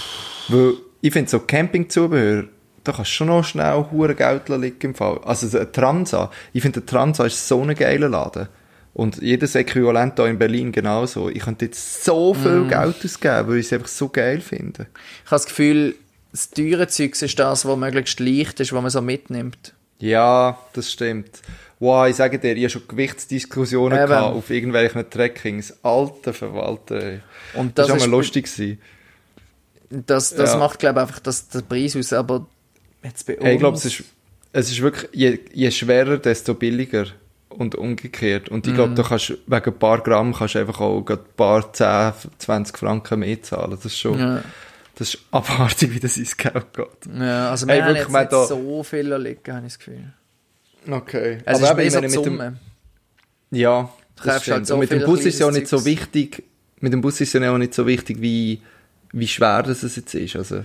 Weil 0.50 0.74
ich 1.02 1.14
finde, 1.14 1.30
so 1.30 1.40
Campingzubehör, 1.40 2.46
da 2.88 2.94
kannst 2.94 3.12
du 3.12 3.16
schon 3.16 3.28
noch 3.28 3.44
schnell 3.44 3.86
hure 3.92 4.16
Geld 4.16 4.50
liegen 4.50 4.78
im 4.82 4.96
Fall. 4.96 5.20
Also 5.26 5.48
so 5.48 5.60
ein 5.60 5.72
Transa, 5.72 6.32
ich 6.54 6.62
finde, 6.62 6.82
der 6.82 6.88
Transa 6.88 7.26
ist 7.26 7.48
so 7.48 7.62
ein 7.62 7.76
geiler 7.76 8.10
Laden. 8.10 8.48
Und 8.94 9.22
jedes 9.22 9.54
Äquivalent 9.54 10.16
hier 10.16 10.26
in 10.26 10.40
Berlin 10.40 10.72
genauso. 10.72 11.30
Ich 11.30 11.44
könnte 11.44 11.66
jetzt 11.66 12.04
so 12.04 12.34
viel 12.34 12.62
Mm. 12.62 12.70
Geld 12.70 12.96
ausgeben, 13.06 13.48
weil 13.48 13.58
ich 13.58 13.68
es 13.68 13.74
einfach 13.74 13.88
so 13.88 14.10
geil 14.10 14.42
finde. 14.42 14.88
ich 15.24 15.32
habe 15.32 15.36
das 15.36 15.46
Gefühl, 15.46 15.96
das 16.32 16.50
teure 16.50 16.88
Zeug 16.88 17.22
ist 17.22 17.38
das, 17.40 17.66
was 17.66 17.78
möglichst 17.78 18.20
leicht 18.20 18.60
ist, 18.60 18.74
was 18.74 18.82
man 18.82 18.90
so 18.90 19.02
mitnimmt. 19.02 19.74
Ja, 20.00 20.58
das 20.74 20.92
stimmt. 20.92 21.42
Wow, 21.80 22.08
ich 22.08 22.16
sage 22.16 22.40
dir, 22.40 22.54
ich 22.56 22.64
habe 22.64 22.70
schon 22.72 22.88
Gewichtsdiskussionen 22.88 24.00
Eben. 24.00 24.08
gehabt 24.08 24.36
auf 24.36 24.50
irgendwelchen 24.50 25.08
Trekkings. 25.10 25.76
Alter 25.84 26.34
Verwalter. 26.34 27.20
Und 27.54 27.78
Das, 27.78 27.86
das, 27.86 27.90
war 27.90 27.98
ist 27.98 28.08
mal 28.08 28.16
lustig. 28.18 28.46
Gewesen. 28.46 28.80
Das, 29.90 30.34
das 30.34 30.54
Ja. 30.54 30.58
macht, 30.58 30.80
glaube 30.80 31.00
ich, 31.00 31.08
einfach 31.08 31.20
das, 31.20 31.50
den 31.50 31.64
Preis 31.66 31.96
aus. 31.96 32.14
Aber 32.14 32.48
jetzt 33.04 33.26
bei 33.28 33.36
uns... 33.36 33.44
Hey, 33.46 33.54
ich 33.54 33.60
glaube, 33.60 33.78
es 33.78 33.86
ist, 33.86 34.04
es 34.54 34.72
ist 34.72 34.82
wirklich, 34.82 35.10
je, 35.14 35.40
je 35.54 35.72
schwerer, 35.72 36.18
desto 36.18 36.54
billiger. 36.54 37.06
Und 37.50 37.74
umgekehrt. 37.74 38.50
Und 38.50 38.68
ich 38.68 38.74
glaube, 38.76 38.92
Mhm. 38.92 38.96
du 38.98 39.04
kannst, 39.04 39.30
wegen 39.30 39.66
ein 39.66 39.80
paar 39.80 40.02
Gramm 40.02 40.32
kannst 40.34 40.54
du 40.54 40.60
einfach 40.60 40.80
auch 40.80 41.02
gerade 41.02 41.24
ein 41.24 41.36
paar 41.36 41.74
10, 41.74 42.14
20 42.38 42.78
Franken 42.78 43.20
mehr 43.22 43.42
zahlen. 43.42 43.72
Das 43.72 43.84
ist 43.86 43.98
schon, 43.98 44.20
Ja, 44.20 44.44
das 44.94 45.16
ist 45.16 45.24
abartig, 45.32 45.92
wie 45.96 46.00
das 46.00 46.18
ins 46.18 46.38
Geld 46.38 46.66
geht. 46.74 46.88
ja 47.20 47.50
also 47.50 47.66
wir 47.66 47.74
Hey, 47.74 47.82
haben 47.82 47.88
wirklich, 47.88 48.04
jetzt 48.04 48.12
man 48.12 48.22
nicht 48.22 48.34
da- 48.34 48.46
so 48.46 48.84
viel 48.84 49.16
liegen, 49.16 49.54
habe 49.56 49.66
ich 49.66 49.74
das 49.74 49.80
Gefühl. 49.80 50.14
Okay. 50.88 51.40
Es 51.46 51.56
Aber 51.56 51.64
ist 51.66 51.70
eben, 51.72 51.78
mehr 51.78 51.92
so 51.92 52.02
mit 52.02 52.12
dem- 52.14 52.24
Summe. 52.24 52.60
Ja, 53.50 53.90
das 54.18 54.26
kaufst 54.26 54.42
stimmt. 54.44 54.56
halt 54.56 54.68
so 54.68 54.74
Und 54.76 54.80
mit 54.82 54.92
dem 54.92 55.04
Bus 55.06 55.26
ist 55.26 55.40
ja 55.40 55.48
auch 55.48 55.52
nicht 55.52 55.68
so 55.68 55.84
wichtig, 55.86 56.44
mit 56.80 56.94
dem 56.94 57.02
Bus 57.02 57.20
ist 57.22 57.34
ja 57.34 57.52
auch 57.52 57.58
nicht 57.58 57.74
so 57.74 57.88
wichtig, 57.88 58.22
wie, 58.22 58.62
wie 59.14 59.28
schwer 59.28 59.64
das 59.64 59.82
es 59.82 59.96
jetzt 59.96 60.14
ist. 60.14 60.36
Also, 60.36 60.64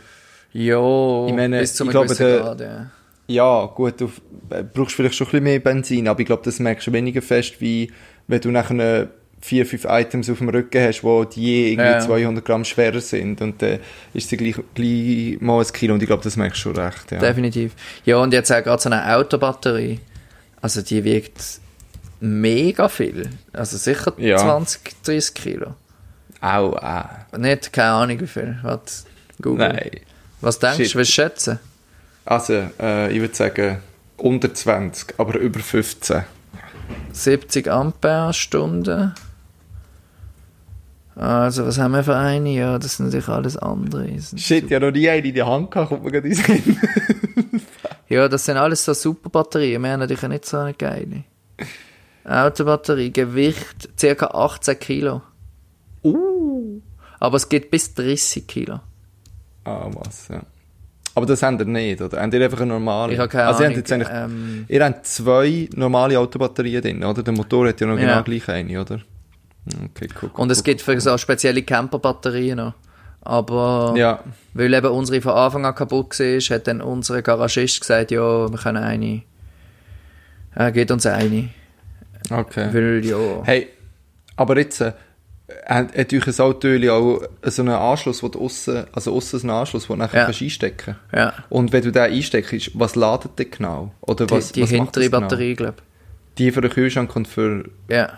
Ja, 0.52 1.26
Ich 1.26 1.32
meine, 1.34 1.60
bis 1.60 1.74
zu 1.74 1.84
einem 1.84 1.90
ich 1.90 1.92
glaube, 2.16 2.40
Grad, 2.40 2.60
ja. 2.60 2.90
ja, 3.26 3.66
gut, 3.66 4.00
du 4.00 4.10
äh, 4.50 4.62
brauchst 4.62 4.94
vielleicht 4.94 5.14
schon 5.14 5.26
ein 5.26 5.30
bisschen 5.30 5.44
mehr 5.44 5.60
Benzin, 5.60 6.08
aber 6.08 6.20
ich 6.20 6.26
glaube, 6.26 6.42
das 6.44 6.58
merkst 6.58 6.86
du 6.86 6.92
weniger 6.92 7.22
fest, 7.22 7.60
wie 7.60 7.90
wenn 8.28 8.40
du 8.40 8.50
nachher 8.50 9.08
vier, 9.40 9.66
fünf 9.66 9.86
Items 9.88 10.30
auf 10.30 10.38
dem 10.38 10.50
Rücken 10.50 10.80
hast, 10.82 11.02
wo 11.02 11.24
die 11.24 11.42
je 11.42 11.72
irgendwie 11.72 11.90
Ja. 11.90 12.00
200 12.00 12.44
Gramm 12.44 12.64
schwerer 12.64 13.00
sind 13.00 13.40
und 13.40 13.60
dann 13.60 13.80
ist 14.14 14.28
sie 14.28 14.36
gleich, 14.36 14.54
gleich 14.74 15.40
mal 15.40 15.58
ein 15.60 15.72
Kilo 15.72 15.94
und 15.94 16.02
ich 16.02 16.06
glaube, 16.06 16.22
das 16.22 16.36
merkst 16.36 16.58
du 16.58 16.62
schon 16.62 16.76
recht, 16.76 17.10
ja. 17.10 17.18
Definitiv. 17.18 17.72
Ja, 18.04 18.18
und 18.18 18.32
jetzt 18.32 18.52
auch 18.52 18.62
gerade 18.62 18.80
so 18.80 18.88
eine 18.90 19.16
Autobatterie. 19.16 19.98
Also 20.60 20.80
die 20.82 21.02
wiegt 21.02 21.42
mega 22.20 22.88
viel. 22.88 23.30
Also 23.52 23.76
sicher 23.78 24.12
Ja. 24.18 24.36
20, 24.38 25.02
30 25.02 25.34
Kilo. 25.34 25.74
Au, 26.40 26.76
au. 26.76 27.36
Nicht, 27.36 27.72
keine 27.72 27.90
Ahnung 27.90 28.20
wie 28.20 28.26
viel. 28.28 28.58
Warte, 28.62 28.92
Google. 29.40 29.68
Nein. 29.72 29.90
Was 30.42 30.58
denkst 30.58 30.92
du, 30.92 30.98
was 30.98 31.08
schätzen? 31.08 31.58
Also, 32.24 32.68
äh, 32.78 33.12
ich 33.12 33.20
würde 33.20 33.34
sagen, 33.34 33.78
unter 34.16 34.52
20, 34.52 35.18
aber 35.18 35.38
über 35.38 35.60
15. 35.60 36.24
70 37.12 37.68
Ampere-Stunden. 37.68 39.14
Also, 41.14 41.66
was 41.66 41.78
haben 41.78 41.92
wir 41.92 42.04
für 42.04 42.16
eine? 42.16 42.50
Ja, 42.50 42.78
das 42.78 42.96
sind 42.96 43.06
natürlich 43.06 43.28
alles 43.28 43.56
andere. 43.56 44.08
Shit, 44.36 44.70
ja 44.70 44.80
noch 44.80 44.90
nie 44.90 45.08
eine 45.08 45.26
in 45.26 45.34
die 45.34 45.42
Hand 45.42 45.70
gehabt, 45.70 45.90
kommt 45.90 46.04
mir 46.04 46.10
gerade 46.10 46.28
in 46.28 46.34
Sinn. 46.34 46.78
Ja, 48.08 48.28
das 48.28 48.44
sind 48.44 48.58
alles 48.58 48.84
so 48.84 48.92
super 48.92 49.30
Batterien. 49.30 49.80
Wir 49.80 49.92
haben 49.92 50.00
natürlich 50.00 50.22
nicht 50.28 50.44
so 50.44 50.58
eine 50.58 50.74
geile. 50.74 51.24
Autobatterie, 52.24 53.10
Gewicht 53.10 53.88
ca. 53.98 54.26
18 54.26 54.78
Kilo. 54.78 55.22
Uh. 56.04 56.82
Aber 57.20 57.36
es 57.38 57.48
geht 57.48 57.70
bis 57.70 57.94
30 57.94 58.46
Kilo. 58.46 58.80
Ah, 59.64 59.88
was, 59.92 60.28
ja. 60.28 60.42
Aber 61.14 61.26
das 61.26 61.42
habt 61.42 61.60
ihr 61.60 61.66
nicht, 61.66 62.00
oder? 62.00 62.20
Habt 62.22 62.32
ihr 62.34 62.42
einfach 62.42 62.60
eine 62.60 62.72
normale? 62.72 63.12
Ich 63.12 63.18
habe 63.18 63.28
keine 63.28 63.46
also, 63.46 63.60
ihr 63.62 63.66
Ahnung. 63.66 63.78
habt 63.78 63.90
jetzt 63.90 63.92
eigentlich, 63.92 64.08
ähm, 64.12 64.64
ihr 64.68 64.84
habt 64.84 65.06
zwei 65.06 65.68
normale 65.74 66.18
Autobatterien 66.18 66.80
drin, 66.82 67.04
oder? 67.04 67.22
Der 67.22 67.34
Motor 67.34 67.68
hat 67.68 67.80
ja 67.80 67.86
noch 67.86 67.98
Ja. 67.98 68.06
genau 68.06 68.22
gleich 68.22 68.48
eine, 68.48 68.80
oder? 68.80 69.00
Okay, 69.66 70.08
cool. 70.22 70.30
cool 70.34 70.40
und 70.40 70.50
es 70.50 70.58
cool, 70.58 70.64
gibt 70.64 70.80
für 70.82 70.98
so 71.00 71.16
spezielle 71.18 71.62
Camperbatterien 71.62 72.56
noch. 72.56 72.74
Aber 73.20 73.94
Ja, 73.96 74.24
weil 74.54 74.74
eben 74.74 74.88
unsere 74.88 75.20
von 75.20 75.32
Anfang 75.32 75.64
an 75.66 75.74
kaputt 75.74 76.18
war, 76.18 76.40
hat 76.56 76.66
dann 76.66 76.80
unser 76.80 77.22
Garagist 77.22 77.80
gesagt, 77.80 78.10
ja, 78.10 78.50
wir 78.50 78.58
können 78.58 78.82
eine. 78.82 79.22
Er 80.54 80.72
gibt 80.72 80.90
uns 80.90 81.06
eine. 81.06 81.50
okay. 82.30 82.68
Weil, 82.72 83.04
ja. 83.04 83.16
Hey, 83.44 83.68
aber 84.36 84.58
jetzt, 84.58 84.80
äh, 84.80 84.92
hat, 85.66 85.96
hat 85.96 86.12
euch 86.12 86.26
ein 86.26 86.40
Auto 86.44 86.68
auch 86.90 87.22
so 87.44 87.62
einen 87.62 87.74
Anschluss, 87.74 88.22
wo 88.22 88.28
du 88.28 88.40
aussen, 88.44 88.84
also 88.92 89.14
aussen 89.14 89.40
einen 89.42 89.50
Anschluss, 89.58 89.88
wo 89.88 89.94
du 89.94 89.98
nachher 90.00 90.18
Ja. 90.20 90.24
kannst 90.26 90.42
einstecken 90.42 90.96
Ja. 91.14 91.32
Und 91.48 91.72
wenn 91.72 91.82
du 91.82 91.92
den 91.92 92.02
einsteckst, 92.02 92.70
was 92.74 92.94
ladet 92.96 93.38
der 93.38 93.46
genau? 93.46 93.92
Oder 94.00 94.26
Die, 94.26 94.34
was, 94.34 94.52
die 94.52 94.62
was 94.62 94.70
macht 94.70 94.80
hintere 94.96 95.04
genau? 95.06 95.20
Batterie, 95.20 95.54
glaube 95.54 95.76
Die 96.38 96.50
für 96.52 96.60
den 96.60 96.70
Kühlschrank 96.70 97.14
und 97.16 97.28
für 97.28 97.64
ich. 97.88 97.94
Ja. 97.94 98.10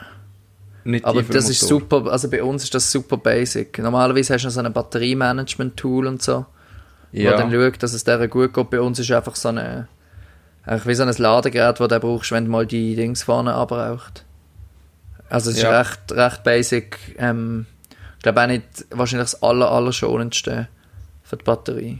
nicht 0.84 1.04
Aber 1.04 1.22
das 1.22 1.48
ist 1.48 1.60
super, 1.60 2.06
also 2.10 2.28
bei 2.30 2.42
uns 2.42 2.64
ist 2.64 2.74
das 2.74 2.90
super 2.90 3.16
basic. 3.16 3.78
Normalerweise 3.78 4.34
hast 4.34 4.42
du 4.42 4.48
noch 4.48 4.54
so 4.54 4.60
ein 4.60 4.72
Batteriemanagement-Tool 4.72 6.06
und 6.06 6.22
so, 6.22 6.46
Ja. 7.12 7.32
wo 7.32 7.36
dann 7.36 7.50
schaut, 7.52 7.82
dass 7.82 7.92
es 7.94 8.04
der 8.04 8.26
gut 8.28 8.52
geht. 8.52 8.70
Bei 8.70 8.80
uns 8.80 8.98
ist 8.98 9.10
einfach 9.10 9.36
so 9.36 9.48
eine, 9.48 9.88
eigentlich 10.64 10.86
wie 10.86 10.94
so 10.94 11.02
ein 11.04 11.14
Ladegerät, 11.16 11.80
das 11.80 11.88
du 11.88 12.00
brauchst, 12.00 12.32
wenn 12.32 12.44
du 12.44 12.50
mal 12.50 12.66
die 12.66 12.94
Dings 12.96 13.22
vorne 13.22 13.54
abbraucht. 13.54 14.24
Also 15.34 15.50
es 15.50 15.56
ist 15.56 15.62
Ja. 15.64 15.80
recht, 15.80 16.12
recht 16.12 16.44
basic. 16.44 17.16
Ähm, 17.18 17.66
ich 18.16 18.22
glaube 18.22 18.42
auch 18.42 18.46
nicht 18.46 18.64
wahrscheinlich 18.90 19.32
das 19.32 19.42
aller, 19.42 19.68
aller 19.68 19.92
schonendste 19.92 20.68
für 21.24 21.36
die 21.36 21.42
Batterie. 21.42 21.98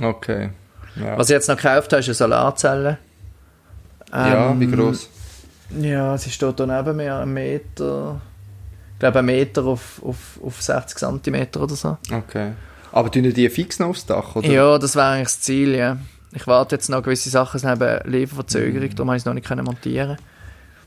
Okay. 0.00 0.50
Ja, 0.94 1.18
Was 1.18 1.28
ich 1.30 1.34
jetzt 1.34 1.48
noch 1.48 1.56
gekauft 1.56 1.92
habe, 1.92 1.98
ist 2.00 2.06
eine 2.06 2.14
Solarzelle. 2.14 2.98
ja 4.12 4.50
Ähm, 4.52 4.60
wie 4.60 4.70
groß? 4.70 5.08
Ja, 5.80 6.16
sie 6.16 6.30
steht 6.30 6.60
da 6.60 6.66
neben 6.66 6.96
mir, 6.96 7.16
ein 7.16 7.32
Meter, 7.32 8.20
ich 8.94 8.98
glaube 9.00 9.18
ein 9.18 9.24
Meter 9.24 9.64
auf, 9.64 10.00
auf, 10.04 10.38
auf 10.40 10.62
60 10.62 10.96
cm 10.98 11.48
oder 11.60 11.74
so. 11.74 11.98
Okay. 12.12 12.52
Aber 12.92 13.10
tun 13.10 13.24
die 13.24 13.50
fix 13.50 13.80
noch 13.80 13.88
aufs 13.88 14.06
Dach, 14.06 14.36
oder? 14.36 14.48
Ja, 14.48 14.78
das 14.78 14.94
wäre 14.94 15.06
eigentlich 15.08 15.28
das 15.28 15.40
Ziel, 15.40 15.74
ja. 15.74 15.96
Ich 16.32 16.46
warte 16.46 16.76
jetzt 16.76 16.88
noch 16.88 17.02
gewisse 17.02 17.30
Sachen, 17.30 17.56
es 17.56 17.64
haben 17.64 18.00
Lieferverzögerung, 18.08 18.90
darum 18.90 19.08
habe 19.08 19.16
ich 19.16 19.22
es 19.22 19.26
noch 19.26 19.34
nicht 19.34 19.46
können 19.48 19.64
montieren 19.64 20.16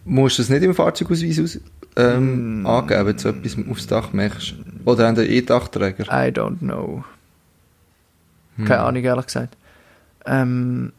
musst 0.05 0.37
du 0.37 0.41
es 0.43 0.49
nicht 0.49 0.63
im 0.63 0.73
Fahrzeugausweis 0.75 1.39
aus, 1.39 1.59
ähm, 1.95 2.61
Mm. 2.61 2.65
angeben, 2.67 3.05
wenn 3.07 3.15
du 3.15 3.21
so 3.21 3.29
etwas 3.29 3.55
aufs 3.69 3.87
Dach 3.87 4.13
machst? 4.13 4.55
Oder 4.85 5.07
haben 5.07 5.15
die 5.15 5.21
eh 5.21 5.41
Dachträger? 5.41 6.03
I 6.05 6.31
don't 6.31 6.59
know. 6.59 7.03
Keine 8.57 8.79
Ahnung, 8.81 9.03
ehrlich 9.03 9.25
gesagt. 9.25 9.55
Ähm, 10.25 10.91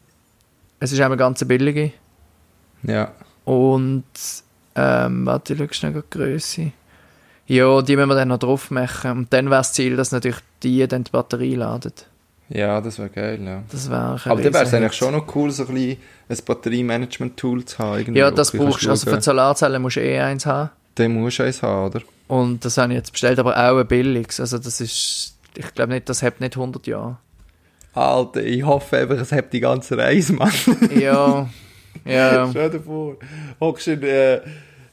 es 0.79 0.91
ist 0.91 0.99
einmal 0.99 1.17
ganz 1.17 1.43
billige. 1.45 1.91
Ja. 2.83 3.11
Und, 3.45 4.03
ähm, 4.75 5.25
warte, 5.25 5.53
ich 5.53 5.59
schaue 5.59 5.73
schnell 5.73 5.93
die 5.93 6.01
Größe. 6.17 6.71
Ja, 7.47 7.81
die 7.81 7.95
müssen 7.95 8.09
wir 8.09 8.15
dann 8.15 8.27
noch 8.29 8.39
drauf 8.39 8.71
machen. 8.71 9.11
Und 9.11 9.33
dann 9.33 9.45
wäre 9.45 9.59
das 9.59 9.73
Ziel, 9.73 9.95
dass 9.95 10.11
natürlich 10.11 10.39
die 10.63 10.85
dann 10.87 11.03
die 11.03 11.11
Batterie 11.11 11.55
laden. 11.55 11.93
Ja, 12.49 12.79
das 12.79 12.99
wäre 12.99 13.09
geil, 13.09 13.39
ja. 13.43 13.63
Das 13.71 13.89
wäre 13.89 14.19
Aber 14.25 14.41
dann 14.41 14.53
wäre 14.53 14.63
es 14.63 14.73
eigentlich 14.73 14.93
schon 14.93 15.13
noch 15.13 15.35
cool, 15.35 15.49
so 15.49 15.65
ein, 15.65 15.73
bisschen 15.73 15.97
ein 16.29 16.37
Batteriemanagement-Tool 16.45 17.65
zu 17.65 17.79
haben. 17.79 17.99
irgendwie, 17.99 18.19
Ja, 18.19 18.29
das 18.29 18.51
bisschen 18.51 18.67
brauchst 18.67 18.85
du. 18.85 18.89
Also 18.91 19.09
für 19.09 19.17
die 19.17 19.23
Solarzellen 19.23 19.81
musst 19.81 19.95
du 19.95 20.01
eh 20.01 20.19
eins 20.19 20.45
haben. 20.45 20.69
Dann 20.95 21.13
musst 21.13 21.39
du 21.39 21.43
eins 21.43 21.63
haben, 21.63 21.87
oder? 21.87 22.01
Und 22.27 22.63
das 22.63 22.77
habe 22.77 22.93
ich 22.93 22.97
jetzt 22.97 23.11
bestellt, 23.11 23.39
aber 23.39 23.57
auch 23.57 23.79
ein 23.79 23.87
billiges. 23.87 24.39
Also 24.39 24.57
das 24.59 24.79
ist, 24.79 25.35
ich 25.55 25.73
glaube 25.73 25.93
nicht, 25.93 26.07
das 26.07 26.21
hat 26.21 26.39
nicht 26.39 26.55
100 26.55 26.85
Jahre. 26.87 27.17
Alter, 27.93 28.43
ich 28.43 28.63
hoffe 28.63 28.97
einfach, 28.97 29.17
es 29.17 29.31
hat 29.31 29.53
die 29.53 29.61
ganze 29.61 29.97
Reise, 29.97 30.33
Mann. 30.33 30.51
Ja, 30.99 31.49
ja. 32.03 32.47
Stell 32.49 32.69
dir 32.69 32.81
vor, 32.81 33.15
hockst 33.59 33.87
in, 33.87 34.03
äh, 34.03 34.41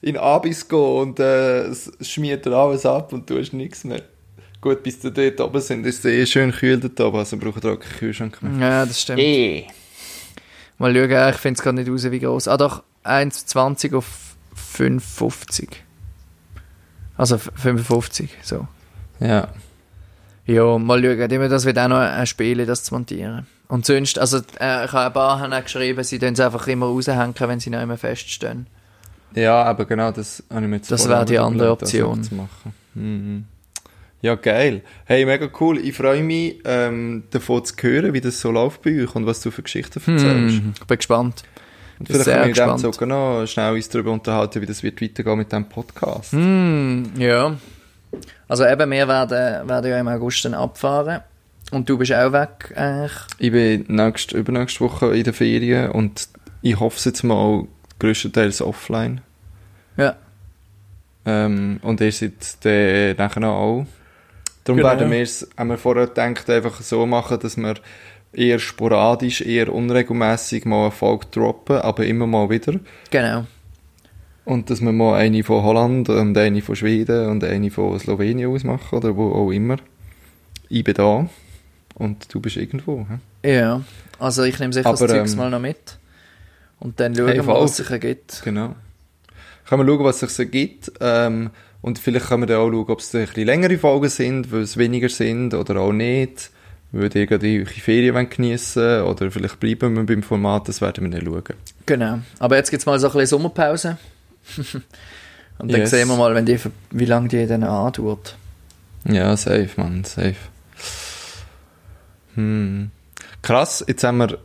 in 0.01 0.17
Abisko 0.17 1.03
und 1.03 1.19
äh, 1.19 1.65
schmiert 2.01 2.47
alles 2.47 2.87
ab 2.87 3.12
und 3.12 3.29
du 3.29 3.38
hast 3.38 3.53
nichts 3.53 3.85
mehr. 3.85 4.03
Gut, 4.62 4.83
bis 4.83 5.03
sie 5.03 5.11
dort 5.12 5.38
oben 5.40 5.61
sind, 5.61 5.85
ist 5.85 5.98
es 5.98 6.05
eh 6.07 6.25
schön 6.25 6.53
kühl 6.53 6.79
dort 6.79 6.98
oben, 7.01 7.18
also 7.18 7.37
brauchen 7.37 7.62
wir 7.62 7.72
auch 7.72 7.79
keinen 7.81 7.98
Kühlschrank 7.98 8.40
mehr. 8.42 8.68
Ja, 8.70 8.87
das 8.87 9.03
stimmt. 9.03 9.18
Eh. 9.18 9.66
Mal 10.79 10.94
schauen, 10.94 11.31
ich 11.35 11.37
finde 11.37 11.59
es 11.59 11.62
gar 11.64 11.72
nicht 11.72 11.90
raus, 11.90 12.11
wie 12.11 12.18
groß. 12.20 12.48
Ah 12.48 12.57
doch, 12.57 12.83
1,20 13.05 13.94
auf 13.96 14.07
5,50. 14.79 15.68
Also 17.16 17.35
f- 17.37 17.51
55, 17.57 18.31
so. 18.42 18.66
Ja. 19.20 19.48
Ja, 20.46 20.79
mal 20.79 21.03
schauen. 21.03 21.31
Immer 21.31 21.48
das 21.48 21.64
wird 21.64 21.79
auch 21.79 21.88
noch 21.88 21.98
ein 21.98 22.27
Spiel, 22.27 22.64
das 22.64 22.85
zu 22.85 22.94
montieren. 22.94 23.46
Und 23.68 23.85
sonst, 23.87 24.18
also 24.18 24.38
äh, 24.61 24.85
ich 24.85 24.92
habe 24.92 25.07
ein 25.07 25.12
paar 25.12 25.40
haben 25.40 25.53
auch 25.53 25.62
geschrieben, 25.62 26.03
sie 26.05 26.18
tun 26.18 26.35
es 26.35 26.40
einfach 26.40 26.66
immer 26.68 26.87
raushängen, 26.87 27.35
wenn 27.37 27.61
sie 27.61 27.70
noch 27.70 27.83
immer 27.83 27.96
feststehen. 27.96 28.66
Ja, 29.35 29.62
aber 29.64 29.87
genau, 29.87 30.11
das 30.12 30.42
habe 30.51 30.62
ich 30.62 30.68
mir 30.68 30.77
jetzt 30.77 30.90
Das 30.90 31.09
wäre 31.09 31.25
die 31.25 31.38
andere 31.38 31.77
das 31.79 31.88
Option. 31.88 32.22
Zu 32.22 32.35
machen. 32.35 32.75
Mhm. 32.94 33.44
Ja, 34.22 34.37
geil. 34.37 34.82
Hey, 35.04 35.26
mega 35.26 35.48
cool. 35.61 35.78
Ich 35.78 35.96
freue 35.96 36.22
mich, 36.22 36.61
ähm, 36.64 37.24
davon 37.30 37.64
zu 37.64 37.74
hören, 37.80 38.12
wie 38.14 38.20
das 38.20 38.40
so 38.40 38.52
läuft 38.52 38.82
bei 38.82 39.02
euch 39.02 39.14
und 39.16 39.26
was 39.26 39.40
du 39.40 39.50
für 39.50 39.62
Geschichten 39.62 39.98
erzählst. 39.98 40.58
Hm, 40.58 40.74
ich 40.80 40.87
bin 40.87 40.96
gespannt. 40.96 41.42
Und 41.98 42.06
vielleicht 42.06 42.24
können 42.26 42.42
wir 42.42 42.48
gespannt. 42.50 42.80
Zuge 42.80 43.06
noch 43.06 43.46
schnell 43.46 43.74
uns 43.74 43.88
darüber 43.88 44.12
unterhalten, 44.12 44.62
wie 44.62 44.66
das 44.66 44.85
wird 44.85 45.02
weitergehen 45.02 45.38
mit 45.38 45.50
diesem 45.50 45.68
Podcast. 45.68 46.32
Hm, 46.32 47.11
ja. 47.18 47.56
Also 48.46 48.64
eben, 48.64 48.90
wir 48.92 49.08
werden, 49.08 49.68
werden 49.68 49.90
ja 49.90 49.98
im 49.98 50.06
August 50.06 50.44
dann 50.44 50.54
abfahren. 50.54 51.22
Und 51.72 51.88
du 51.88 51.98
bist 51.98 52.12
auch 52.12 52.32
weg, 52.32 52.72
eigentlich. 52.76 53.12
Ich 53.38 53.50
bin 53.50 53.87
nächst, 53.88 54.30
übernächste 54.32 54.80
Woche 54.80 55.16
in 55.16 55.24
der 55.24 55.32
Ferien 55.32 55.90
und 55.90 56.28
ich 56.61 56.78
hoffe 56.78 56.96
es 56.96 57.06
jetzt 57.06 57.24
mal 57.24 57.66
größtenteils 57.98 58.62
offline. 58.62 59.20
Ja. 59.96 60.14
Ähm, 61.24 61.80
und 61.82 62.00
ihr 62.00 62.12
seid 62.12 62.35
dann 62.62 63.16
nachher 63.16 63.48
auch. 63.48 63.87
Darum 64.64 64.79
Genau. 64.79 64.88
werden 64.90 65.11
wir 65.11 65.22
es, 65.22 65.48
haben 65.57 65.70
wir 65.70 65.79
vorher 65.79 66.07
gedacht, 66.07 66.48
einfach 66.48 66.81
so 66.81 67.05
machen, 67.07 67.38
dass 67.40 67.57
wir 67.57 67.75
eher 68.33 68.59
sporadisch, 68.59 69.40
eher 69.42 69.72
unregelmäßig 69.72 70.64
mal 70.64 70.83
eine 70.85 70.90
Folge 70.90 71.27
droppen, 71.31 71.77
aber 71.79 72.05
immer 72.07 72.27
mal 72.27 72.48
wieder. 72.48 72.79
Genau. 73.11 73.46
Und 74.44 74.70
dass 74.70 74.81
wir 74.81 74.92
mal 74.92 75.14
eine 75.18 75.44
von 75.44 75.62
Holland 75.62 76.09
und 76.09 76.37
eine 76.37 76.62
von 76.62 76.75
Schweden 76.77 77.29
und 77.29 77.44
eine 77.44 77.70
von 77.70 77.98
Slowenien 77.98 78.51
ausmachen 78.51 78.96
oder 78.98 79.16
wo 79.16 79.33
auch 79.33 79.51
immer. 79.51 79.77
Ich 80.68 80.83
bin 80.85 80.94
da 80.94 81.29
und 81.94 82.33
du 82.35 82.40
bist 82.40 82.57
irgendwo. 82.57 83.07
hä? 83.42 83.55
Ja. 83.55 83.83
Also 84.18 84.42
ich 84.44 84.59
nehme 84.59 84.72
sicher 84.72 84.90
das 84.90 85.03
Aber, 85.03 85.12
Zeugs 85.12 85.33
ähm, 85.33 85.38
mal 85.38 85.51
noch 85.51 85.61
mit. 85.61 85.98
Und 86.81 86.98
dann 86.98 87.14
schauen 87.14 87.29
Hey, 87.29 87.37
wir, 87.37 87.46
was 87.46 87.77
sich 87.77 87.90
ergibt. 87.90 88.40
Genau. 88.44 88.75
Können 89.68 89.87
wir 89.87 89.94
schauen, 89.94 90.05
was 90.05 90.16
es 90.16 90.20
sich 90.20 90.31
so 90.31 90.51
gibt. 90.51 90.92
Ähm, 91.01 91.51
und 91.83 91.99
vielleicht 91.99 92.27
können 92.29 92.42
wir 92.42 92.47
dann 92.47 92.59
auch 92.59 92.71
schauen, 92.71 92.88
ob 92.90 93.01
es 93.01 93.14
ein 93.14 93.27
bisschen 93.27 93.45
längere 93.45 93.77
Folgen 93.79 94.09
sind, 94.09 94.51
weil 94.51 94.62
es 94.62 94.77
weniger 94.77 95.09
sind 95.09 95.53
oder 95.55 95.81
auch 95.81 95.92
nicht. 95.92 96.51
Weil 96.95 97.14
ihr 97.16 97.27
gerade 97.27 97.64
Ferien 97.66 98.29
geniessen 98.29 99.03
oder 99.03 99.31
vielleicht 99.31 99.59
bleiben 99.61 99.97
wir 99.97 100.05
beim 100.05 100.23
Format, 100.23 100.68
das 100.68 100.81
werden 100.83 101.05
wir 101.11 101.18
dann 101.18 101.27
schauen. 101.27 101.57
Genau. 101.87 102.18
Aber 102.38 102.57
jetzt 102.57 102.71
gibt 102.71 102.83
es 102.83 102.87
mal 102.87 102.99
so 102.99 103.07
ein 103.07 103.12
bisschen 103.12 103.27
Sommerpause. 103.29 103.97
Und 105.59 105.73
dann 105.73 105.81
Yes. 105.81 105.90
sehen 105.90 106.09
wir 106.09 106.16
mal, 106.16 106.35
wenn 106.35 106.45
die, 106.45 106.59
wie 106.90 107.05
lange 107.05 107.29
die 107.29 107.47
dann 107.47 107.62
andauert. 107.62 108.37
Ja, 109.05 109.35
safe, 109.37 109.71
Mann, 109.77 110.05
safe. 110.05 110.35
Hm. 112.35 112.90
Krass, 113.42 113.85
jetzt 113.87 114.05
haben 114.05 114.18
wir 114.18 114.38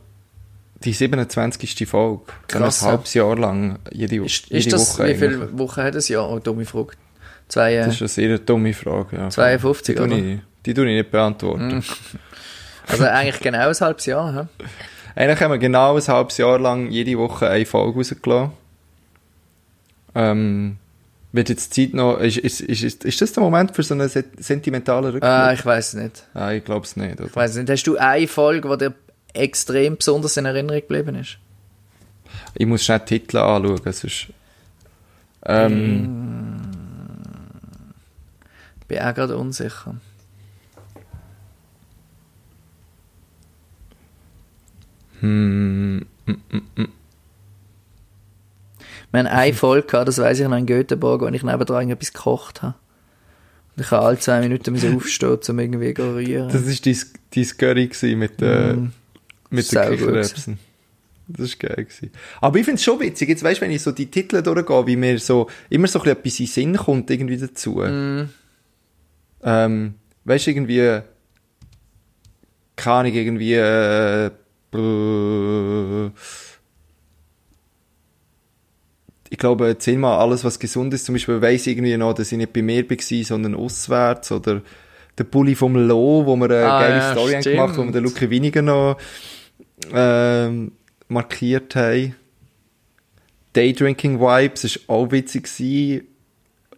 die 0.84 0.94
27. 0.94 1.88
Folge. 1.88 2.24
Krass, 2.48 2.84
ein 2.84 2.90
halbes 2.92 3.14
Jahr 3.14 3.38
lang, 3.38 3.80
jede, 3.92 4.24
Ist, 4.24 4.46
jede 4.48 4.58
ist 4.60 4.74
das, 4.74 4.98
Woche 5.00 5.10
wie 5.10 5.16
viele 5.16 5.58
Wochen 5.58 5.82
hat 5.84 5.96
das 5.96 6.08
Jahr? 6.10 6.30
Oh, 6.30 6.40
dumme 6.40 6.66
Frage. 6.66 6.94
Zwei, 7.48 7.76
äh, 7.76 7.86
Das 7.86 7.96
ist 7.96 8.02
eine 8.02 8.08
sehr 8.10 8.40
dumme 8.40 8.74
Frage. 8.74 9.16
Ja. 9.18 9.30
52, 9.30 9.96
die 9.96 10.02
oder? 10.02 10.16
ich, 10.18 10.40
die 10.66 10.74
tue 10.74 10.86
ich 10.90 10.98
nicht 10.98 11.12
beantworten. 11.12 11.84
also 12.88 13.06
eigentlich 13.06 13.40
genau 13.40 13.68
ein 13.70 13.76
halbes 13.80 14.06
Jahr. 14.06 14.34
hä? 14.34 14.66
Eigentlich 15.16 15.42
haben 15.42 15.52
wir 15.52 15.58
genau 15.58 15.96
ein 15.96 16.08
halbes 16.08 16.38
Jahr 16.38 16.60
lang 16.60 16.90
jede 16.92 17.18
Woche 17.18 17.50
eine 17.50 17.66
Folge 17.66 17.98
rausgelassen. 18.00 18.52
Ähm, 20.16 20.78
wird 21.32 21.50
jetzt 21.50 21.74
Zeit 21.74 21.94
noch, 21.94 22.18
ist, 22.20 22.38
ist, 22.38 22.62
ist, 22.62 23.04
ist, 23.04 23.22
das 23.22 23.34
der 23.34 23.44
Moment 23.44 23.76
für 23.76 23.84
so 23.84 23.94
einen 23.94 24.10
se- 24.10 24.24
sentimentalen 24.40 25.06
Rückblick? 25.06 25.24
Ah, 25.24 25.54
ich 25.54 25.66
weiß 25.66 25.96
nicht. 25.96 26.24
ah, 26.34 26.52
ich 26.52 26.64
glaube 26.64 26.86
es 26.86 26.96
nicht, 26.96 27.20
oder? 27.20 27.28
Ich 27.30 27.36
weiß 27.36 27.56
nicht. 27.56 27.70
Hast 27.70 27.84
du 27.84 27.98
eine 27.98 28.28
Folge, 28.28 28.70
die 28.70 28.78
dir 28.78 28.94
extrem 29.34 29.98
besonders 29.98 30.38
in 30.38 30.46
Erinnerung 30.46 30.82
geblieben 30.82 31.16
ist? 31.16 31.38
Ich 32.56 32.66
muss 32.66 32.84
schnell 32.84 33.00
die 33.00 33.20
Titel 33.20 33.38
anschauen, 33.38 33.80
sonst... 33.94 34.28
Ähm, 35.46 36.57
Bin 38.88 39.00
auch 39.00 39.14
gerade 39.14 39.38
unsicher. 39.38 39.96
hm, 45.22 46.06
Wir 49.12 49.20
haben 49.20 49.28
eine 49.28 49.54
Folge 49.54 49.88
gehabt, 49.88 50.08
das 50.08 50.18
weiss 50.20 50.40
ich 50.40 50.48
noch 50.48 50.58
in 50.58 50.66
Göteborg, 50.66 51.22
wo 51.22 51.28
ich 51.28 51.44
nebendran 51.44 51.90
etwas 51.90 52.14
gekocht 52.14 52.62
habe. 52.62 52.76
Und 53.76 53.84
ich 53.84 53.92
habe 53.92 54.06
alle 54.06 54.20
zwei 54.20 54.42
Minuten 54.42 54.76
aufstehen, 54.96 55.40
um 55.48 55.60
irgendwie 55.60 55.94
zu 55.94 56.16
rühren. 56.16 56.50
das 56.50 56.66
war 56.66 56.74
dein, 56.84 56.98
dein 57.36 57.58
Curry 57.58 58.16
mit, 58.16 58.42
äh, 58.42 58.74
Mm. 58.74 58.92
mit 59.50 59.72
den 59.72 59.90
Kichererbsen. 59.90 60.60
Das 61.30 61.52
war 61.62 61.70
geil. 61.70 61.86
Gewesen. 61.86 62.12
Aber 62.42 62.58
ich 62.58 62.66
finde 62.66 62.76
es 62.78 62.84
schon 62.84 63.00
witzig, 63.00 63.30
jetzt 63.30 63.44
weißt 63.44 63.60
du, 63.60 63.66
wenn 63.66 63.72
ich 63.72 63.82
so 63.82 63.92
die 63.92 64.10
Titel 64.10 64.42
durchgehe, 64.42 64.88
wie 64.88 64.96
mir 64.96 65.20
so, 65.20 65.50
immer 65.70 65.88
so 65.88 66.00
ein 66.02 66.16
bisschen 66.16 66.18
etwas 66.18 66.40
in 66.40 66.46
den 66.46 66.52
Sinn 66.76 66.78
kommt 66.78 67.10
irgendwie 67.12 67.38
dazu. 67.38 67.76
Mm. 67.76 68.30
Ähm, 69.44 69.96
weißt 70.26 70.48
du, 70.48 70.52
irgendwie, 70.52 71.02
keine 72.76 72.96
Ahnung, 72.98 73.14
irgendwie, 73.14 73.54
äh, 73.54 74.32
äh, 74.74 76.12
ich 79.30 79.38
glaube, 79.38 79.78
zehnmal 79.78 80.20
alles, 80.20 80.44
was 80.44 80.60
gesund 80.60 80.94
ist, 80.94 81.06
zum 81.06 81.16
Beispiel 81.16 81.42
weiss 81.42 81.68
ich 81.68 81.74
irgendwie 81.78 81.98
noch, 81.98 82.14
dass 82.14 82.32
ich 82.32 82.38
nicht 82.38 82.54
bei 82.54 82.62
mir 82.62 82.90
war, 82.90 83.24
sondern 83.26 83.56
auswärts, 83.56 84.32
oder 84.32 84.62
der 85.18 85.24
Bulli 85.24 85.56
vom 85.56 85.76
Lo, 85.76 86.26
wo 86.26 86.36
wir 86.36 86.46
eine 86.46 86.66
Ah, 86.66 86.80
geile 86.80 86.98
ja, 86.98 87.12
Story 87.12 87.34
haben 87.34 87.44
gemacht, 87.44 87.78
wo 87.78 87.84
wir 87.84 87.92
den 87.92 88.04
Luca 88.04 88.30
Winiger 88.30 88.62
noch, 88.62 88.98
ähm, 89.94 90.72
markiert 91.08 91.76
haben. 91.76 92.16
Daydrinking 93.54 94.20
Vibes, 94.20 94.80
war 94.88 94.96
auch 94.96 95.12
witzig. 95.12 95.44
gewesen. 95.46 96.08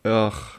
Ach. 0.04 0.59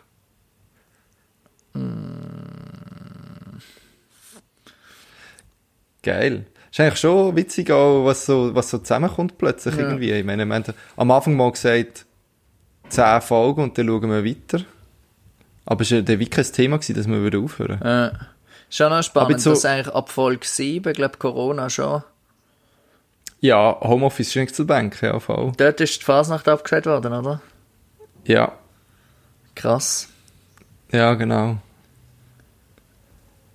Geil. 6.02 6.46
Ist 6.70 6.80
eigentlich 6.80 6.98
schon 7.00 7.36
witzig, 7.36 7.70
auch, 7.70 8.04
was 8.04 8.26
so, 8.26 8.54
was 8.54 8.70
so 8.70 8.78
zusammenkommt 8.78 9.38
plötzlich 9.38 9.74
Ja. 9.76 9.82
irgendwie. 9.82 10.12
Ich 10.12 10.24
meine, 10.24 10.44
wir 10.46 10.54
haben 10.54 10.64
am 10.96 11.10
Anfang 11.10 11.36
mal 11.36 11.50
gesagt, 11.50 12.06
10 12.88 13.20
Folgen 13.20 13.62
und 13.64 13.76
dann 13.78 13.86
schauen 13.86 14.10
wir 14.10 14.24
weiter. 14.24 14.64
Aber 15.66 15.82
es 15.82 15.90
war 15.90 15.98
ja 15.98 16.02
dann 16.02 16.18
wirklich 16.18 16.30
kein 16.30 16.52
Thema, 16.52 16.78
gewesen, 16.78 16.96
dass 16.96 17.06
wir 17.06 17.40
aufhören. 17.40 17.82
Äh, 17.82 18.12
schon 18.70 18.90
noch 18.90 19.02
spannend, 19.02 19.40
so- 19.40 19.50
dass 19.50 19.64
eigentlich 19.64 19.94
ab 19.94 20.10
Folge 20.10 20.46
7, 20.46 20.92
glaube 20.92 21.18
Corona 21.18 21.68
schon, 21.70 22.02
Ja, 23.42 23.78
Homeoffice 23.80 24.32
Schnitzelbank, 24.32 25.00
ja, 25.02 25.18
voll. 25.18 25.52
dort 25.56 25.80
ist 25.80 26.00
die 26.00 26.04
Fasnacht 26.04 26.46
abgesagt 26.46 26.86
worden, 26.86 27.12
oder? 27.12 27.40
Ja, 28.24 28.52
Krass. 29.56 30.08
Ja, 30.92 31.14
genau. 31.14 31.58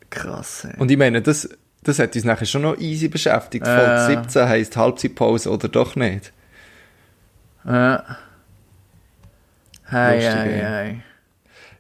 Krass, 0.10 0.66
ey. 0.66 0.80
Und 0.80 0.90
ich 0.92 0.98
meine, 0.98 1.22
das, 1.22 1.50
das 1.84 2.00
hat 2.00 2.16
uns 2.16 2.24
nachher 2.24 2.46
schon 2.46 2.62
noch 2.62 2.78
easy 2.78 3.08
beschäftigt. 3.08 3.66
Äh. 3.66 4.06
Folge 4.06 4.22
17 4.24 4.50
heisst 4.50 4.78
Halbzeitpause 4.78 5.52
oder 5.52 5.68
doch 5.68 5.96
nicht. 5.96 6.32
Ja. 7.66 8.04
Hei, 9.92 10.16
Lustig, 10.16 10.34
hei, 10.34 10.50
ey. 10.50 10.62
hei. 10.64 11.04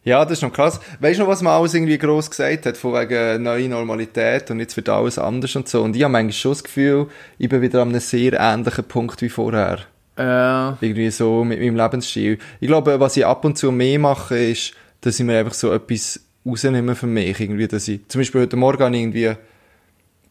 Ja, 0.05 0.23
das 0.23 0.33
ist 0.33 0.43
noch 0.43 0.53
krass. 0.53 0.79
Weißt 0.99 1.17
du 1.17 1.23
noch, 1.23 1.29
was 1.29 1.41
man 1.41 1.53
alles 1.53 1.73
irgendwie 1.73 1.97
gross 1.97 2.29
gesagt 2.29 2.67
hat, 2.67 2.77
von 2.77 2.93
wegen 2.93 3.41
neue 3.41 3.67
Normalität 3.67 4.51
und 4.51 4.59
jetzt 4.59 4.77
wird 4.77 4.87
alles 4.87 5.17
anders 5.17 5.55
und 5.55 5.67
so. 5.67 5.81
Und 5.81 5.95
ich 5.95 6.03
habe 6.03 6.11
manchmal 6.11 6.31
schon 6.31 6.51
das 6.51 6.63
Gefühl, 6.63 7.07
ich 7.39 7.49
bin 7.49 7.63
wieder 7.63 7.81
an 7.81 7.89
einem 7.89 7.99
sehr 7.99 8.33
ähnlichen 8.39 8.83
Punkt 8.83 9.23
wie 9.23 9.29
vorher. 9.29 9.79
Ja. 10.15 10.77
Irgendwie 10.79 11.09
so 11.09 11.43
mit 11.43 11.59
meinem 11.59 11.75
Lebensstil. 11.75 12.37
Ich 12.59 12.67
glaube, 12.67 12.99
was 12.99 13.17
ich 13.17 13.25
ab 13.25 13.43
und 13.45 13.57
zu 13.57 13.71
mehr 13.71 13.97
mache, 13.97 14.37
ist, 14.37 14.73
dass 15.05 15.19
ich 15.19 15.25
mir 15.25 15.39
einfach 15.39 15.53
so 15.53 15.71
etwas 15.71 16.19
rausnehme 16.45 16.95
für 16.95 17.07
mich. 17.07 17.39
Irgendwie, 17.39 17.67
dass 17.67 17.87
ich, 17.87 18.01
zum 18.07 18.21
Beispiel 18.21 18.41
heute 18.41 18.55
Morgen 18.57 18.93
irgendwie, 18.93 19.33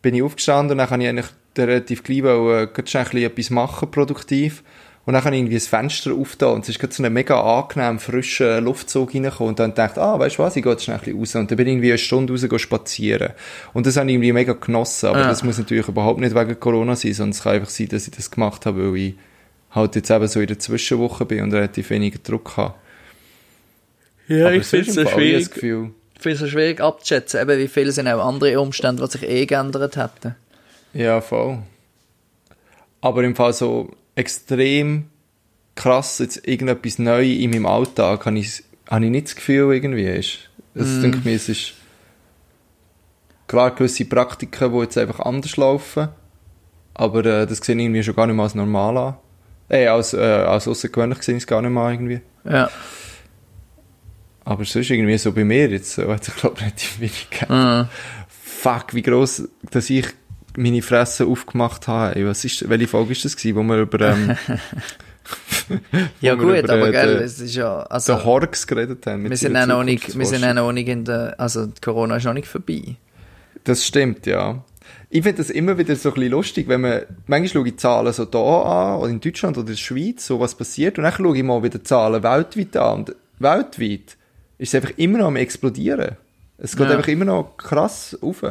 bin 0.02 0.14
ich 0.14 0.22
aufgestanden 0.22 0.72
und 0.72 0.78
dann 0.78 0.88
kann 0.88 1.00
ich 1.00 1.08
eigentlich 1.08 1.26
relativ 1.56 2.02
gleich 2.02 2.22
wollen, 2.22 2.68
gerade 2.72 2.88
schnell 2.88 3.04
ein 3.04 3.10
bisschen 3.10 3.30
etwas 3.30 3.50
machen, 3.50 3.90
produktiv. 3.90 4.62
Und 5.06 5.12
dann 5.12 5.22
kann 5.22 5.34
ich 5.34 5.40
irgendwie 5.40 5.56
das 5.56 5.66
Fenster 5.66 6.14
auftauen 6.14 6.54
und 6.54 6.62
es 6.62 6.70
ist 6.70 6.78
gerade 6.78 6.94
so 6.94 7.02
ein 7.02 7.12
mega 7.12 7.38
angenehm 7.38 7.98
frischer 7.98 8.60
Luftzug 8.62 9.14
reingekommen 9.14 9.50
und 9.50 9.58
dann 9.58 9.74
dachte 9.74 10.00
ah, 10.00 10.18
weißt 10.18 10.38
du 10.38 10.42
was, 10.42 10.56
ich 10.56 10.62
gehe 10.62 10.72
jetzt 10.72 10.84
schnell 10.84 10.96
ein 10.96 11.02
bisschen 11.04 11.18
raus. 11.18 11.34
Und 11.34 11.50
dann 11.50 11.56
bin 11.58 11.66
ich 11.66 11.72
irgendwie 11.74 11.90
eine 11.90 11.98
Stunde 11.98 12.32
raus 12.32 12.60
spazieren. 12.60 13.34
Und 13.74 13.87
das 13.87 13.98
habe 13.98 14.08
ich 14.08 14.14
irgendwie 14.14 14.32
mega 14.32 14.54
genossen, 14.54 15.10
aber 15.10 15.20
Ja. 15.20 15.28
das 15.28 15.42
muss 15.44 15.58
natürlich 15.58 15.88
überhaupt 15.88 16.20
nicht 16.20 16.34
wegen 16.34 16.58
Corona 16.58 16.96
sein, 16.96 17.12
sondern 17.12 17.32
es 17.32 17.42
kann 17.42 17.52
einfach 17.52 17.68
sein, 17.68 17.88
dass 17.88 18.06
ich 18.08 18.14
das 18.14 18.30
gemacht 18.30 18.64
habe, 18.64 18.92
weil 18.92 18.96
ich 18.96 19.14
halt 19.72 19.94
jetzt 19.94 20.10
eben 20.10 20.26
so 20.26 20.40
in 20.40 20.46
der 20.46 20.58
Zwischenwoche 20.58 21.26
bin 21.26 21.42
und 21.42 21.52
relativ 21.52 21.90
weniger 21.90 22.18
Druck 22.20 22.56
habe. 22.56 22.74
Ja, 24.28 24.46
Aber 24.46 24.54
ich 24.54 24.66
finde 24.66 24.88
es 24.88 24.94
so 24.94 25.02
das 25.04 25.12
schwierig, 25.12 25.50
Gefühl, 25.50 25.90
ich 26.14 26.22
find's 26.22 26.40
so 26.40 26.46
schwierig 26.46 26.80
abzuschätzen, 26.80 27.40
eben 27.40 27.58
wie 27.58 27.68
viele 27.68 27.92
sind 27.92 28.08
auch 28.08 28.26
andere 28.26 28.58
Umstände, 28.60 29.04
die 29.04 29.10
sich 29.10 29.22
eh 29.28 29.46
geändert 29.46 29.96
hätten. 29.96 30.34
Ja, 30.94 31.20
voll. 31.20 31.58
Aber 33.00 33.22
im 33.22 33.37
Fall 33.37 33.52
so 33.52 33.90
extrem 34.14 35.10
krass 35.74 36.20
jetzt 36.20 36.46
irgendetwas 36.48 36.98
neu 36.98 37.24
in 37.24 37.50
meinem 37.50 37.66
Alltag 37.66 38.24
habe 38.26 38.38
ich, 38.38 38.62
habe 38.88 39.04
ich 39.04 39.10
nicht 39.10 39.26
das 39.26 39.37
Gefühl 39.37 39.74
irgendwie 39.74 40.04
ist. 40.06 40.38
Es 40.74 40.87
Mm. 40.88 41.02
denke 41.02 41.18
mir, 41.24 41.34
es 41.37 41.48
ist 41.48 41.74
klar 43.46 43.72
gewisse 43.74 44.04
Praktiken, 44.04 44.72
die 44.72 44.78
jetzt 44.78 44.96
einfach 44.98 45.20
anders 45.20 45.56
laufen, 45.56 46.08
aber 46.94 47.24
äh, 47.26 47.46
das 47.46 47.58
sehe 47.58 47.74
ich 47.74 47.82
irgendwie 47.82 48.02
schon 48.02 48.14
gar 48.16 48.26
nicht 48.26 48.37
mehr 48.37 48.44
als 48.44 48.54
normal 48.54 48.96
an. 48.96 49.16
Äh, 49.68 49.87
als, 49.88 50.14
äh, 50.14 50.18
als 50.18 50.68
außergewöhnlich 50.68 51.22
sehe 51.22 51.37
ich 51.37 51.42
es 51.42 51.46
gar 51.46 51.60
nicht 51.60 51.70
mehr 51.72 51.90
irgendwie. 51.90 52.20
Ja. 52.44 52.70
Aber 54.44 54.64
sonst 54.64 54.90
irgendwie 54.90 55.16
so 55.18 55.33
bei 55.33 55.44
mir 55.44 55.68
jetzt, 55.70 55.94
so 55.94 56.12
hat 56.12 56.24
sich 56.24 56.35
glaube 56.37 56.57
ich 56.57 56.62
relativ 56.62 57.00
wenig. 57.00 57.28
Mhm. 57.48 57.88
Fuck, 58.28 58.94
wie 58.94 59.02
gross, 59.02 59.48
dass 59.70 59.90
ich 59.90 60.07
meine 60.57 60.83
Fresse 60.83 61.26
aufgemacht 61.26 61.88
habe. 61.88 62.26
Was 62.26 62.44
ist, 62.44 62.68
welche 62.68 62.87
Folge 62.87 63.12
ist 63.12 63.24
das 63.24 63.37
gewesen, 63.37 63.57
wo 63.57 63.62
wir 63.62 63.80
über, 63.83 64.00
ähm, 64.00 64.37
Ja 66.20 66.35
gut, 66.35 66.59
über, 66.59 66.72
aber 66.72 66.88
äh, 66.88 66.92
gell, 66.92 67.16
es 67.16 67.40
ist 67.40 67.54
ja, 67.54 67.80
also, 67.80 68.14
den 68.14 68.24
Horks 68.24 68.66
geredet 68.66 69.07
haben. 69.07 69.28
wir 69.28 69.37
sind 69.37 69.57
auch 69.57 69.66
noch 69.66 69.85
nicht, 69.85 70.18
wir 70.18 70.26
sind 70.26 70.44
auch 70.44 70.54
noch 70.54 70.72
nicht 70.72 70.88
in 70.88 71.04
der, 71.04 71.35
also 71.38 71.66
die 71.66 71.80
Corona 71.80 72.16
ist 72.16 72.24
noch 72.24 72.35
nicht 72.35 72.48
vorbei. 72.48 72.96
Das 73.64 73.85
stimmt, 73.87 74.26
ja. 74.26 74.62
Ich 75.09 75.22
finde 75.22 75.38
das 75.38 75.48
immer 75.48 75.78
wieder 75.78 75.96
so 75.96 76.11
ein 76.11 76.14
bisschen 76.14 76.33
lustig, 76.33 76.68
wenn 76.68 76.83
man, 76.83 77.02
manchmal 77.26 77.48
schaue 77.48 77.68
ich 77.68 77.78
Zahlen 77.78 78.12
so 78.12 78.24
da 78.24 78.38
an, 78.38 79.00
oder 79.00 79.11
in 79.11 79.20
Deutschland 79.20 79.57
oder 79.57 79.68
in 79.68 79.74
der 79.74 79.80
Schweiz, 79.80 80.26
so 80.26 80.40
was 80.40 80.54
passiert, 80.54 80.98
und 80.98 81.04
dann 81.04 81.12
schaue 81.12 81.37
ich 81.37 81.42
mal 81.42 81.62
wieder 81.62 81.83
Zahlen 81.83 82.22
weltweit 82.22 82.76
an, 82.76 82.94
und 82.98 83.16
weltweit 83.38 84.16
ist 84.59 84.75
es 84.75 84.75
einfach 84.83 84.97
immer 84.99 85.19
noch 85.19 85.27
am 85.29 85.37
explodieren. 85.37 86.17
Es 86.59 86.77
geht 86.77 86.88
Ja. 86.88 86.97
einfach 86.97 87.09
immer 87.09 87.25
noch 87.25 87.57
krass 87.57 88.17
rauf. 88.23 88.43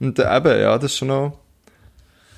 Und 0.00 0.18
äh, 0.18 0.36
eben, 0.36 0.60
ja, 0.60 0.76
das 0.78 0.92
ist 0.92 0.98
schon 0.98 1.08
noch, 1.08 1.38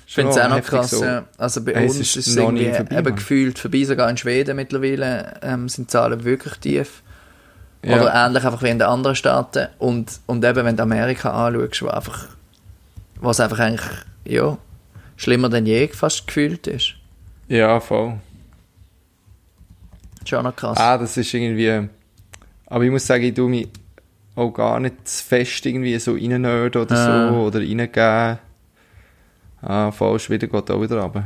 Ich 0.07 0.13
finde 0.15 0.31
es 0.31 0.37
auch 0.37 0.49
noch 0.49 0.61
krass. 0.63 0.91
so. 0.91 1.03
Ja. 1.03 1.23
Also 1.37 1.63
bei 1.63 1.73
Hey, 1.73 1.83
uns 1.87 1.97
ist 1.97 2.15
es 2.17 2.35
irgendwie 2.35 2.71
vorbei, 2.73 2.95
eben 2.97 3.03
Mann. 3.05 3.15
gefühlt 3.15 3.59
vorbei, 3.59 3.83
sogar 3.83 4.09
in 4.09 4.17
Schweden 4.17 4.55
mittlerweile 4.55 5.39
ähm, 5.41 5.69
sind 5.69 5.87
die 5.89 5.91
Zahlen 5.91 6.23
wirklich 6.23 6.53
tief. 6.55 7.01
Ja. 7.83 7.99
Oder 7.99 8.13
ähnlich 8.13 8.43
einfach 8.45 8.61
wie 8.61 8.69
in 8.69 8.77
den 8.77 8.87
anderen 8.87 9.15
Staaten. 9.15 9.67
Und, 9.79 10.19
und 10.27 10.45
eben, 10.45 10.65
wenn 10.65 10.77
du 10.77 10.83
Amerika 10.83 11.31
anschaust, 11.47 11.81
wo 11.81 11.87
einfach, 11.87 12.27
was 13.19 13.39
einfach 13.39 13.57
eigentlich, 13.59 13.89
ja, 14.25 14.57
schlimmer 15.17 15.49
denn 15.49 15.65
je 15.65 15.87
fast 15.87 16.27
gefühlt 16.27 16.67
ist. 16.67 16.93
Ja, 17.47 17.79
voll. 17.79 18.19
Schon 20.25 20.43
noch 20.43 20.55
krass. 20.55 20.77
Ah, 20.77 20.97
das 20.97 21.17
ist 21.17 21.33
irgendwie. 21.33 21.89
Aber 22.71 22.83
ich 22.85 22.89
muss 22.91 23.05
sagen, 23.05 23.23
ich 23.25 23.33
tue 23.33 23.49
mich 23.49 23.67
auch 24.35 24.49
gar 24.51 24.79
nicht 24.79 25.05
zu 25.07 25.23
fest 25.25 25.65
irgendwie 25.65 25.99
so 25.99 26.13
reinnörden 26.13 26.81
oder 26.81 26.95
Ah. 26.95 27.29
so 27.29 27.35
oder 27.41 27.59
reingeben. 27.59 28.39
Ah, 29.61 29.91
voll, 29.91 30.17
Schweden 30.19 30.49
geht 30.49 30.71
auch 30.71 30.81
wieder 30.81 31.01
runter. 31.01 31.23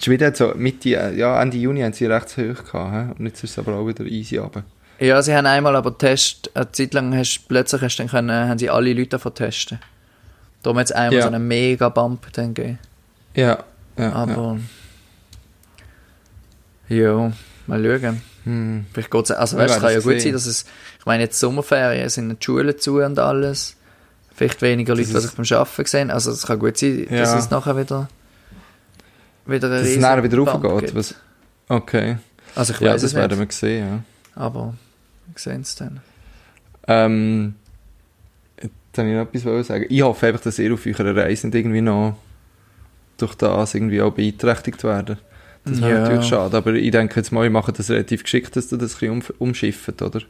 Schweden 0.00 0.28
hat 0.28 0.36
so 0.36 0.52
Mitte, 0.54 0.90
äh, 0.94 1.18
ja, 1.18 1.42
Ende 1.42 1.56
Juni 1.58 1.80
haben 1.80 1.92
sie 1.92 2.06
recht 2.06 2.28
hoch 2.36 2.64
gehabt, 2.64 2.92
hm? 2.94 3.12
und 3.18 3.26
jetzt 3.26 3.42
ist 3.42 3.50
es 3.50 3.58
aber 3.58 3.74
auch 3.76 3.86
wieder 3.88 4.04
easy 4.04 4.36
runter. 4.36 4.62
Ja, 5.00 5.20
sie 5.20 5.34
haben 5.34 5.46
einmal 5.46 5.74
aber 5.74 5.98
Test, 5.98 6.50
eine 6.54 6.70
Zeit 6.70 6.94
lang 6.94 7.12
hast, 7.16 7.46
plötzlich 7.48 7.82
hast 7.82 7.96
du 7.96 8.02
dann 8.04 8.10
können, 8.10 8.48
haben 8.48 8.58
sie 8.58 8.70
alle 8.70 8.92
Leute 8.92 9.10
davon 9.10 9.34
testen. 9.34 9.80
Darum 10.62 10.78
hat 10.78 10.86
es 10.86 10.92
einmal 10.92 11.14
Ja. 11.14 11.22
so 11.22 11.28
einen 11.28 11.46
mega 11.48 11.88
Bump 11.88 12.32
dann 12.32 12.54
gegeben. 12.54 12.78
Ja, 13.34 13.46
ja. 13.96 14.04
ja. 14.04 14.12
Aber, 14.12 14.58
ja, 16.88 17.32
mal 17.66 18.00
schauen. 18.00 18.22
Hm. 18.48 18.86
Vielleicht 18.94 19.10
geht's, 19.10 19.30
also 19.30 19.58
weißt, 19.58 19.74
es 19.74 19.80
kann 19.80 19.90
ja 19.92 19.96
gut 20.00 20.12
sehen. 20.12 20.20
sein, 20.20 20.32
dass 20.32 20.46
es, 20.46 20.64
ich 20.98 21.06
meine 21.06 21.24
jetzt 21.24 21.38
Sommerferien 21.38 22.08
sind 22.08 22.30
die 22.30 22.44
Schulen 22.44 22.78
zu 22.78 23.00
und 23.02 23.18
alles. 23.18 23.76
Vielleicht 24.34 24.62
weniger 24.62 24.94
Leute, 24.94 25.08
die 25.08 25.18
sich 25.20 25.32
beim 25.32 25.44
Arbeiten 25.58 25.84
sehen. 25.86 26.10
Also 26.10 26.30
es 26.30 26.46
kann 26.46 26.58
gut 26.58 26.78
sein, 26.78 27.06
dass 27.10 27.30
Ja. 27.32 27.38
es 27.38 27.50
nachher 27.50 27.76
wieder, 27.76 28.08
wieder 29.46 29.66
ein 29.68 29.72
Dass 29.80 29.88
es 29.88 29.98
nachher 29.98 30.22
wieder 30.24 30.38
raufgeht. 30.38 30.94
Was? 30.94 31.14
Okay. 31.68 32.18
Also 32.54 32.72
ich 32.72 32.80
Ja, 32.80 32.92
weiß 32.92 33.02
das 33.02 33.14
werden 33.14 33.38
wir 33.38 33.46
sehen, 33.50 33.86
ja. 33.86 34.42
aber 34.42 34.74
wir 35.26 35.38
sehen 35.38 35.60
es 35.60 35.74
dann. 35.74 36.00
Ähm, 36.86 37.54
jetzt 38.62 38.72
habe 38.96 39.08
ich 39.08 39.14
noch 39.14 39.34
etwas 39.34 39.66
sagen. 39.66 39.84
Ich 39.90 40.00
hoffe 40.02 40.26
einfach, 40.28 40.40
dass 40.40 40.58
ihr 40.58 40.72
auf 40.72 40.86
eurer 40.86 41.14
Reise 41.14 41.48
irgendwie 41.48 41.82
noch 41.82 42.16
durch 43.18 43.34
das 43.34 43.74
irgendwie 43.74 44.00
auch 44.00 44.12
beeinträchtigt 44.12 44.82
werden. 44.84 45.18
Das 45.70 45.80
wäre 45.80 45.92
Ja. 45.92 45.98
natürlich 46.00 46.26
schade, 46.28 46.56
aber 46.56 46.72
ich 46.74 46.90
denke 46.90 47.16
jetzt 47.16 47.30
mal, 47.32 47.44
ich 47.46 47.52
mache 47.52 47.72
das 47.72 47.90
relativ 47.90 48.22
geschickt, 48.22 48.56
dass 48.56 48.68
du 48.68 48.76
das 48.76 48.94
ein 48.94 48.98
bisschen 48.98 49.10
um, 49.38 49.48
umschifft, 49.48 50.00
oder? 50.02 50.20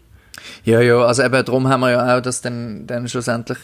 Ja, 0.65 0.81
ja, 0.81 0.99
also 1.01 1.23
eben 1.23 1.45
darum 1.45 1.69
haben 1.69 1.81
wir 1.81 1.91
ja 1.91 2.17
auch 2.17 2.23
das 2.23 2.41
dann, 2.41 2.87
dann 2.87 3.09
schlussendlich 3.09 3.59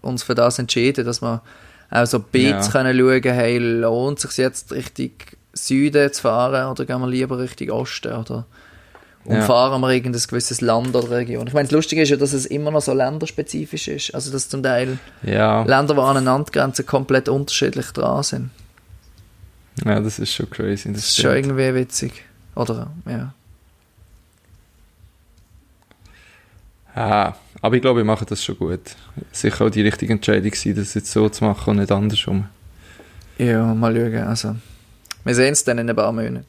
uns 0.00 0.22
für 0.22 0.34
das 0.34 0.58
entschieden, 0.58 1.04
dass 1.04 1.20
wir 1.20 1.42
auch 1.90 2.06
so 2.06 2.20
Beats 2.20 2.66
Ja. 2.66 2.72
können 2.72 2.98
schauen, 2.98 3.22
hey, 3.22 3.58
lohnt 3.58 4.18
es 4.18 4.22
sich 4.34 4.36
jetzt 4.38 4.72
Richtung 4.72 5.10
Süden 5.52 6.12
zu 6.12 6.22
fahren 6.22 6.70
oder 6.70 6.84
gehen 6.84 7.00
wir 7.00 7.08
lieber 7.08 7.38
Richtung 7.38 7.70
Osten 7.70 8.12
oder 8.12 8.46
Ja. 9.24 9.36
umfahren 9.36 9.80
wir 9.82 9.90
irgendein 9.90 10.22
gewisses 10.28 10.60
Land 10.60 10.94
oder 10.94 11.10
Region. 11.10 11.46
Ich 11.48 11.52
meine, 11.52 11.64
das 11.66 11.72
Lustige 11.72 12.02
ist 12.02 12.08
ja, 12.10 12.16
dass 12.16 12.32
es 12.32 12.46
immer 12.46 12.70
noch 12.70 12.80
so 12.80 12.94
länderspezifisch 12.94 13.88
ist, 13.88 14.14
also 14.14 14.30
dass 14.30 14.48
zum 14.48 14.62
Teil 14.62 14.98
Ja, 15.22 15.62
Länder, 15.64 15.94
die 15.94 16.00
aneinander 16.00 16.50
grenzen, 16.50 16.86
komplett 16.86 17.28
unterschiedlich 17.28 17.86
dran 17.90 18.22
sind. 18.22 18.50
Ja 19.84 20.00
das 20.00 20.18
ist 20.18 20.32
schon 20.32 20.48
crazy. 20.50 20.92
Das 20.92 21.02
Das 21.02 21.08
ist 21.10 21.20
schon 21.20 21.34
irgendwie 21.34 21.74
witzig. 21.74 22.24
Oder, 22.54 22.90
ja. 23.06 23.34
Ja, 26.96 27.36
aber 27.62 27.76
ich 27.76 27.82
glaube, 27.82 28.00
ich 28.00 28.06
mache 28.06 28.26
das 28.26 28.44
schon 28.44 28.58
gut. 28.58 28.96
Sicher 29.32 29.64
auch 29.64 29.70
die 29.70 29.82
richtige 29.82 30.12
Entscheidung 30.12 30.52
sein, 30.54 30.74
das 30.74 30.94
jetzt 30.94 31.12
so 31.12 31.28
zu 31.28 31.44
machen 31.44 31.70
und 31.70 31.76
nicht 31.76 31.92
andersrum. 31.92 32.46
Ja, 33.38 33.72
mal 33.74 33.94
schauen, 33.94 34.26
also. 34.26 34.56
Wir 35.24 35.34
sehen 35.34 35.52
es 35.52 35.64
dann 35.64 35.78
in 35.78 35.88
ein 35.88 35.96
paar 35.96 36.12
Monaten. 36.12 36.44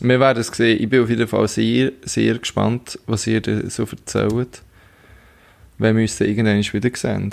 Wir 0.00 0.18
werden 0.18 0.40
es 0.40 0.48
sehen. 0.48 0.82
Ich 0.82 0.88
bin 0.88 1.02
auf 1.02 1.10
jeden 1.10 1.28
Fall 1.28 1.46
sehr, 1.48 1.92
sehr 2.02 2.38
gespannt, 2.38 2.98
was 3.06 3.26
ihr 3.26 3.42
so 3.70 3.84
erzählt. 3.84 4.62
Wenn 5.78 5.96
wir 5.96 6.02
uns 6.02 6.18
dann 6.18 6.28
irgendwann 6.28 6.62
wieder 6.62 6.96
sehen. 6.96 7.30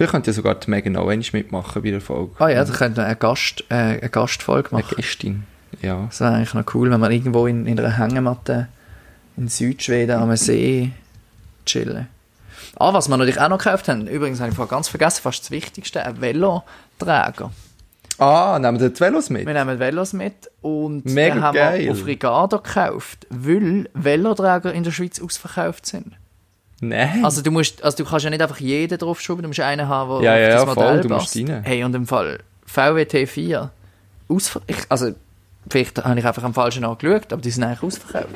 Vielleicht 0.00 0.12
könnt 0.12 0.26
ihr 0.28 0.32
sogar 0.32 0.54
die 0.54 0.70
Megan 0.70 0.96
einmal 0.96 1.20
mitmachen 1.32 1.82
bei 1.82 1.90
der 1.90 2.00
Folge. 2.00 2.32
Ah 2.38 2.48
ja, 2.48 2.64
da 2.64 2.72
könnte 2.72 3.02
man 3.02 3.06
eine, 3.08 3.16
Gast, 3.16 3.64
äh, 3.68 3.74
eine 3.74 4.08
Gastfolge 4.08 4.72
Eine 4.72 4.80
machen. 4.80 4.96
Gästin. 4.96 5.42
Ja. 5.82 6.06
Das 6.06 6.20
wäre 6.22 6.36
eigentlich 6.36 6.54
noch 6.54 6.74
cool, 6.74 6.90
wenn 6.90 7.00
man 7.00 7.12
irgendwo 7.12 7.46
in, 7.46 7.66
in 7.66 7.78
einer 7.78 7.98
Hängematte 7.98 8.68
in 9.36 9.48
Südschweden 9.48 10.16
am 10.16 10.34
See 10.36 10.92
chillen. 11.66 12.08
Ah, 12.76 12.94
was 12.94 13.10
wir 13.10 13.16
natürlich 13.18 13.38
auch 13.42 13.50
noch 13.50 13.58
gekauft 13.58 13.88
haben, 13.88 14.06
übrigens 14.06 14.40
habe 14.40 14.48
ich 14.48 14.56
vorher 14.56 14.70
ganz 14.70 14.88
vergessen, 14.88 15.20
fast 15.20 15.42
das 15.42 15.50
Wichtigste, 15.50 16.02
ein 16.02 16.18
Veloträger. 16.18 17.50
Ah, 18.16 18.58
nehmen 18.58 18.80
wir 18.80 18.88
die 18.88 18.98
Velos 18.98 19.28
mit? 19.28 19.46
Wir 19.46 19.52
nehmen 19.52 19.78
Velos 19.78 20.14
mit 20.14 20.50
und 20.62 21.04
Mega 21.04 21.42
haben 21.42 21.54
geil. 21.54 21.80
wir 21.80 21.92
auf 21.92 22.06
Ricardo 22.06 22.56
gekauft, 22.56 23.26
weil 23.28 23.86
Veloträger 23.92 24.72
in 24.72 24.82
der 24.82 24.92
Schweiz 24.92 25.20
ausverkauft 25.20 25.84
sind. 25.84 26.14
Nein. 26.80 27.24
Also 27.24 27.42
du 27.42 27.50
musst, 27.50 27.82
also 27.84 27.96
du 27.98 28.04
kannst 28.08 28.24
ja 28.24 28.30
nicht 28.30 28.40
einfach 28.40 28.58
jeden 28.58 28.96
draufschrauben, 28.98 29.42
du 29.42 29.48
musst 29.48 29.60
einen 29.60 29.86
haben, 29.86 30.22
der 30.22 30.24
Ja, 30.24 30.32
auf 30.34 30.40
ja, 30.40 30.48
das 30.66 30.66
Modell 30.66 30.88
voll, 30.92 31.00
du 31.02 31.08
musst 31.10 31.34
passt. 31.34 31.48
rein. 31.50 31.62
Hey, 31.62 31.84
und 31.84 31.94
im 31.94 32.06
Fall 32.06 32.38
VW 32.64 33.02
T4, 33.02 33.68
ausver 34.28 34.62
ich, 34.66 34.76
also 34.88 35.12
vielleicht 35.68 36.02
habe 36.02 36.18
ich 36.18 36.26
einfach 36.26 36.42
am 36.42 36.54
falschen 36.54 36.84
angeschaut, 36.84 37.32
aber 37.32 37.42
die 37.42 37.50
sind 37.50 37.64
eigentlich 37.64 37.82
ausverkauft. 37.82 38.34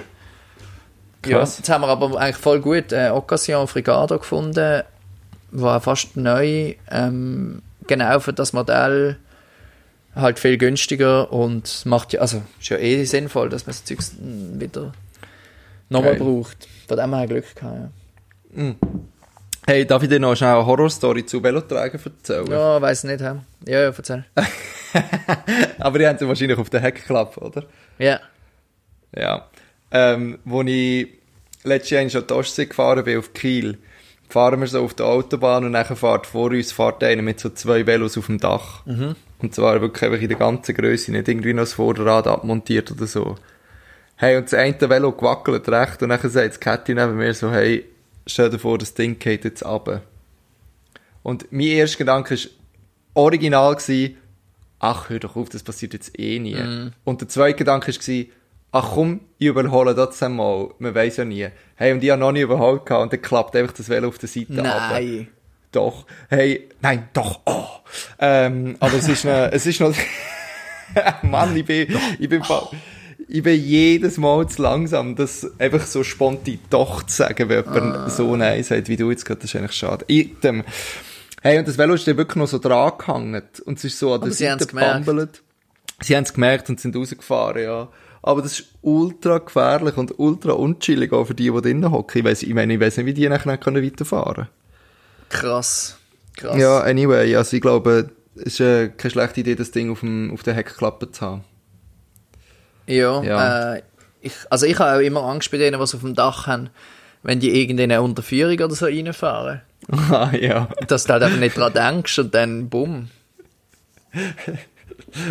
Ja, 1.26 1.40
jetzt 1.40 1.68
haben 1.70 1.80
wir 1.80 1.88
aber 1.88 2.18
eigentlich 2.20 2.37
voll 2.37 2.61
gut 2.61 2.92
äh, 2.92 3.09
Occasion 3.09 3.66
Frigado 3.66 4.18
gefunden, 4.18 4.83
war 5.52 5.80
fast 5.80 6.16
neu, 6.18 6.74
ähm, 6.90 7.62
genau 7.87 8.20
für 8.20 8.35
das 8.35 8.52
Modell 8.52 9.16
halt 10.14 10.38
viel 10.38 10.59
günstiger 10.59 11.33
und 11.33 11.87
macht 11.87 12.12
ja, 12.12 12.20
also 12.20 12.42
ist 12.61 12.68
ja 12.68 12.76
eh 12.76 13.02
sinnvoll, 13.04 13.48
dass 13.48 13.66
man 13.66 13.74
das 13.74 13.85
Zeug 13.85 13.98
wieder 14.20 14.92
nochmal 15.88 16.11
Geil. 16.11 16.18
gebraucht. 16.18 16.68
Von 16.87 16.96
dem 16.98 17.14
her 17.14 17.26
Glück 17.26 17.54
gehabt, 17.57 17.74
ja. 17.74 17.88
Hey, 19.67 19.87
darf 19.87 20.03
ich 20.03 20.09
dir 20.09 20.21
noch 20.21 20.37
schnell 20.37 20.51
eine 20.51 20.67
Horrorstory 20.67 21.25
zu 21.25 21.43
Velotragen 21.43 21.99
erzählen? 22.05 22.47
Ja, 22.51 22.81
weiß 22.81 23.05
nicht, 23.05 23.21
hä? 23.21 23.37
Ja, 23.67 23.81
ja, 23.81 23.93
erzähl. 23.97 24.25
Aber 25.79 25.99
die 25.99 26.07
haben 26.07 26.19
sie 26.19 26.29
wahrscheinlich 26.29 26.59
auf 26.59 26.69
der 26.69 26.81
Heckklappe, 26.81 27.40
oder? 27.40 27.64
Ja. 27.99 28.21
Ja. 29.17 29.49
Ähm, 29.90 30.38
wo 30.45 30.62
ich 30.62 31.09
letztes 31.62 31.90
Jahr 31.90 32.09
schon 32.11 32.27
die 32.27 32.35
Ostsee 32.35 32.67
gefahren 32.67 33.05
bin, 33.05 33.19
auf 33.19 33.33
Kiel, 33.33 33.79
fahren 34.29 34.61
wir 34.61 34.67
so 34.67 34.83
auf 34.83 34.95
der 34.95 35.07
Autobahn 35.07 35.64
und 35.64 35.73
nachher 35.73 35.97
fährt 35.97 36.27
vor 36.27 36.51
uns 36.51 36.73
fährt 36.73 37.03
einer 37.03 37.23
mit 37.23 37.40
so 37.40 37.49
zwei 37.51 37.87
Velos 37.87 38.19
auf 38.19 38.27
dem 38.27 38.38
Dach. 38.38 38.85
Und 39.38 39.55
zwar 39.55 39.81
wirklich 39.81 40.05
einfach 40.05 40.21
in 40.21 40.29
der 40.29 40.38
ganzen 40.38 40.75
Größe, 40.75 41.11
nicht 41.12 41.29
irgendwie 41.29 41.55
noch 41.55 41.62
das 41.62 41.75
Vorderrad 41.75 42.27
abmontiert 42.27 42.90
oder 42.93 43.07
so. 43.07 43.37
Hey, 44.17 44.37
und 44.37 44.45
das 44.45 44.55
eine 44.55 44.79
Velo 44.79 45.12
gewackelt 45.12 45.69
recht 45.69 46.03
und 46.03 46.11
nachher 46.11 46.31
sagt 46.31 46.51
das 46.51 46.61
Kätti 46.61 46.95
neben 46.95 47.17
mir 47.17 47.35
so, 47.35 47.51
hey, 47.51 47.85
stell 48.27 48.51
dir 48.51 48.59
vor, 48.59 48.79
das 48.79 48.95
Ding 48.95 49.19
geht 49.19 49.45
jetzt 49.45 49.65
runter. 49.65 50.03
Und 51.23 51.51
mein 51.53 51.67
erster 51.69 51.99
Gedanke 51.99 52.35
war 52.37 52.51
original, 53.15 53.75
gewesen, 53.77 54.17
ach, 54.79 55.09
hör 55.09 55.19
doch 55.21 55.37
auf, 55.37 55.49
das 55.49 55.63
passiert 55.63 55.95
jetzt 55.95 56.19
eh 56.19 56.39
nie. 56.39 56.91
Und 57.05 57.21
der 57.21 57.29
zweite 57.29 57.57
Gedanke 57.59 57.93
war, 57.93 58.25
ach 58.73 58.91
komm, 58.95 59.21
ich 59.39 59.47
überhole 59.47 59.95
das 59.95 60.23
einmal, 60.23 60.71
man 60.79 60.95
weiß 60.95 61.19
ja 61.19 61.25
nie. 61.25 61.49
Hey, 61.77 61.93
und 61.93 62.03
ich 62.05 62.11
habe 62.11 62.21
noch 62.21 62.33
nie 62.33 62.41
überholt 62.41 62.91
und 62.91 63.13
dann 63.13 63.23
klappt 63.23 63.57
einfach 63.57 63.73
das 63.75 63.89
Velo 63.89 64.09
auf 64.09 64.19
der 64.19 64.29
Seite. 64.29 64.53
Nein. 64.53 65.29
Doch. 65.73 66.07
Hey, 66.29 66.69
nein, 66.83 67.09
doch. 67.15 67.41
Oh. 67.47 67.65
Ähm, 68.19 68.77
aber 68.81 68.95
es 68.95 69.09
ist 69.09 69.25
noch, 69.25 69.49
es 69.51 69.67
ist 69.67 69.81
noch, 69.81 69.93
Mann, 71.23 71.57
ich 71.57 71.65
bin, 71.65 71.97
ich 72.19 72.29
bin, 72.29 72.43
fa- 72.45 72.69
ich 73.29 73.43
bin 73.43 73.61
jedes 73.63 74.19
Mal 74.19 74.49
zu 74.49 74.63
langsam, 74.63 75.17
das 75.17 75.47
einfach 75.59 75.85
so 75.87 76.05
spontan 76.05 76.59
doch 76.71 77.03
zu 77.05 77.17
sagen, 77.17 77.49
wenn 77.49 77.65
jemand 77.65 77.97
Ah. 77.97 78.11
so 78.11 78.37
nein 78.37 78.63
sagt, 78.63 78.89
wie 78.89 78.97
du 78.97 79.11
jetzt 79.11 79.25
gerade, 79.25 79.41
das 79.41 79.51
ist 79.51 79.57
eigentlich 79.57 79.73
schade. 79.73 80.05
Item. 80.09 80.65
Hey, 81.43 81.59
und 81.59 81.69
das 81.69 81.77
Velo 81.77 81.95
ist 81.95 82.07
dann 82.07 82.17
wirklich 82.17 82.37
noch 82.37 82.49
so 82.49 82.59
dran 82.59 82.93
gehangen 82.99 83.43
und 83.67 83.79
es 83.79 83.85
ist 83.85 83.99
so 83.99 84.15
an 84.15 84.23
der 84.23 84.33
Seite 84.33 84.67
gebambelt. 84.67 85.43
Sie 86.01 86.17
haben 86.17 86.25
es 86.25 86.33
gemerkt 86.33 86.69
und 86.71 86.81
sind 86.81 86.97
rausgefahren, 86.97 87.63
ja. 87.63 87.89
Aber 88.23 88.41
das 88.41 88.61
ist 88.61 88.69
ultra 88.81 89.39
gefährlich 89.39 89.97
und 89.99 90.19
ultra 90.19 90.53
unchillig 90.53 91.13
auch 91.13 91.27
für 91.27 91.35
die, 91.35 91.51
die 91.51 91.61
drinnen 91.61 91.93
hocken. 91.93 92.19
Ich 92.19 92.25
weiss, 92.25 92.43
ich 92.43 92.55
meine, 92.55 92.73
ich 92.75 92.81
weiss 92.81 92.97
nicht, 92.97 93.05
wie 93.07 93.13
die 93.15 93.29
nachher 93.29 93.59
können 93.59 93.85
weiterfahren 93.85 94.35
können. 94.35 94.49
Krass. 95.29 95.99
Krass. 96.37 96.59
Ja, 96.59 96.81
anyway, 96.81 97.37
also 97.37 97.55
ich 97.57 97.61
glaube, 97.63 98.11
es 98.37 98.55
ist 98.55 98.61
äh, 98.61 98.89
keine 98.89 99.11
schlechte 99.11 99.41
Idee, 99.41 99.55
das 99.55 99.71
Ding 99.71 99.91
auf, 99.91 100.01
dem, 100.01 100.31
auf 100.33 100.43
der 100.43 100.55
Heckklappe 100.55 101.11
zu 101.13 101.21
haben. 101.21 101.45
Ja, 102.87 103.23
Ja. 103.23 103.75
Äh, 103.75 103.83
ich, 104.20 104.33
also 104.49 104.64
ich 104.64 104.79
habe 104.79 104.97
auch 104.97 105.01
immer 105.01 105.23
Angst 105.25 105.51
bei 105.51 105.59
denen, 105.59 105.79
was 105.79 105.94
auf 105.94 106.01
dem 106.01 106.14
Dach 106.14 106.47
haben, 106.47 106.70
wenn 107.23 107.40
die 107.40 107.61
irgendeine 107.61 108.01
Unterführung 108.01 108.55
oder 108.55 108.75
so 108.75 108.87
reinfahren. 108.87 109.61
ah, 110.11 110.31
ja. 110.33 110.68
Dass 110.88 111.05
du 111.05 111.12
halt 111.12 111.23
einfach 111.23 111.38
nicht 111.38 111.59
dran 111.59 111.73
denkst 111.75 112.18
und 112.18 112.35
dann 112.35 112.70
bumm. 112.70 113.11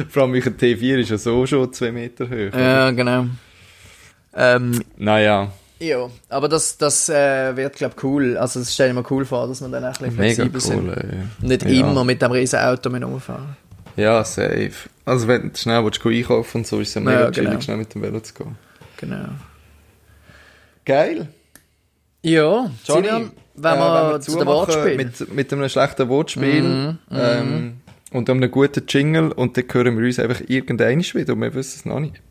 Vor 0.09 0.23
allem, 0.23 0.31
mein 0.31 0.41
T4 0.41 0.99
ist 0.99 1.09
ja 1.09 1.17
so 1.17 1.45
schon 1.47 1.73
zwei 1.73 1.91
Meter 1.91 2.25
hoch. 2.25 2.55
Ja, 2.55 2.91
genau. 2.91 3.25
Ähm, 4.35 4.83
Naja, 4.97 5.51
ja, 5.83 6.09
aber 6.29 6.47
das, 6.47 6.77
das 6.77 7.09
äh, 7.09 7.55
wird, 7.57 7.75
glaube 7.75 7.95
ich, 7.97 8.03
cool. 8.03 8.37
Also 8.37 8.59
das 8.59 8.73
stelle 8.73 8.91
ich 8.91 8.95
mir 8.95 9.03
cool 9.11 9.25
vor, 9.25 9.47
dass 9.47 9.59
wir 9.59 9.67
dann 9.67 9.83
auch 9.83 9.99
ein 9.99 10.15
bisschen 10.15 10.15
mega 10.15 10.43
flexibel 10.45 10.61
cool. 10.87 10.95
sind. 10.95 11.11
Ey. 11.41 11.47
Nicht 11.47 11.63
ja. 11.63 11.69
immer 11.71 12.05
mit 12.05 12.21
dem 12.21 12.31
riesen 12.31 12.59
Auto 12.59 12.89
mit 12.89 13.03
rumfahren. 13.03 13.57
Ja, 13.97 14.23
safe. 14.23 14.71
Also 15.05 15.27
wenn 15.27 15.51
du 15.51 15.57
schnell 15.57 15.83
willst, 15.83 16.05
einkaufen 16.05 16.59
und 16.59 16.67
so, 16.67 16.79
ist 16.79 16.89
es 16.89 16.93
ja 16.95 17.01
mega 17.01 17.25
Ja, 17.25 17.31
chillig, 17.31 17.49
genau. 17.49 17.61
schnell 17.61 17.77
mit 17.77 17.93
dem 17.93 18.01
Velo 18.01 18.19
zu 18.21 18.33
gehen. 18.33 18.55
Genau. 18.97 19.29
Geil. 20.85 21.27
Ja, 22.21 22.71
Johnny, 22.85 23.07
Julian, 23.07 23.31
wenn 23.55 23.73
äh, 23.73 23.77
wir 23.77 24.21
zu 24.21 24.31
den 24.31 24.39
zumachen 24.39 24.47
Wortspielen. 24.47 24.97
Mit, 24.97 25.33
mit 25.33 25.53
einem 25.53 25.69
schlechten 25.69 26.07
Wortspiel 26.07 26.97
ähm, 27.11 27.81
und 28.11 28.29
einem 28.29 28.49
guten 28.49 28.83
Jingle 28.87 29.31
und 29.33 29.57
dann 29.57 29.65
hören 29.71 29.97
wir 29.97 30.05
uns 30.05 30.19
einfach 30.19 30.41
irgendein 30.47 31.01
wieder 31.01 31.33
und 31.33 31.41
wir 31.41 31.53
wissen 31.53 31.79
es 31.79 31.85
noch 31.85 31.99
nicht. 31.99 32.21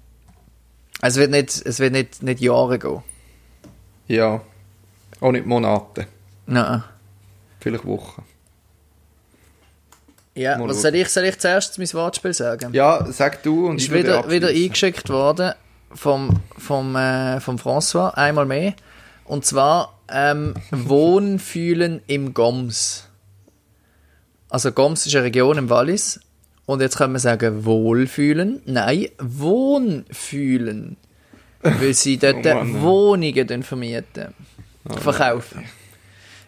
Es 1.03 1.17
wird 1.17 1.31
nicht, 1.31 1.51
es 1.67 1.79
wird 1.79 1.93
nicht, 1.93 2.23
nicht 2.23 2.41
Jahre 2.41 2.79
gehen. 2.79 3.03
Ja. 4.09 4.41
Auch 5.21 5.33
nicht 5.33 5.47
Monate. 5.47 6.07
Nein. 6.47 6.83
Vielleicht 7.61 7.85
Wochen. 7.85 8.23
Ja, 10.35 10.57
Mal 10.59 10.69
was 10.69 10.81
soll 10.83 10.95
ich, 10.95 11.09
soll 11.09 11.25
ich 11.25 11.39
zuerst 11.39 11.79
mein 11.79 11.93
Wortspiel 11.93 12.33
sagen? 12.33 12.73
Ja, 12.73 13.05
sag 13.11 13.43
du 13.43 13.67
und 13.69 13.77
ist 13.77 13.85
ich 13.89 13.93
wieder, 13.93 14.31
wieder 14.31 14.49
eingeschickt 14.49 15.11
worden 15.11 15.53
vom, 15.93 16.41
vom, 16.57 16.97
äh, 16.97 17.39
vom 17.41 17.57
François, 17.57 18.15
einmal 18.15 18.47
mehr. 18.47 18.73
Und 19.25 19.45
zwar 19.45 19.99
ähm, 20.11 20.55
Wohnfühlen 20.71 22.01
im 22.07 22.33
Goms. 22.33 23.09
Also 24.49 24.73
Goms 24.73 25.07
ist 25.07 25.15
eine 25.15 25.25
Region 25.25 25.59
im 25.59 25.69
Wallis. 25.71 26.21
Und 26.65 26.81
jetzt 26.81 26.97
kann 26.97 27.13
man 27.13 27.21
sagen 27.21 27.65
Wohlfühlen. 27.65 28.63
Nein, 28.67 29.09
Wohnfühlen. 29.19 30.97
Weil 31.63 31.93
sie 31.95 32.17
dort 32.19 32.47
Oh 32.47 32.55
Mann. 32.55 32.81
Wohnungen 32.83 33.63
vermieten. 33.63 34.35
Verkaufen. 34.89 35.65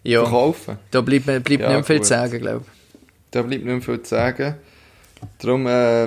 Ja, 0.03 0.23
Verkaufen. 0.23 0.79
da 0.91 1.01
bleibt, 1.01 1.27
mir- 1.27 1.41
bleibt 1.41 1.63
Ja, 1.63 1.69
nicht 1.69 1.77
mehr 1.77 1.85
viel 1.85 2.01
zu 2.03 2.09
sagen, 2.09 2.41
glaube 2.41 2.65
Da 3.35 3.43
bleibt 3.43 3.65
nicht 3.65 3.65
mehr 3.65 3.83
viel 3.83 4.01
zu 4.01 4.11
sagen. 4.11 4.55
Darum, 5.39 5.67
äh, 5.67 6.07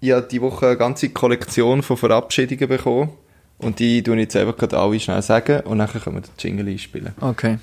ich 0.00 0.12
habe 0.12 0.28
diese 0.30 0.42
Woche 0.42 0.68
eine 0.68 0.76
ganze 0.76 1.08
Kollektion 1.08 1.82
von 1.82 1.96
Verabschiedungen 1.96 2.68
bekommen. 2.68 3.10
Und 3.58 3.80
die 3.80 3.98
ich 3.98 4.06
jetzt 4.06 4.36
einfach 4.36 4.56
gerade 4.56 4.78
alle 4.78 5.00
schnell 5.00 5.22
sagen 5.22 5.60
und 5.62 5.78
dann 5.78 5.88
können 5.88 6.16
wir 6.16 6.22
den 6.22 6.30
Jingle 6.38 6.68
einspielen. 6.68 7.14
Okay. 7.20 7.58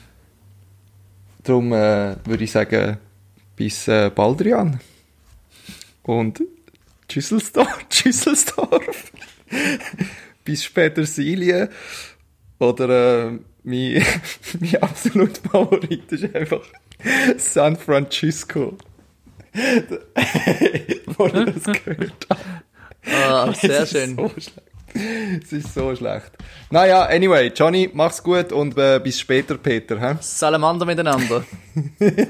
Darum 1.44 1.72
äh, 1.72 2.16
würde 2.26 2.44
ich 2.44 2.52
sagen, 2.52 2.98
bis 3.56 3.88
äh, 3.88 4.12
bald, 4.14 4.42
Rian. 4.42 4.82
Und 6.04 6.42
Tschüsselsdorf. 7.08 7.86
Tschüsselsdorf. 7.90 9.12
bis 10.44 10.66
später, 10.66 11.06
Silje. 11.06 11.70
Oder 12.60 13.30
äh, 13.30 13.40
mein, 13.64 14.06
mein 14.60 14.76
absoluter 14.84 15.50
Favorit 15.50 16.12
ist 16.12 16.36
einfach 16.36 16.62
San 17.38 17.78
Francisco. 17.78 18.78
Ich 20.88 21.06
das 21.06 21.84
gehört. 21.84 22.28
Ah, 23.06 23.52
sehr 23.54 23.82
Es 23.82 23.94
ist 23.94 24.00
schön. 24.00 24.16
So 24.16 24.30
schlecht. 24.30 24.62
Es 25.44 25.52
ist 25.54 25.74
so 25.74 25.96
schlecht. 25.96 26.32
Naja, 26.72 27.04
anyway, 27.06 27.52
Johnny, 27.56 27.90
mach's 27.94 28.22
gut 28.24 28.52
und 28.52 28.78
äh, 28.78 29.00
bis 29.04 29.20
später, 29.20 29.58
Peter. 29.58 30.00
Hä? 30.00 30.18
Salamander 30.20 30.86
miteinander. 30.86 31.44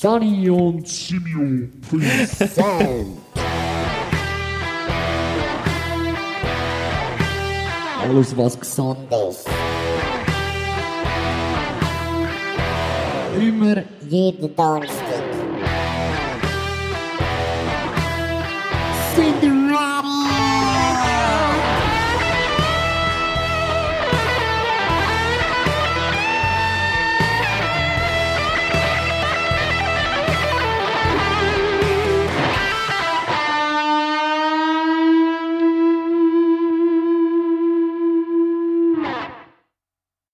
Johnny 0.00 0.48
und 0.50 0.86
Simio 0.86 1.68
present. 1.88 3.18
Alles 8.02 8.36
was 8.36 8.58
Gesundes. 8.58 9.44
Immer 13.38 13.82
jeden 14.08 14.56
Donnerstag. 14.56 15.09
with 19.20 19.44
Roddy. 19.70 20.49